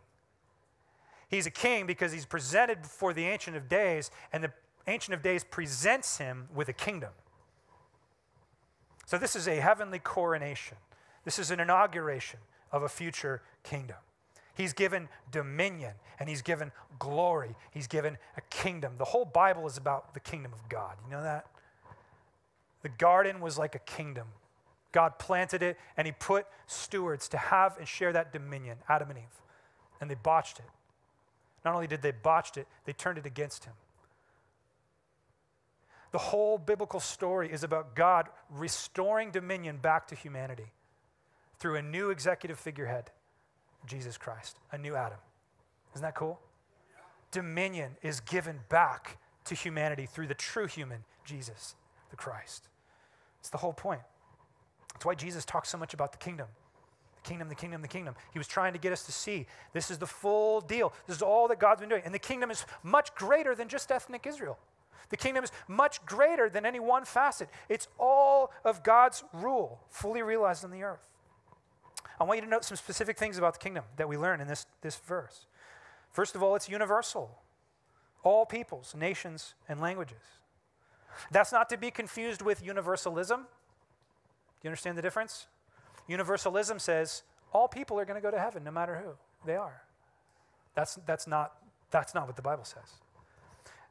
He's 1.28 1.46
a 1.46 1.50
king 1.50 1.86
because 1.86 2.12
he's 2.12 2.24
presented 2.24 2.82
before 2.82 3.12
the 3.12 3.24
Ancient 3.26 3.56
of 3.56 3.68
Days, 3.68 4.12
and 4.32 4.44
the 4.44 4.52
Ancient 4.86 5.14
of 5.14 5.22
Days 5.22 5.42
presents 5.42 6.18
him 6.18 6.48
with 6.54 6.68
a 6.68 6.72
kingdom. 6.72 7.10
So, 9.06 9.18
this 9.18 9.34
is 9.34 9.48
a 9.48 9.56
heavenly 9.56 9.98
coronation. 9.98 10.78
This 11.24 11.38
is 11.38 11.50
an 11.50 11.58
inauguration 11.58 12.38
of 12.70 12.84
a 12.84 12.88
future 12.88 13.42
kingdom. 13.64 13.96
He's 14.54 14.72
given 14.72 15.08
dominion 15.30 15.94
and 16.18 16.28
he's 16.28 16.42
given 16.42 16.72
glory. 16.98 17.56
He's 17.70 17.86
given 17.86 18.18
a 18.36 18.40
kingdom. 18.50 18.94
The 18.98 19.04
whole 19.04 19.24
Bible 19.24 19.66
is 19.66 19.76
about 19.76 20.14
the 20.14 20.20
kingdom 20.20 20.52
of 20.52 20.68
God. 20.68 20.96
You 21.04 21.10
know 21.10 21.22
that? 21.22 21.46
The 22.82 22.88
garden 22.88 23.40
was 23.40 23.58
like 23.58 23.74
a 23.74 23.80
kingdom. 23.80 24.28
God 24.92 25.18
planted 25.18 25.62
it 25.62 25.76
and 25.96 26.06
he 26.06 26.12
put 26.12 26.46
stewards 26.66 27.28
to 27.30 27.36
have 27.36 27.76
and 27.78 27.88
share 27.88 28.12
that 28.12 28.32
dominion, 28.32 28.78
Adam 28.88 29.10
and 29.10 29.18
Eve. 29.18 29.40
And 30.00 30.10
they 30.10 30.14
botched 30.14 30.58
it. 30.60 30.66
Not 31.64 31.74
only 31.74 31.86
did 31.86 32.02
they 32.02 32.12
botched 32.12 32.56
it, 32.56 32.68
they 32.84 32.92
turned 32.92 33.18
it 33.18 33.26
against 33.26 33.64
him. 33.64 33.72
The 36.12 36.18
whole 36.18 36.58
biblical 36.58 37.00
story 37.00 37.50
is 37.50 37.64
about 37.64 37.96
God 37.96 38.28
restoring 38.48 39.32
dominion 39.32 39.78
back 39.78 40.06
to 40.08 40.14
humanity 40.14 40.72
through 41.58 41.74
a 41.74 41.82
new 41.82 42.10
executive 42.10 42.56
figurehead, 42.56 43.10
Jesus 43.86 44.16
Christ, 44.16 44.56
a 44.72 44.78
new 44.78 44.94
Adam. 44.94 45.18
Isn't 45.94 46.02
that 46.02 46.14
cool? 46.14 46.40
Dominion 47.30 47.96
is 48.02 48.20
given 48.20 48.60
back 48.68 49.18
to 49.44 49.54
humanity 49.54 50.06
through 50.06 50.26
the 50.26 50.34
true 50.34 50.66
human, 50.66 51.04
Jesus, 51.24 51.74
the 52.10 52.16
Christ. 52.16 52.68
It's 53.40 53.50
the 53.50 53.58
whole 53.58 53.72
point. 53.72 54.00
That's 54.92 55.04
why 55.04 55.14
Jesus 55.14 55.44
talks 55.44 55.68
so 55.68 55.76
much 55.78 55.92
about 55.94 56.12
the 56.12 56.18
kingdom. 56.18 56.46
The 57.16 57.28
kingdom, 57.28 57.48
the 57.48 57.54
kingdom, 57.54 57.82
the 57.82 57.88
kingdom. 57.88 58.14
He 58.32 58.38
was 58.38 58.46
trying 58.46 58.72
to 58.72 58.78
get 58.78 58.92
us 58.92 59.04
to 59.04 59.12
see 59.12 59.46
this 59.72 59.90
is 59.90 59.98
the 59.98 60.06
full 60.06 60.60
deal. 60.60 60.92
This 61.06 61.16
is 61.16 61.22
all 61.22 61.48
that 61.48 61.58
God's 61.58 61.80
been 61.80 61.88
doing. 61.88 62.02
And 62.04 62.14
the 62.14 62.18
kingdom 62.18 62.50
is 62.50 62.64
much 62.82 63.14
greater 63.14 63.54
than 63.54 63.68
just 63.68 63.90
ethnic 63.90 64.26
Israel. 64.26 64.58
The 65.10 65.16
kingdom 65.16 65.44
is 65.44 65.52
much 65.68 66.04
greater 66.06 66.48
than 66.48 66.64
any 66.64 66.80
one 66.80 67.04
facet. 67.04 67.48
It's 67.68 67.88
all 67.98 68.52
of 68.64 68.82
God's 68.82 69.22
rule, 69.32 69.80
fully 69.90 70.22
realized 70.22 70.64
on 70.64 70.70
the 70.70 70.82
earth. 70.82 71.02
I 72.20 72.24
want 72.24 72.38
you 72.38 72.44
to 72.44 72.50
note 72.50 72.64
some 72.64 72.76
specific 72.76 73.18
things 73.18 73.38
about 73.38 73.54
the 73.54 73.58
kingdom 73.58 73.84
that 73.96 74.08
we 74.08 74.16
learn 74.16 74.40
in 74.40 74.48
this, 74.48 74.66
this 74.82 74.96
verse. 74.96 75.46
First 76.10 76.34
of 76.34 76.42
all, 76.42 76.54
it's 76.54 76.68
universal. 76.68 77.38
All 78.22 78.46
peoples, 78.46 78.94
nations, 78.96 79.54
and 79.68 79.80
languages. 79.80 80.22
That's 81.30 81.52
not 81.52 81.68
to 81.70 81.76
be 81.76 81.90
confused 81.90 82.42
with 82.42 82.64
universalism. 82.64 83.40
Do 83.40 83.46
you 84.62 84.70
understand 84.70 84.96
the 84.96 85.02
difference? 85.02 85.46
Universalism 86.08 86.78
says 86.78 87.22
all 87.52 87.68
people 87.68 87.98
are 87.98 88.04
going 88.04 88.20
to 88.20 88.22
go 88.22 88.30
to 88.30 88.38
heaven 88.38 88.64
no 88.64 88.70
matter 88.70 89.02
who 89.04 89.12
they 89.46 89.56
are. 89.56 89.82
That's, 90.74 90.98
that's, 91.06 91.26
not, 91.26 91.52
that's 91.90 92.14
not 92.14 92.26
what 92.26 92.36
the 92.36 92.42
Bible 92.42 92.64
says. 92.64 92.94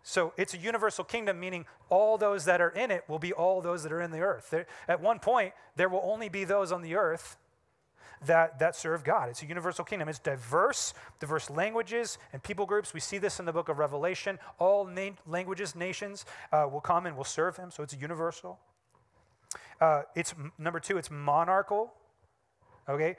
So 0.04 0.34
it's 0.36 0.54
a 0.54 0.58
universal 0.58 1.06
kingdom, 1.06 1.40
meaning 1.40 1.66
all 1.90 2.18
those 2.18 2.44
that 2.46 2.60
are 2.60 2.70
in 2.70 2.92
it 2.92 3.06
will 3.08 3.20
be 3.20 3.32
all 3.32 3.62
those 3.62 3.84
that 3.84 3.92
are 3.92 4.02
in 4.02 4.12
the 4.12 4.20
earth. 4.20 4.50
There, 4.50 4.66
at 4.88 5.02
one 5.02 5.20
point, 5.20 5.54
there 5.78 5.88
will 5.88 6.02
only 6.04 6.28
be 6.28 6.44
those 6.44 6.74
on 6.74 6.82
the 6.82 6.96
earth 6.96 7.38
that, 8.28 8.60
that 8.60 8.76
serve 8.76 9.04
God. 9.04 9.30
It's 9.30 9.42
a 9.42 9.46
universal 9.46 9.84
kingdom. 9.86 10.10
It's 10.10 10.20
diverse, 10.20 10.94
diverse 11.20 11.50
languages 11.50 12.18
and 12.32 12.42
people 12.42 12.66
groups. 12.66 12.94
We 12.94 13.00
see 13.00 13.18
this 13.18 13.40
in 13.40 13.46
the 13.46 13.54
book 13.54 13.70
of 13.70 13.80
Revelation. 13.80 14.40
All 14.60 14.86
na- 14.86 15.12
languages, 15.28 15.76
nations 15.76 16.26
uh, 16.52 16.68
will 16.72 16.82
come 16.82 17.06
and 17.06 17.16
will 17.16 17.24
serve 17.24 17.58
him. 17.58 17.72
So 17.72 17.84
it's 17.84 17.96
universal. 17.96 18.60
Uh, 19.80 20.04
it's 20.16 20.34
number 20.58 20.80
two. 20.80 20.98
It's 20.98 21.12
monarchical. 21.12 21.94
Okay, 22.88 23.16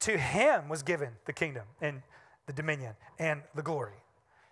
to 0.00 0.16
him 0.16 0.68
was 0.68 0.82
given 0.82 1.10
the 1.26 1.32
kingdom 1.32 1.64
and 1.80 2.02
the 2.46 2.52
dominion 2.52 2.94
and 3.18 3.42
the 3.54 3.62
glory. 3.62 3.94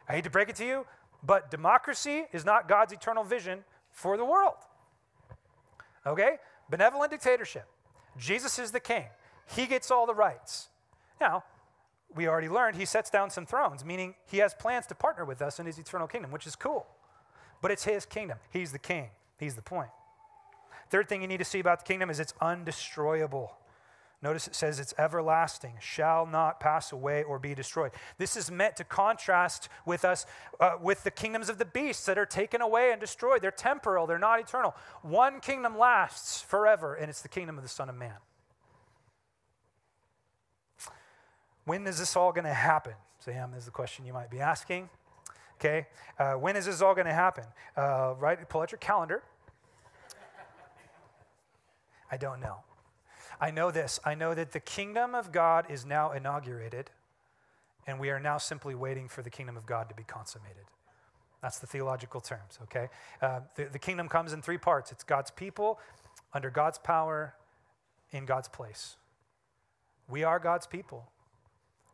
I 0.09 0.15
hate 0.15 0.25
to 0.25 0.31
break 0.31 0.49
it 0.49 0.57
to 0.57 0.65
you, 0.65 0.87
but 1.23 1.51
democracy 1.51 2.25
is 2.33 2.45
not 2.45 2.69
God's 2.69 2.93
eternal 2.93 3.25
vision 3.25 3.65
for 3.91 4.17
the 4.17 4.25
world. 4.25 4.55
Okay? 6.07 6.37
Benevolent 6.71 7.11
dictatorship. 7.11 7.67
Jesus 8.17 8.59
is 8.59 8.71
the 8.71 8.81
king, 8.81 9.05
he 9.55 9.67
gets 9.67 9.91
all 9.91 10.07
the 10.07 10.15
rights. 10.15 10.69
Now, 11.21 11.45
we 12.15 12.27
already 12.27 12.49
learned 12.49 12.77
he 12.77 12.85
sets 12.85 13.11
down 13.11 13.31
some 13.31 13.47
thrones, 13.47 13.85
meaning 13.85 14.15
he 14.27 14.39
has 14.39 14.55
plans 14.55 14.87
to 14.87 14.95
partner 14.95 15.25
with 15.25 15.43
us 15.43 15.59
in 15.59 15.67
his 15.67 15.79
eternal 15.79 16.07
kingdom, 16.07 16.31
which 16.31 16.47
is 16.47 16.57
cool. 16.57 16.87
But 17.61 17.71
it's 17.71 17.85
his 17.85 18.07
kingdom. 18.07 18.39
He's 18.51 18.73
the 18.73 18.79
king. 18.79 19.09
He's 19.39 19.55
the 19.55 19.63
point. 19.63 19.91
Third 20.91 21.09
thing 21.09 21.23
you 21.23 21.29
need 21.29 21.39
to 21.39 21.45
see 21.45 21.61
about 21.61 21.81
the 21.81 21.85
kingdom 21.85 22.09
is 22.09 22.19
it's 22.19 22.33
undestroyable. 22.41 23.51
Notice 24.21 24.49
it 24.49 24.55
says 24.57 24.81
it's 24.81 24.95
everlasting, 24.99 25.75
shall 25.81 26.27
not 26.27 26.59
pass 26.59 26.91
away 26.91 27.23
or 27.23 27.39
be 27.39 27.55
destroyed. 27.55 27.93
This 28.17 28.37
is 28.37 28.51
meant 28.51 28.75
to 28.77 28.85
contrast 28.85 29.69
with 29.87 30.05
us, 30.05 30.27
uh, 30.59 30.73
with 30.81 31.05
the 31.05 31.11
kingdoms 31.13 31.49
of 31.49 31.59
the 31.59 31.65
beasts 31.65 32.05
that 32.07 32.19
are 32.19 32.27
taken 32.27 32.61
away 32.61 32.91
and 32.91 33.01
destroyed. 33.01 33.43
They're 33.43 33.53
temporal, 33.53 34.09
they're 34.09 34.19
not 34.19 34.41
eternal. 34.41 34.75
One 35.03 35.39
kingdom 35.39 35.79
lasts 35.79 36.41
forever, 36.41 36.97
and 36.97 37.09
it's 37.09 37.23
the 37.23 37.29
kingdom 37.29 37.59
of 37.59 37.63
the 37.63 37.69
Son 37.69 37.89
of 37.89 37.95
Man. 37.95 38.17
When 41.69 41.87
is 41.87 41.99
this 41.99 42.17
all 42.17 42.33
going 42.33 42.47
to 42.47 42.55
happen? 42.55 42.95
Sam 43.19 43.53
is 43.53 43.67
the 43.67 43.71
question 43.71 44.07
you 44.07 44.15
might 44.15 44.31
be 44.31 44.41
asking. 44.41 44.89
Okay, 45.57 45.87
uh, 46.19 46.33
when 46.33 46.57
is 46.57 46.65
this 46.65 46.81
all 46.81 46.95
going 46.95 47.07
to 47.07 47.13
happen? 47.13 47.45
Uh, 47.77 48.15
right, 48.19 48.49
pull 48.49 48.63
out 48.63 48.73
your 48.73 48.79
calendar. 48.79 49.23
I 52.11 52.17
don't 52.17 52.41
know. 52.41 52.61
I 53.39 53.51
know 53.51 53.71
this 53.71 54.01
I 54.03 54.15
know 54.15 54.35
that 54.35 54.53
the 54.53 54.61
kingdom 54.61 55.15
of 55.15 55.31
God 55.31 55.67
is 55.69 55.85
now 55.85 56.13
inaugurated, 56.13 56.91
and 57.87 58.01
we 58.01 58.09
are 58.09 58.19
now 58.19 58.39
simply 58.39 58.75
waiting 58.75 59.07
for 59.07 59.21
the 59.21 59.31
kingdom 59.31 59.59
of 59.59 59.67
God 59.67 59.91
to 59.91 59.95
be 59.95 60.05
consummated. 60.05 60.65
That's 61.43 61.59
the 61.59 61.67
theological 61.67 62.23
terms, 62.23 62.59
okay? 62.63 62.89
Uh, 63.21 63.41
the, 63.57 63.65
the 63.65 63.79
kingdom 63.79 64.09
comes 64.09 64.33
in 64.33 64.41
three 64.41 64.57
parts 64.57 64.91
it's 64.91 65.05
God's 65.05 65.31
people, 65.31 65.79
under 66.33 66.49
God's 66.49 66.79
power, 66.79 67.35
in 68.11 68.25
God's 68.25 68.49
place. 68.49 68.97
We 70.09 70.25
are 70.25 70.39
God's 70.39 70.67
people. 70.67 71.11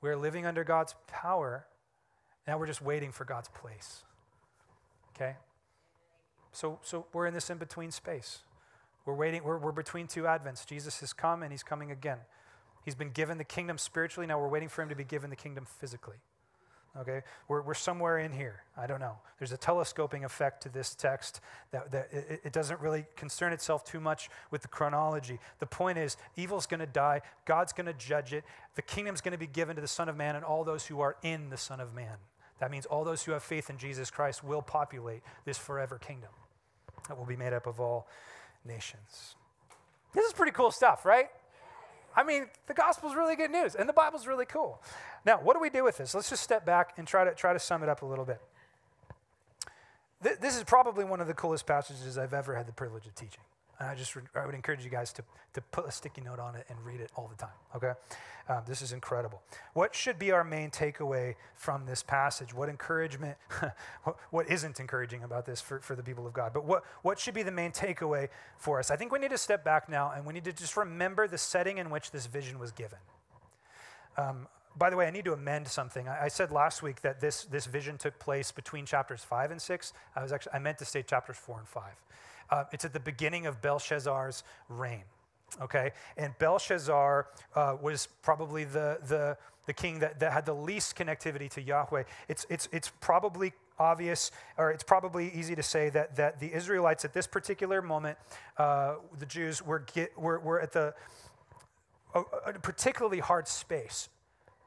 We're 0.04 0.18
living 0.18 0.44
under 0.44 0.64
God's 0.64 0.94
power. 1.06 1.64
Now 2.46 2.58
we're 2.58 2.66
just 2.66 2.82
waiting 2.82 3.10
for 3.10 3.24
God's 3.24 3.48
place. 3.48 4.02
Okay? 5.16 5.36
So, 6.52 6.78
so 6.82 7.06
we're 7.14 7.26
in 7.26 7.32
this 7.32 7.48
in 7.48 7.56
between 7.56 7.90
space. 7.90 8.40
We're 9.06 9.14
waiting, 9.14 9.42
we're, 9.42 9.56
we're 9.56 9.72
between 9.72 10.06
two 10.06 10.24
advents. 10.24 10.66
Jesus 10.66 11.00
has 11.00 11.14
come 11.14 11.42
and 11.42 11.50
he's 11.50 11.62
coming 11.62 11.90
again. 11.90 12.18
He's 12.84 12.94
been 12.94 13.12
given 13.12 13.38
the 13.38 13.44
kingdom 13.44 13.78
spiritually. 13.78 14.26
Now 14.26 14.38
we're 14.38 14.48
waiting 14.48 14.68
for 14.68 14.82
him 14.82 14.90
to 14.90 14.94
be 14.94 15.04
given 15.04 15.30
the 15.30 15.36
kingdom 15.36 15.64
physically. 15.64 16.18
Okay? 17.00 17.22
We're, 17.48 17.62
we're 17.62 17.74
somewhere 17.74 18.18
in 18.18 18.32
here. 18.32 18.62
I 18.76 18.86
don't 18.86 19.00
know. 19.00 19.16
There's 19.38 19.52
a 19.52 19.56
telescoping 19.56 20.24
effect 20.24 20.62
to 20.62 20.68
this 20.68 20.94
text 20.94 21.40
that, 21.72 21.90
that 21.92 22.08
it, 22.12 22.40
it 22.44 22.52
doesn't 22.52 22.80
really 22.80 23.06
concern 23.16 23.52
itself 23.52 23.84
too 23.84 24.00
much 24.00 24.30
with 24.50 24.62
the 24.62 24.68
chronology. 24.68 25.38
The 25.58 25.66
point 25.66 25.98
is, 25.98 26.16
evil's 26.36 26.66
going 26.66 26.80
to 26.80 26.86
die, 26.86 27.22
God's 27.44 27.72
going 27.72 27.86
to 27.86 27.92
judge 27.92 28.32
it, 28.32 28.44
the 28.74 28.82
kingdom's 28.82 29.20
going 29.20 29.32
to 29.32 29.38
be 29.38 29.46
given 29.46 29.76
to 29.76 29.82
the 29.82 29.88
Son 29.88 30.08
of 30.08 30.16
Man 30.16 30.36
and 30.36 30.44
all 30.44 30.64
those 30.64 30.86
who 30.86 31.00
are 31.00 31.16
in 31.22 31.50
the 31.50 31.56
Son 31.56 31.80
of 31.80 31.94
Man. 31.94 32.16
That 32.60 32.70
means 32.70 32.86
all 32.86 33.04
those 33.04 33.24
who 33.24 33.32
have 33.32 33.42
faith 33.42 33.70
in 33.70 33.78
Jesus 33.78 34.10
Christ 34.10 34.44
will 34.44 34.62
populate 34.62 35.22
this 35.44 35.58
forever 35.58 35.98
kingdom 35.98 36.30
that 37.08 37.18
will 37.18 37.26
be 37.26 37.36
made 37.36 37.52
up 37.52 37.66
of 37.66 37.80
all 37.80 38.08
nations. 38.64 39.34
This 40.14 40.24
is 40.26 40.32
pretty 40.32 40.52
cool 40.52 40.70
stuff, 40.70 41.04
right? 41.04 41.28
I 42.16 42.22
mean, 42.22 42.46
the 42.66 42.74
gospel's 42.74 43.14
really 43.14 43.36
good 43.36 43.50
news, 43.50 43.74
and 43.74 43.88
the 43.88 43.92
Bible's 43.92 44.26
really 44.26 44.46
cool. 44.46 44.80
Now, 45.24 45.40
what 45.40 45.54
do 45.54 45.60
we 45.60 45.70
do 45.70 45.82
with 45.84 45.96
this? 45.98 46.14
Let's 46.14 46.30
just 46.30 46.42
step 46.42 46.64
back 46.64 46.94
and 46.96 47.06
try 47.06 47.24
to 47.24 47.34
try 47.34 47.52
to 47.52 47.58
sum 47.58 47.82
it 47.82 47.88
up 47.88 48.02
a 48.02 48.06
little 48.06 48.24
bit. 48.24 48.40
Th- 50.22 50.38
this 50.38 50.56
is 50.56 50.64
probably 50.64 51.04
one 51.04 51.20
of 51.20 51.26
the 51.26 51.34
coolest 51.34 51.66
passages 51.66 52.16
I've 52.16 52.34
ever 52.34 52.54
had 52.54 52.66
the 52.66 52.72
privilege 52.72 53.06
of 53.06 53.14
teaching. 53.14 53.42
And 53.78 53.88
I 53.88 53.94
just 53.94 54.16
I 54.34 54.46
would 54.46 54.54
encourage 54.54 54.84
you 54.84 54.90
guys 54.90 55.12
to, 55.14 55.22
to 55.54 55.60
put 55.60 55.86
a 55.86 55.92
sticky 55.92 56.20
note 56.20 56.38
on 56.38 56.54
it 56.54 56.66
and 56.68 56.78
read 56.84 57.00
it 57.00 57.10
all 57.16 57.28
the 57.28 57.36
time, 57.36 57.54
okay? 57.74 57.92
Um, 58.48 58.62
this 58.66 58.82
is 58.82 58.92
incredible. 58.92 59.42
What 59.72 59.94
should 59.94 60.18
be 60.18 60.30
our 60.30 60.44
main 60.44 60.70
takeaway 60.70 61.34
from 61.54 61.86
this 61.86 62.02
passage? 62.02 62.52
What 62.52 62.68
encouragement, 62.68 63.36
what 64.30 64.48
isn't 64.50 64.78
encouraging 64.80 65.22
about 65.22 65.46
this 65.46 65.60
for, 65.60 65.80
for 65.80 65.96
the 65.96 66.02
people 66.02 66.26
of 66.26 66.34
God? 66.34 66.52
But 66.52 66.64
what, 66.64 66.84
what 67.02 67.18
should 67.18 67.34
be 67.34 67.42
the 67.42 67.50
main 67.50 67.72
takeaway 67.72 68.28
for 68.58 68.78
us? 68.78 68.90
I 68.90 68.96
think 68.96 69.12
we 69.12 69.18
need 69.18 69.30
to 69.30 69.38
step 69.38 69.64
back 69.64 69.88
now 69.88 70.12
and 70.14 70.26
we 70.26 70.34
need 70.34 70.44
to 70.44 70.52
just 70.52 70.76
remember 70.76 71.26
the 71.26 71.38
setting 71.38 71.78
in 71.78 71.90
which 71.90 72.10
this 72.10 72.26
vision 72.26 72.58
was 72.58 72.70
given. 72.70 72.98
Um, 74.16 74.46
by 74.76 74.90
the 74.90 74.96
way, 74.96 75.06
I 75.06 75.10
need 75.10 75.24
to 75.24 75.32
amend 75.32 75.68
something. 75.68 76.08
I, 76.08 76.24
I, 76.24 76.28
said 76.28 76.50
last 76.50 76.82
week 76.82 77.00
that 77.02 77.20
this, 77.20 77.44
this 77.44 77.66
vision 77.66 77.96
took 77.96 78.18
place 78.18 78.52
between 78.52 78.86
chapters 78.86 79.22
5 79.22 79.52
and 79.52 79.62
6. 79.62 79.92
I, 80.16 80.22
was 80.22 80.32
actually, 80.32 80.52
I 80.52 80.58
meant 80.58 80.78
to 80.78 80.84
say 80.84 81.02
chapters 81.02 81.36
4 81.36 81.58
and 81.58 81.68
5. 81.68 81.82
Uh, 82.50 82.64
it's 82.72 82.84
at 82.84 82.92
the 82.92 83.00
beginning 83.00 83.46
of 83.46 83.60
Belshazzar's 83.60 84.44
reign. 84.68 85.04
Okay? 85.60 85.92
And 86.16 86.36
Belshazzar 86.38 87.28
uh, 87.54 87.76
was 87.80 88.08
probably 88.22 88.64
the, 88.64 88.98
the, 89.08 89.36
the 89.66 89.72
king 89.72 90.00
that, 90.00 90.20
that 90.20 90.32
had 90.32 90.46
the 90.46 90.54
least 90.54 90.96
connectivity 90.96 91.50
to 91.50 91.62
Yahweh. 91.62 92.04
It's, 92.28 92.46
it's, 92.50 92.68
it's 92.72 92.90
probably 93.00 93.52
obvious, 93.78 94.30
or 94.56 94.70
it's 94.70 94.84
probably 94.84 95.32
easy 95.34 95.54
to 95.54 95.62
say 95.62 95.90
that, 95.90 96.16
that 96.16 96.40
the 96.40 96.52
Israelites 96.52 97.04
at 97.04 97.12
this 97.12 97.26
particular 97.26 97.82
moment, 97.82 98.18
uh, 98.58 98.96
the 99.18 99.26
Jews, 99.26 99.62
were, 99.62 99.80
get, 99.94 100.16
were, 100.18 100.38
were 100.38 100.60
at 100.60 100.72
the, 100.72 100.94
a, 102.14 102.20
a 102.46 102.52
particularly 102.54 103.20
hard 103.20 103.48
space 103.48 104.08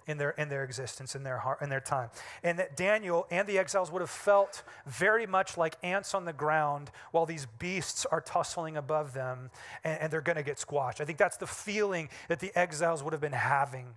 in 0.07 0.17
their, 0.17 0.31
in 0.31 0.49
their 0.49 0.63
existence, 0.63 1.15
in 1.15 1.23
their, 1.23 1.37
heart, 1.37 1.61
in 1.61 1.69
their 1.69 1.79
time. 1.79 2.09
And 2.43 2.57
that 2.59 2.75
Daniel 2.75 3.27
and 3.29 3.47
the 3.47 3.57
exiles 3.57 3.91
would 3.91 4.01
have 4.01 4.09
felt 4.09 4.63
very 4.85 5.27
much 5.27 5.57
like 5.57 5.77
ants 5.83 6.13
on 6.13 6.25
the 6.25 6.33
ground 6.33 6.89
while 7.11 7.25
these 7.25 7.45
beasts 7.59 8.05
are 8.05 8.21
tussling 8.21 8.77
above 8.77 9.13
them 9.13 9.49
and, 9.83 10.01
and 10.01 10.13
they're 10.13 10.21
going 10.21 10.37
to 10.37 10.43
get 10.43 10.59
squashed. 10.59 11.01
I 11.01 11.05
think 11.05 11.17
that's 11.17 11.37
the 11.37 11.47
feeling 11.47 12.09
that 12.29 12.39
the 12.39 12.57
exiles 12.57 13.03
would 13.03 13.13
have 13.13 13.21
been 13.21 13.33
having 13.33 13.87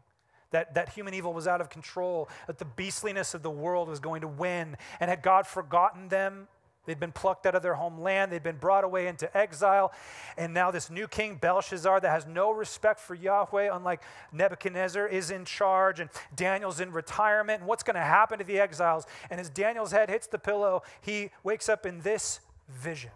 that, 0.50 0.74
that 0.74 0.90
human 0.90 1.14
evil 1.14 1.32
was 1.32 1.46
out 1.46 1.61
of 1.61 1.70
control, 1.70 2.28
that 2.46 2.58
the 2.58 2.64
beastliness 2.64 3.34
of 3.34 3.42
the 3.42 3.50
world 3.50 3.88
was 3.88 4.00
going 4.00 4.22
to 4.22 4.28
win. 4.28 4.76
And 4.98 5.08
had 5.08 5.22
God 5.22 5.46
forgotten 5.46 6.08
them? 6.08 6.48
They'd 6.91 6.99
been 6.99 7.12
plucked 7.12 7.47
out 7.47 7.55
of 7.55 7.62
their 7.62 7.74
homeland, 7.74 8.32
they'd 8.32 8.43
been 8.43 8.57
brought 8.57 8.82
away 8.82 9.07
into 9.07 9.34
exile. 9.36 9.93
And 10.36 10.53
now, 10.53 10.72
this 10.72 10.91
new 10.91 11.07
king, 11.07 11.36
Belshazzar, 11.36 12.01
that 12.01 12.11
has 12.11 12.26
no 12.26 12.51
respect 12.51 12.99
for 12.99 13.14
Yahweh, 13.14 13.70
unlike 13.72 14.03
Nebuchadnezzar, 14.32 15.07
is 15.07 15.30
in 15.30 15.45
charge, 15.45 16.01
and 16.01 16.11
Daniel's 16.34 16.80
in 16.80 16.91
retirement. 16.91 17.61
And 17.61 17.68
what's 17.68 17.84
going 17.84 17.95
to 17.95 18.01
happen 18.01 18.41
to 18.41 18.45
the 18.45 18.59
exiles? 18.59 19.07
And 19.30 19.38
as 19.38 19.49
Daniel's 19.49 19.93
head 19.93 20.09
hits 20.09 20.26
the 20.26 20.41
pillow, 20.41 20.82
he 21.01 21.30
wakes 21.45 21.68
up 21.68 21.86
in 21.86 22.01
this 22.01 22.41
vision. 22.68 23.12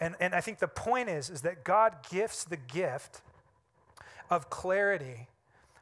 And, 0.00 0.16
and 0.18 0.34
I 0.34 0.40
think 0.40 0.58
the 0.58 0.66
point 0.66 1.08
is, 1.08 1.30
is 1.30 1.42
that 1.42 1.62
God 1.62 1.98
gifts 2.10 2.42
the 2.42 2.56
gift 2.56 3.22
of 4.28 4.50
clarity 4.50 5.28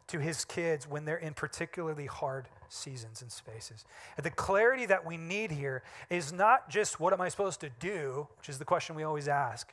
to 0.08 0.18
his 0.18 0.44
kids 0.44 0.86
when 0.86 1.06
they're 1.06 1.16
in 1.16 1.32
particularly 1.32 2.04
hard 2.04 2.48
seasons 2.68 3.22
and 3.22 3.30
spaces. 3.30 3.84
And 4.16 4.24
the 4.24 4.30
clarity 4.30 4.86
that 4.86 5.04
we 5.04 5.16
need 5.16 5.50
here 5.50 5.82
is 6.10 6.32
not 6.32 6.68
just 6.68 7.00
what 7.00 7.12
am 7.12 7.20
I 7.20 7.28
supposed 7.28 7.60
to 7.60 7.70
do, 7.80 8.28
which 8.38 8.48
is 8.48 8.58
the 8.58 8.64
question 8.64 8.94
we 8.94 9.02
always 9.02 9.28
ask. 9.28 9.72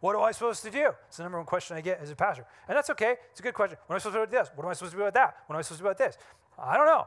What 0.00 0.14
am 0.14 0.22
I 0.22 0.30
supposed 0.32 0.62
to 0.62 0.70
do? 0.70 0.92
It's 1.08 1.16
the 1.16 1.24
number 1.24 1.38
one 1.38 1.46
question 1.46 1.76
I 1.76 1.80
get 1.80 2.00
as 2.00 2.10
a 2.10 2.16
pastor. 2.16 2.46
And 2.68 2.76
that's 2.76 2.90
okay. 2.90 3.16
It's 3.32 3.40
a 3.40 3.42
good 3.42 3.54
question. 3.54 3.78
What 3.86 3.94
am 3.94 3.96
I 3.96 3.98
supposed 3.98 4.16
to 4.16 4.26
do 4.26 4.38
this? 4.38 4.50
What 4.54 4.64
am 4.64 4.70
I 4.70 4.74
supposed 4.74 4.92
to 4.92 4.98
do 4.98 5.04
with 5.04 5.14
that? 5.14 5.36
What 5.46 5.56
am 5.56 5.58
I 5.58 5.62
supposed 5.62 5.80
to 5.80 5.84
do 5.84 5.88
about 5.88 5.98
this? 5.98 6.16
I 6.58 6.76
don't 6.76 6.86
know. 6.86 7.06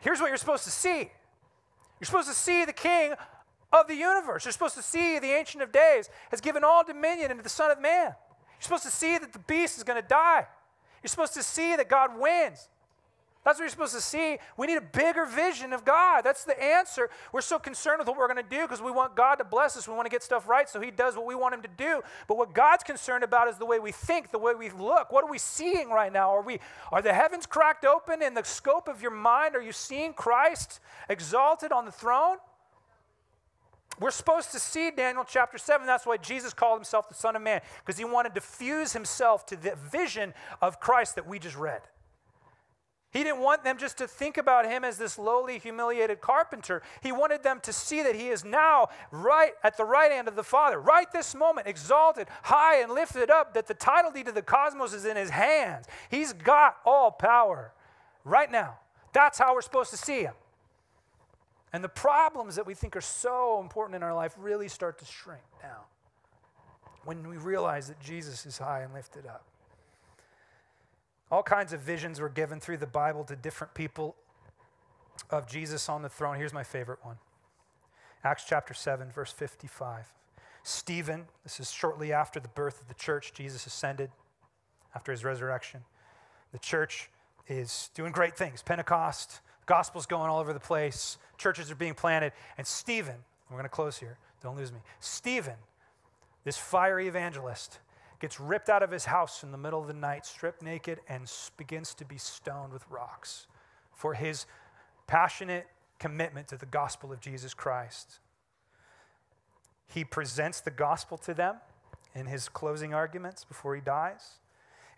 Here's 0.00 0.20
what 0.20 0.28
you're 0.28 0.36
supposed 0.36 0.64
to 0.64 0.70
see. 0.70 1.10
You're 2.00 2.06
supposed 2.06 2.28
to 2.28 2.34
see 2.34 2.64
the 2.64 2.72
king 2.72 3.14
of 3.72 3.88
the 3.88 3.94
universe. 3.94 4.44
You're 4.44 4.52
supposed 4.52 4.76
to 4.76 4.82
see 4.82 5.18
the 5.18 5.30
Ancient 5.30 5.62
of 5.62 5.72
Days 5.72 6.10
has 6.30 6.40
given 6.40 6.62
all 6.62 6.84
dominion 6.84 7.30
into 7.30 7.42
the 7.42 7.48
Son 7.48 7.70
of 7.70 7.80
Man. 7.80 8.06
You're 8.06 8.60
supposed 8.60 8.84
to 8.84 8.90
see 8.90 9.18
that 9.18 9.32
the 9.32 9.38
beast 9.40 9.78
is 9.78 9.84
going 9.84 10.00
to 10.00 10.06
die. 10.06 10.46
You're 11.02 11.08
supposed 11.08 11.34
to 11.34 11.42
see 11.42 11.74
that 11.76 11.88
God 11.88 12.18
wins. 12.18 12.68
That's 13.44 13.58
what 13.58 13.64
you're 13.64 13.70
supposed 13.70 13.94
to 13.94 14.00
see. 14.00 14.38
We 14.56 14.68
need 14.68 14.76
a 14.76 14.80
bigger 14.80 15.26
vision 15.26 15.72
of 15.72 15.84
God. 15.84 16.22
That's 16.22 16.44
the 16.44 16.60
answer. 16.62 17.10
We're 17.32 17.40
so 17.40 17.58
concerned 17.58 17.98
with 17.98 18.06
what 18.06 18.16
we're 18.16 18.32
going 18.32 18.42
to 18.42 18.48
do 18.48 18.62
because 18.62 18.80
we 18.80 18.92
want 18.92 19.16
God 19.16 19.36
to 19.36 19.44
bless 19.44 19.76
us. 19.76 19.88
We 19.88 19.94
want 19.94 20.06
to 20.06 20.10
get 20.10 20.22
stuff 20.22 20.48
right 20.48 20.68
so 20.68 20.80
He 20.80 20.92
does 20.92 21.16
what 21.16 21.26
we 21.26 21.34
want 21.34 21.54
Him 21.54 21.62
to 21.62 21.68
do. 21.76 22.02
But 22.28 22.36
what 22.36 22.54
God's 22.54 22.84
concerned 22.84 23.24
about 23.24 23.48
is 23.48 23.56
the 23.56 23.66
way 23.66 23.80
we 23.80 23.90
think, 23.90 24.30
the 24.30 24.38
way 24.38 24.54
we 24.54 24.70
look. 24.70 25.10
What 25.10 25.24
are 25.24 25.30
we 25.30 25.38
seeing 25.38 25.90
right 25.90 26.12
now? 26.12 26.30
Are, 26.30 26.42
we, 26.42 26.60
are 26.92 27.02
the 27.02 27.12
heavens 27.12 27.44
cracked 27.46 27.84
open 27.84 28.22
in 28.22 28.34
the 28.34 28.44
scope 28.44 28.86
of 28.86 29.02
your 29.02 29.10
mind? 29.10 29.56
Are 29.56 29.62
you 29.62 29.72
seeing 29.72 30.12
Christ 30.12 30.78
exalted 31.08 31.72
on 31.72 31.84
the 31.84 31.92
throne? 31.92 32.36
We're 33.98 34.12
supposed 34.12 34.52
to 34.52 34.60
see 34.60 34.92
Daniel 34.92 35.24
chapter 35.26 35.58
7. 35.58 35.84
That's 35.84 36.06
why 36.06 36.16
Jesus 36.16 36.54
called 36.54 36.78
himself 36.78 37.08
the 37.08 37.14
Son 37.14 37.34
of 37.34 37.42
Man, 37.42 37.60
because 37.84 37.98
he 37.98 38.04
wanted 38.04 38.34
to 38.36 38.40
fuse 38.40 38.92
himself 38.92 39.44
to 39.46 39.56
the 39.56 39.74
vision 39.90 40.32
of 40.60 40.78
Christ 40.78 41.16
that 41.16 41.26
we 41.26 41.40
just 41.40 41.56
read. 41.56 41.82
He 43.12 43.22
didn't 43.22 43.40
want 43.40 43.62
them 43.62 43.76
just 43.76 43.98
to 43.98 44.08
think 44.08 44.38
about 44.38 44.64
him 44.64 44.84
as 44.84 44.96
this 44.96 45.18
lowly, 45.18 45.58
humiliated 45.58 46.22
carpenter. 46.22 46.82
He 47.02 47.12
wanted 47.12 47.42
them 47.42 47.60
to 47.60 47.72
see 47.72 48.02
that 48.02 48.14
he 48.14 48.28
is 48.28 48.42
now 48.42 48.88
right 49.10 49.52
at 49.62 49.76
the 49.76 49.84
right 49.84 50.10
hand 50.10 50.28
of 50.28 50.36
the 50.36 50.42
Father, 50.42 50.80
right 50.80 51.10
this 51.12 51.34
moment, 51.34 51.66
exalted, 51.66 52.28
high, 52.42 52.80
and 52.80 52.90
lifted 52.90 53.30
up, 53.30 53.52
that 53.52 53.66
the 53.66 53.74
title 53.74 54.10
deed 54.10 54.28
of 54.28 54.34
the 54.34 54.40
cosmos 54.40 54.94
is 54.94 55.04
in 55.04 55.16
his 55.16 55.28
hands. 55.28 55.86
He's 56.10 56.32
got 56.32 56.78
all 56.86 57.10
power 57.10 57.72
right 58.24 58.50
now. 58.50 58.78
That's 59.12 59.38
how 59.38 59.54
we're 59.54 59.60
supposed 59.60 59.90
to 59.90 59.98
see 59.98 60.22
him. 60.22 60.34
And 61.74 61.84
the 61.84 61.90
problems 61.90 62.56
that 62.56 62.66
we 62.66 62.72
think 62.72 62.96
are 62.96 63.02
so 63.02 63.60
important 63.60 63.96
in 63.96 64.02
our 64.02 64.14
life 64.14 64.34
really 64.38 64.68
start 64.68 64.98
to 65.00 65.04
shrink 65.04 65.42
down 65.60 65.84
when 67.04 67.28
we 67.28 67.36
realize 67.36 67.88
that 67.88 68.00
Jesus 68.00 68.46
is 68.46 68.56
high 68.56 68.80
and 68.80 68.94
lifted 68.94 69.26
up. 69.26 69.44
All 71.32 71.42
kinds 71.42 71.72
of 71.72 71.80
visions 71.80 72.20
were 72.20 72.28
given 72.28 72.60
through 72.60 72.76
the 72.76 72.86
Bible 72.86 73.24
to 73.24 73.34
different 73.34 73.72
people 73.72 74.16
of 75.30 75.48
Jesus 75.48 75.88
on 75.88 76.02
the 76.02 76.10
throne. 76.10 76.36
Here's 76.36 76.52
my 76.52 76.62
favorite 76.62 76.98
one 77.02 77.16
Acts 78.22 78.44
chapter 78.46 78.74
7, 78.74 79.10
verse 79.10 79.32
55. 79.32 80.12
Stephen, 80.62 81.24
this 81.42 81.58
is 81.58 81.72
shortly 81.72 82.12
after 82.12 82.38
the 82.38 82.48
birth 82.48 82.82
of 82.82 82.88
the 82.88 82.94
church, 82.94 83.32
Jesus 83.32 83.66
ascended 83.66 84.10
after 84.94 85.10
his 85.10 85.24
resurrection. 85.24 85.80
The 86.52 86.58
church 86.58 87.10
is 87.48 87.88
doing 87.94 88.12
great 88.12 88.36
things. 88.36 88.62
Pentecost, 88.62 89.40
gospel's 89.64 90.04
going 90.04 90.28
all 90.28 90.38
over 90.38 90.52
the 90.52 90.60
place, 90.60 91.16
churches 91.38 91.70
are 91.70 91.76
being 91.76 91.94
planted. 91.94 92.32
And 92.58 92.66
Stephen, 92.66 93.16
we're 93.48 93.56
going 93.56 93.64
to 93.64 93.70
close 93.70 93.96
here, 93.96 94.18
don't 94.42 94.56
lose 94.56 94.70
me. 94.70 94.80
Stephen, 95.00 95.56
this 96.44 96.58
fiery 96.58 97.08
evangelist, 97.08 97.78
gets 98.22 98.38
ripped 98.38 98.68
out 98.68 98.84
of 98.84 98.92
his 98.92 99.06
house 99.06 99.42
in 99.42 99.50
the 99.50 99.58
middle 99.58 99.80
of 99.80 99.88
the 99.88 99.92
night, 99.92 100.24
stripped 100.24 100.62
naked, 100.62 101.00
and 101.08 101.30
begins 101.56 101.92
to 101.92 102.04
be 102.04 102.16
stoned 102.16 102.72
with 102.72 102.88
rocks 102.88 103.48
for 103.92 104.14
his 104.14 104.46
passionate 105.08 105.66
commitment 105.98 106.46
to 106.46 106.56
the 106.56 106.66
gospel 106.66 107.12
of 107.12 107.18
Jesus 107.18 107.52
Christ. 107.52 108.20
He 109.88 110.04
presents 110.04 110.60
the 110.60 110.70
gospel 110.70 111.18
to 111.18 111.34
them 111.34 111.56
in 112.14 112.26
his 112.26 112.48
closing 112.48 112.94
arguments 112.94 113.42
before 113.42 113.74
he 113.74 113.80
dies. 113.80 114.38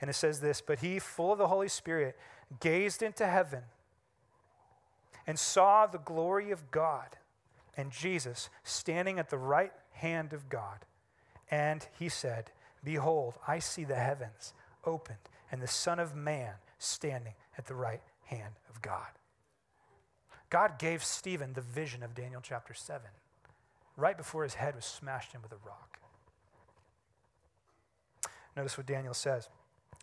And 0.03 0.11
it 0.11 0.15
says 0.15 0.41
this 0.41 0.61
But 0.61 0.81
he, 0.81 0.99
full 0.99 1.33
of 1.33 1.39
the 1.39 1.49
Holy 1.49 1.69
Spirit, 1.69 2.19
gazed 2.61 3.03
into 3.03 3.27
heaven 3.27 3.63
and 5.27 5.39
saw 5.39 5.87
the 5.87 5.99
glory 5.99 6.51
of 6.51 6.71
God 6.71 7.17
and 7.75 7.91
Jesus 7.91 8.51
standing 8.65 9.19
at 9.19 9.31
the 9.31 9.39
right 9.39 9.73
hand 9.93 10.35
of 10.35 10.51
God. 10.51 10.85
And 11.51 11.87
he 11.99 12.11
said, 12.11 12.51
Behold, 12.85 13.35
I 13.49 13.59
see 13.59 13.85
the 13.85 13.95
heavens 13.95 14.53
opened, 14.85 15.19
and 15.51 15.63
the 15.63 15.67
Son 15.67 15.99
of 15.99 16.15
Man 16.15 16.55
standing 16.79 17.35
at 17.57 17.67
the 17.67 17.75
right 17.75 18.03
hand 18.25 18.55
of 18.69 18.83
God. 18.83 19.09
God 20.51 20.79
gave 20.79 21.03
Stephen 21.03 21.55
the 21.55 21.61
vision 21.61 22.03
of 22.03 22.15
Daniel 22.15 22.41
chapter 22.43 22.75
7 22.75 23.01
right 23.97 24.17
before 24.17 24.43
his 24.43 24.55
head 24.55 24.75
was 24.75 24.85
smashed 24.85 25.35
in 25.35 25.43
with 25.43 25.53
a 25.53 25.57
rock. 25.67 25.99
Notice 28.57 28.77
what 28.77 28.87
Daniel 28.87 29.15
says, 29.15 29.49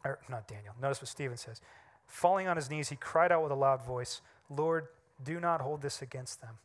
or 0.03 0.19
not 0.29 0.47
Daniel, 0.47 0.73
notice 0.81 1.01
what 1.01 1.07
Stephen 1.07 1.37
says. 1.37 1.61
Falling 2.07 2.47
on 2.47 2.57
his 2.57 2.69
knees, 2.69 2.89
he 2.89 2.95
cried 2.95 3.31
out 3.31 3.43
with 3.43 3.51
a 3.51 3.55
loud 3.55 3.85
voice, 3.85 4.21
Lord, 4.49 4.87
do 5.23 5.39
not 5.39 5.61
hold 5.61 5.81
this 5.81 6.01
against 6.01 6.41
them. 6.41 6.55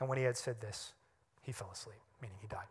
And 0.00 0.08
when 0.08 0.18
he 0.18 0.24
had 0.24 0.36
said 0.36 0.60
this, 0.60 0.94
he 1.42 1.52
fell 1.52 1.70
asleep, 1.72 2.00
meaning 2.20 2.36
he 2.40 2.48
died. 2.48 2.66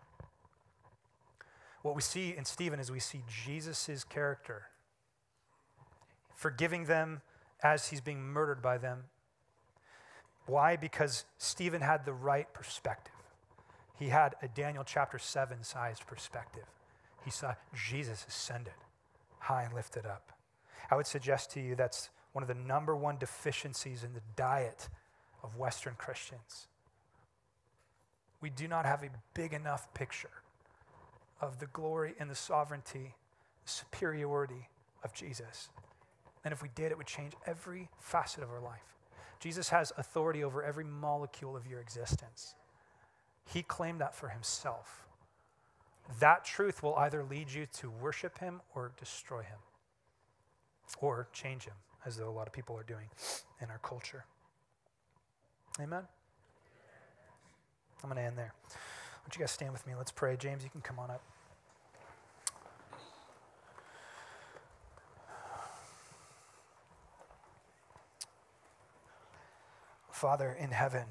What 1.83 1.95
we 1.95 2.01
see 2.01 2.33
in 2.35 2.45
Stephen 2.45 2.79
is 2.79 2.91
we 2.91 2.99
see 2.99 3.23
Jesus' 3.27 4.05
character, 4.05 4.63
forgiving 6.33 6.85
them 6.85 7.21
as 7.61 7.89
he's 7.89 8.01
being 8.01 8.23
murdered 8.23 8.61
by 8.61 8.77
them. 8.77 9.03
Why? 10.45 10.77
Because 10.77 11.25
Stephen 11.37 11.81
had 11.81 12.05
the 12.05 12.13
right 12.13 12.51
perspective. 12.53 13.13
He 13.99 14.09
had 14.09 14.35
a 14.41 14.47
Daniel 14.47 14.83
chapter 14.85 15.19
7 15.19 15.63
sized 15.63 16.07
perspective. 16.07 16.63
He 17.23 17.31
saw 17.31 17.53
Jesus 17.73 18.25
ascended, 18.27 18.73
high 19.39 19.63
and 19.63 19.73
lifted 19.73 20.05
up. 20.05 20.31
I 20.89 20.95
would 20.95 21.07
suggest 21.07 21.51
to 21.51 21.61
you 21.61 21.75
that's 21.75 22.09
one 22.31 22.43
of 22.43 22.47
the 22.47 22.55
number 22.55 22.95
one 22.95 23.17
deficiencies 23.17 24.03
in 24.03 24.13
the 24.13 24.21
diet 24.37 24.87
of 25.43 25.57
Western 25.57 25.95
Christians. 25.97 26.67
We 28.41 28.49
do 28.49 28.69
not 28.69 28.85
have 28.85 29.03
a 29.03 29.09
big 29.33 29.53
enough 29.53 29.93
picture 29.93 30.42
of 31.41 31.59
the 31.59 31.67
glory 31.67 32.13
and 32.19 32.29
the 32.29 32.35
sovereignty, 32.35 33.15
the 33.65 33.71
superiority 33.71 34.69
of 35.03 35.13
Jesus. 35.13 35.69
And 36.43 36.51
if 36.51 36.61
we 36.61 36.69
did, 36.75 36.91
it 36.91 36.97
would 36.97 37.07
change 37.07 37.33
every 37.45 37.89
facet 37.99 38.43
of 38.43 38.49
our 38.49 38.61
life. 38.61 38.95
Jesus 39.39 39.69
has 39.69 39.91
authority 39.97 40.43
over 40.43 40.63
every 40.63 40.83
molecule 40.83 41.55
of 41.55 41.67
your 41.67 41.79
existence. 41.79 42.55
He 43.45 43.61
claimed 43.61 43.99
that 43.99 44.15
for 44.15 44.29
himself. 44.29 45.05
That 46.19 46.45
truth 46.45 46.83
will 46.83 46.95
either 46.95 47.23
lead 47.23 47.51
you 47.51 47.65
to 47.77 47.89
worship 47.89 48.39
him 48.39 48.61
or 48.75 48.91
destroy 48.99 49.41
him, 49.41 49.59
or 50.99 51.27
change 51.33 51.65
him, 51.65 51.75
as 52.05 52.17
though 52.17 52.29
a 52.29 52.31
lot 52.31 52.47
of 52.47 52.53
people 52.53 52.77
are 52.77 52.83
doing 52.83 53.07
in 53.61 53.69
our 53.69 53.79
culture. 53.79 54.25
Amen? 55.79 56.03
I'm 58.03 58.09
going 58.09 58.17
to 58.17 58.27
end 58.27 58.37
there. 58.37 58.53
Don't 59.23 59.35
you 59.35 59.39
guys 59.39 59.51
stand 59.51 59.71
with 59.71 59.85
me? 59.87 59.93
Let's 59.97 60.11
pray. 60.11 60.35
James, 60.37 60.63
you 60.63 60.69
can 60.69 60.81
come 60.81 60.99
on 60.99 61.09
up. 61.09 61.21
Father 70.11 70.55
in 70.57 70.71
heaven, 70.71 71.03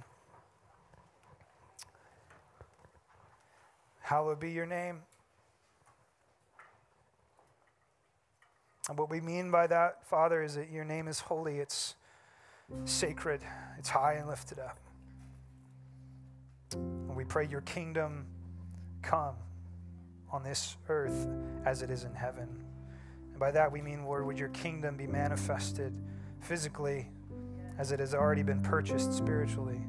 hallowed 4.01 4.41
be 4.41 4.51
your 4.51 4.65
name. 4.65 5.01
And 8.89 8.99
what 8.99 9.11
we 9.11 9.21
mean 9.21 9.51
by 9.51 9.67
that, 9.67 10.07
Father, 10.07 10.43
is 10.43 10.55
that 10.55 10.71
your 10.71 10.85
name 10.85 11.09
is 11.09 11.21
holy, 11.21 11.59
it's 11.59 11.95
sacred, 12.87 13.43
it's 13.79 13.91
high 13.91 14.15
and 14.15 14.29
lifted 14.29 14.59
up. 14.59 14.79
And 16.75 17.17
we 17.17 17.25
pray 17.25 17.47
your 17.47 17.61
kingdom 17.63 18.27
come 19.03 19.35
on 20.31 20.43
this 20.43 20.77
earth 20.89 21.29
as 21.65 21.83
it 21.83 21.91
is 21.91 22.05
in 22.05 22.15
heaven. 22.15 22.49
And 23.31 23.39
by 23.39 23.51
that 23.51 23.71
we 23.71 23.83
mean, 23.83 24.05
Lord, 24.05 24.27
would 24.27 24.39
your 24.39 24.49
kingdom 24.51 24.97
be 24.97 25.07
manifested 25.07 25.93
physically 26.41 27.09
as 27.79 27.93
it 27.93 28.01
has 28.01 28.15
already 28.15 28.43
been 28.43 28.61
purchased 28.61 29.13
spiritually. 29.13 29.81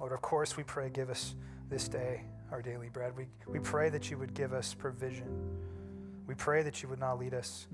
Lord, 0.00 0.12
of 0.12 0.20
course, 0.22 0.56
we 0.56 0.64
pray, 0.64 0.90
give 0.90 1.10
us 1.10 1.34
this 1.68 1.88
day 1.88 2.22
our 2.50 2.62
daily 2.62 2.88
bread. 2.88 3.16
We, 3.16 3.26
we 3.46 3.58
pray 3.58 3.88
that 3.90 4.10
you 4.10 4.18
would 4.18 4.34
give 4.34 4.52
us 4.52 4.74
provision. 4.74 5.28
We 6.26 6.34
pray 6.34 6.62
that 6.62 6.82
you 6.82 6.88
would 6.88 7.00
not 7.00 7.18
lead 7.18 7.34
us, 7.34 7.66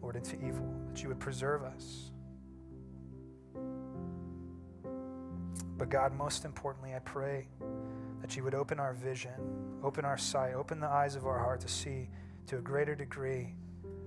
Lord, 0.00 0.16
into 0.16 0.36
evil, 0.36 0.72
that 0.88 1.02
you 1.02 1.08
would 1.08 1.20
preserve 1.20 1.62
us. 1.62 2.10
But 5.76 5.88
God, 5.90 6.14
most 6.14 6.44
importantly, 6.44 6.94
I 6.94 7.00
pray 7.00 7.48
that 8.20 8.36
you 8.36 8.44
would 8.44 8.54
open 8.54 8.78
our 8.78 8.94
vision, 8.94 9.32
open 9.82 10.04
our 10.04 10.16
sight, 10.16 10.54
open 10.54 10.80
the 10.80 10.88
eyes 10.88 11.16
of 11.16 11.26
our 11.26 11.38
heart 11.38 11.60
to 11.60 11.68
see 11.68 12.08
to 12.46 12.58
a 12.58 12.60
greater 12.60 12.94
degree 12.94 13.54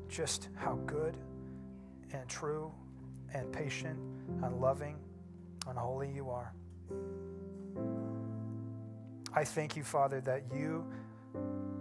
just 0.07 0.49
how 0.55 0.76
good 0.86 1.18
and 2.13 2.28
true 2.30 2.72
and 3.34 3.51
patient 3.51 3.99
and 4.43 4.61
loving 4.61 4.97
and 5.68 5.78
holy 5.78 6.09
you 6.09 6.30
are. 6.30 6.53
I 9.34 9.43
thank 9.43 9.76
you, 9.76 9.84
Father, 9.84 10.22
that 10.22 10.43
you 10.55 10.86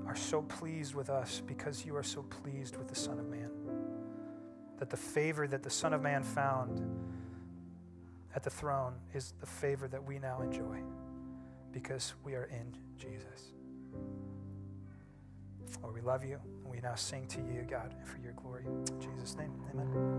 are 0.07 0.16
so 0.16 0.43
pleased 0.43 0.95
with 0.95 1.11
us 1.11 1.43
because 1.47 1.87
you 1.87 1.97
are 1.97 2.03
so 2.03 2.22
pleased 2.22 2.76
with 2.76 2.89
the 2.89 2.95
Son 2.95 3.18
of 3.18 3.26
Man. 3.28 3.51
That 4.78 4.91
the 4.91 4.97
favor 4.97 5.47
that 5.47 5.62
the 5.62 5.70
Son 5.70 5.95
of 5.95 6.03
Man 6.03 6.22
found 6.22 6.82
at 8.37 8.43
the 8.43 8.51
throne 8.51 8.93
is 9.14 9.32
the 9.41 9.47
favor 9.47 9.89
that 9.89 10.05
we 10.05 10.18
now 10.18 10.43
enjoy 10.43 10.78
because 11.72 12.12
we 12.22 12.34
are 12.34 12.45
in 12.45 12.76
Jesus. 12.99 13.55
Lord, 15.82 15.95
we 15.95 16.03
love 16.03 16.22
you, 16.22 16.39
and 16.62 16.70
we 16.70 16.78
now 16.80 16.95
sing 16.95 17.26
to 17.28 17.39
you, 17.39 17.66
God, 17.68 17.95
for 18.05 18.18
your 18.18 18.32
glory. 18.32 18.64
In 18.66 19.01
Jesus' 19.01 19.37
name, 19.37 19.53
amen. 19.72 20.16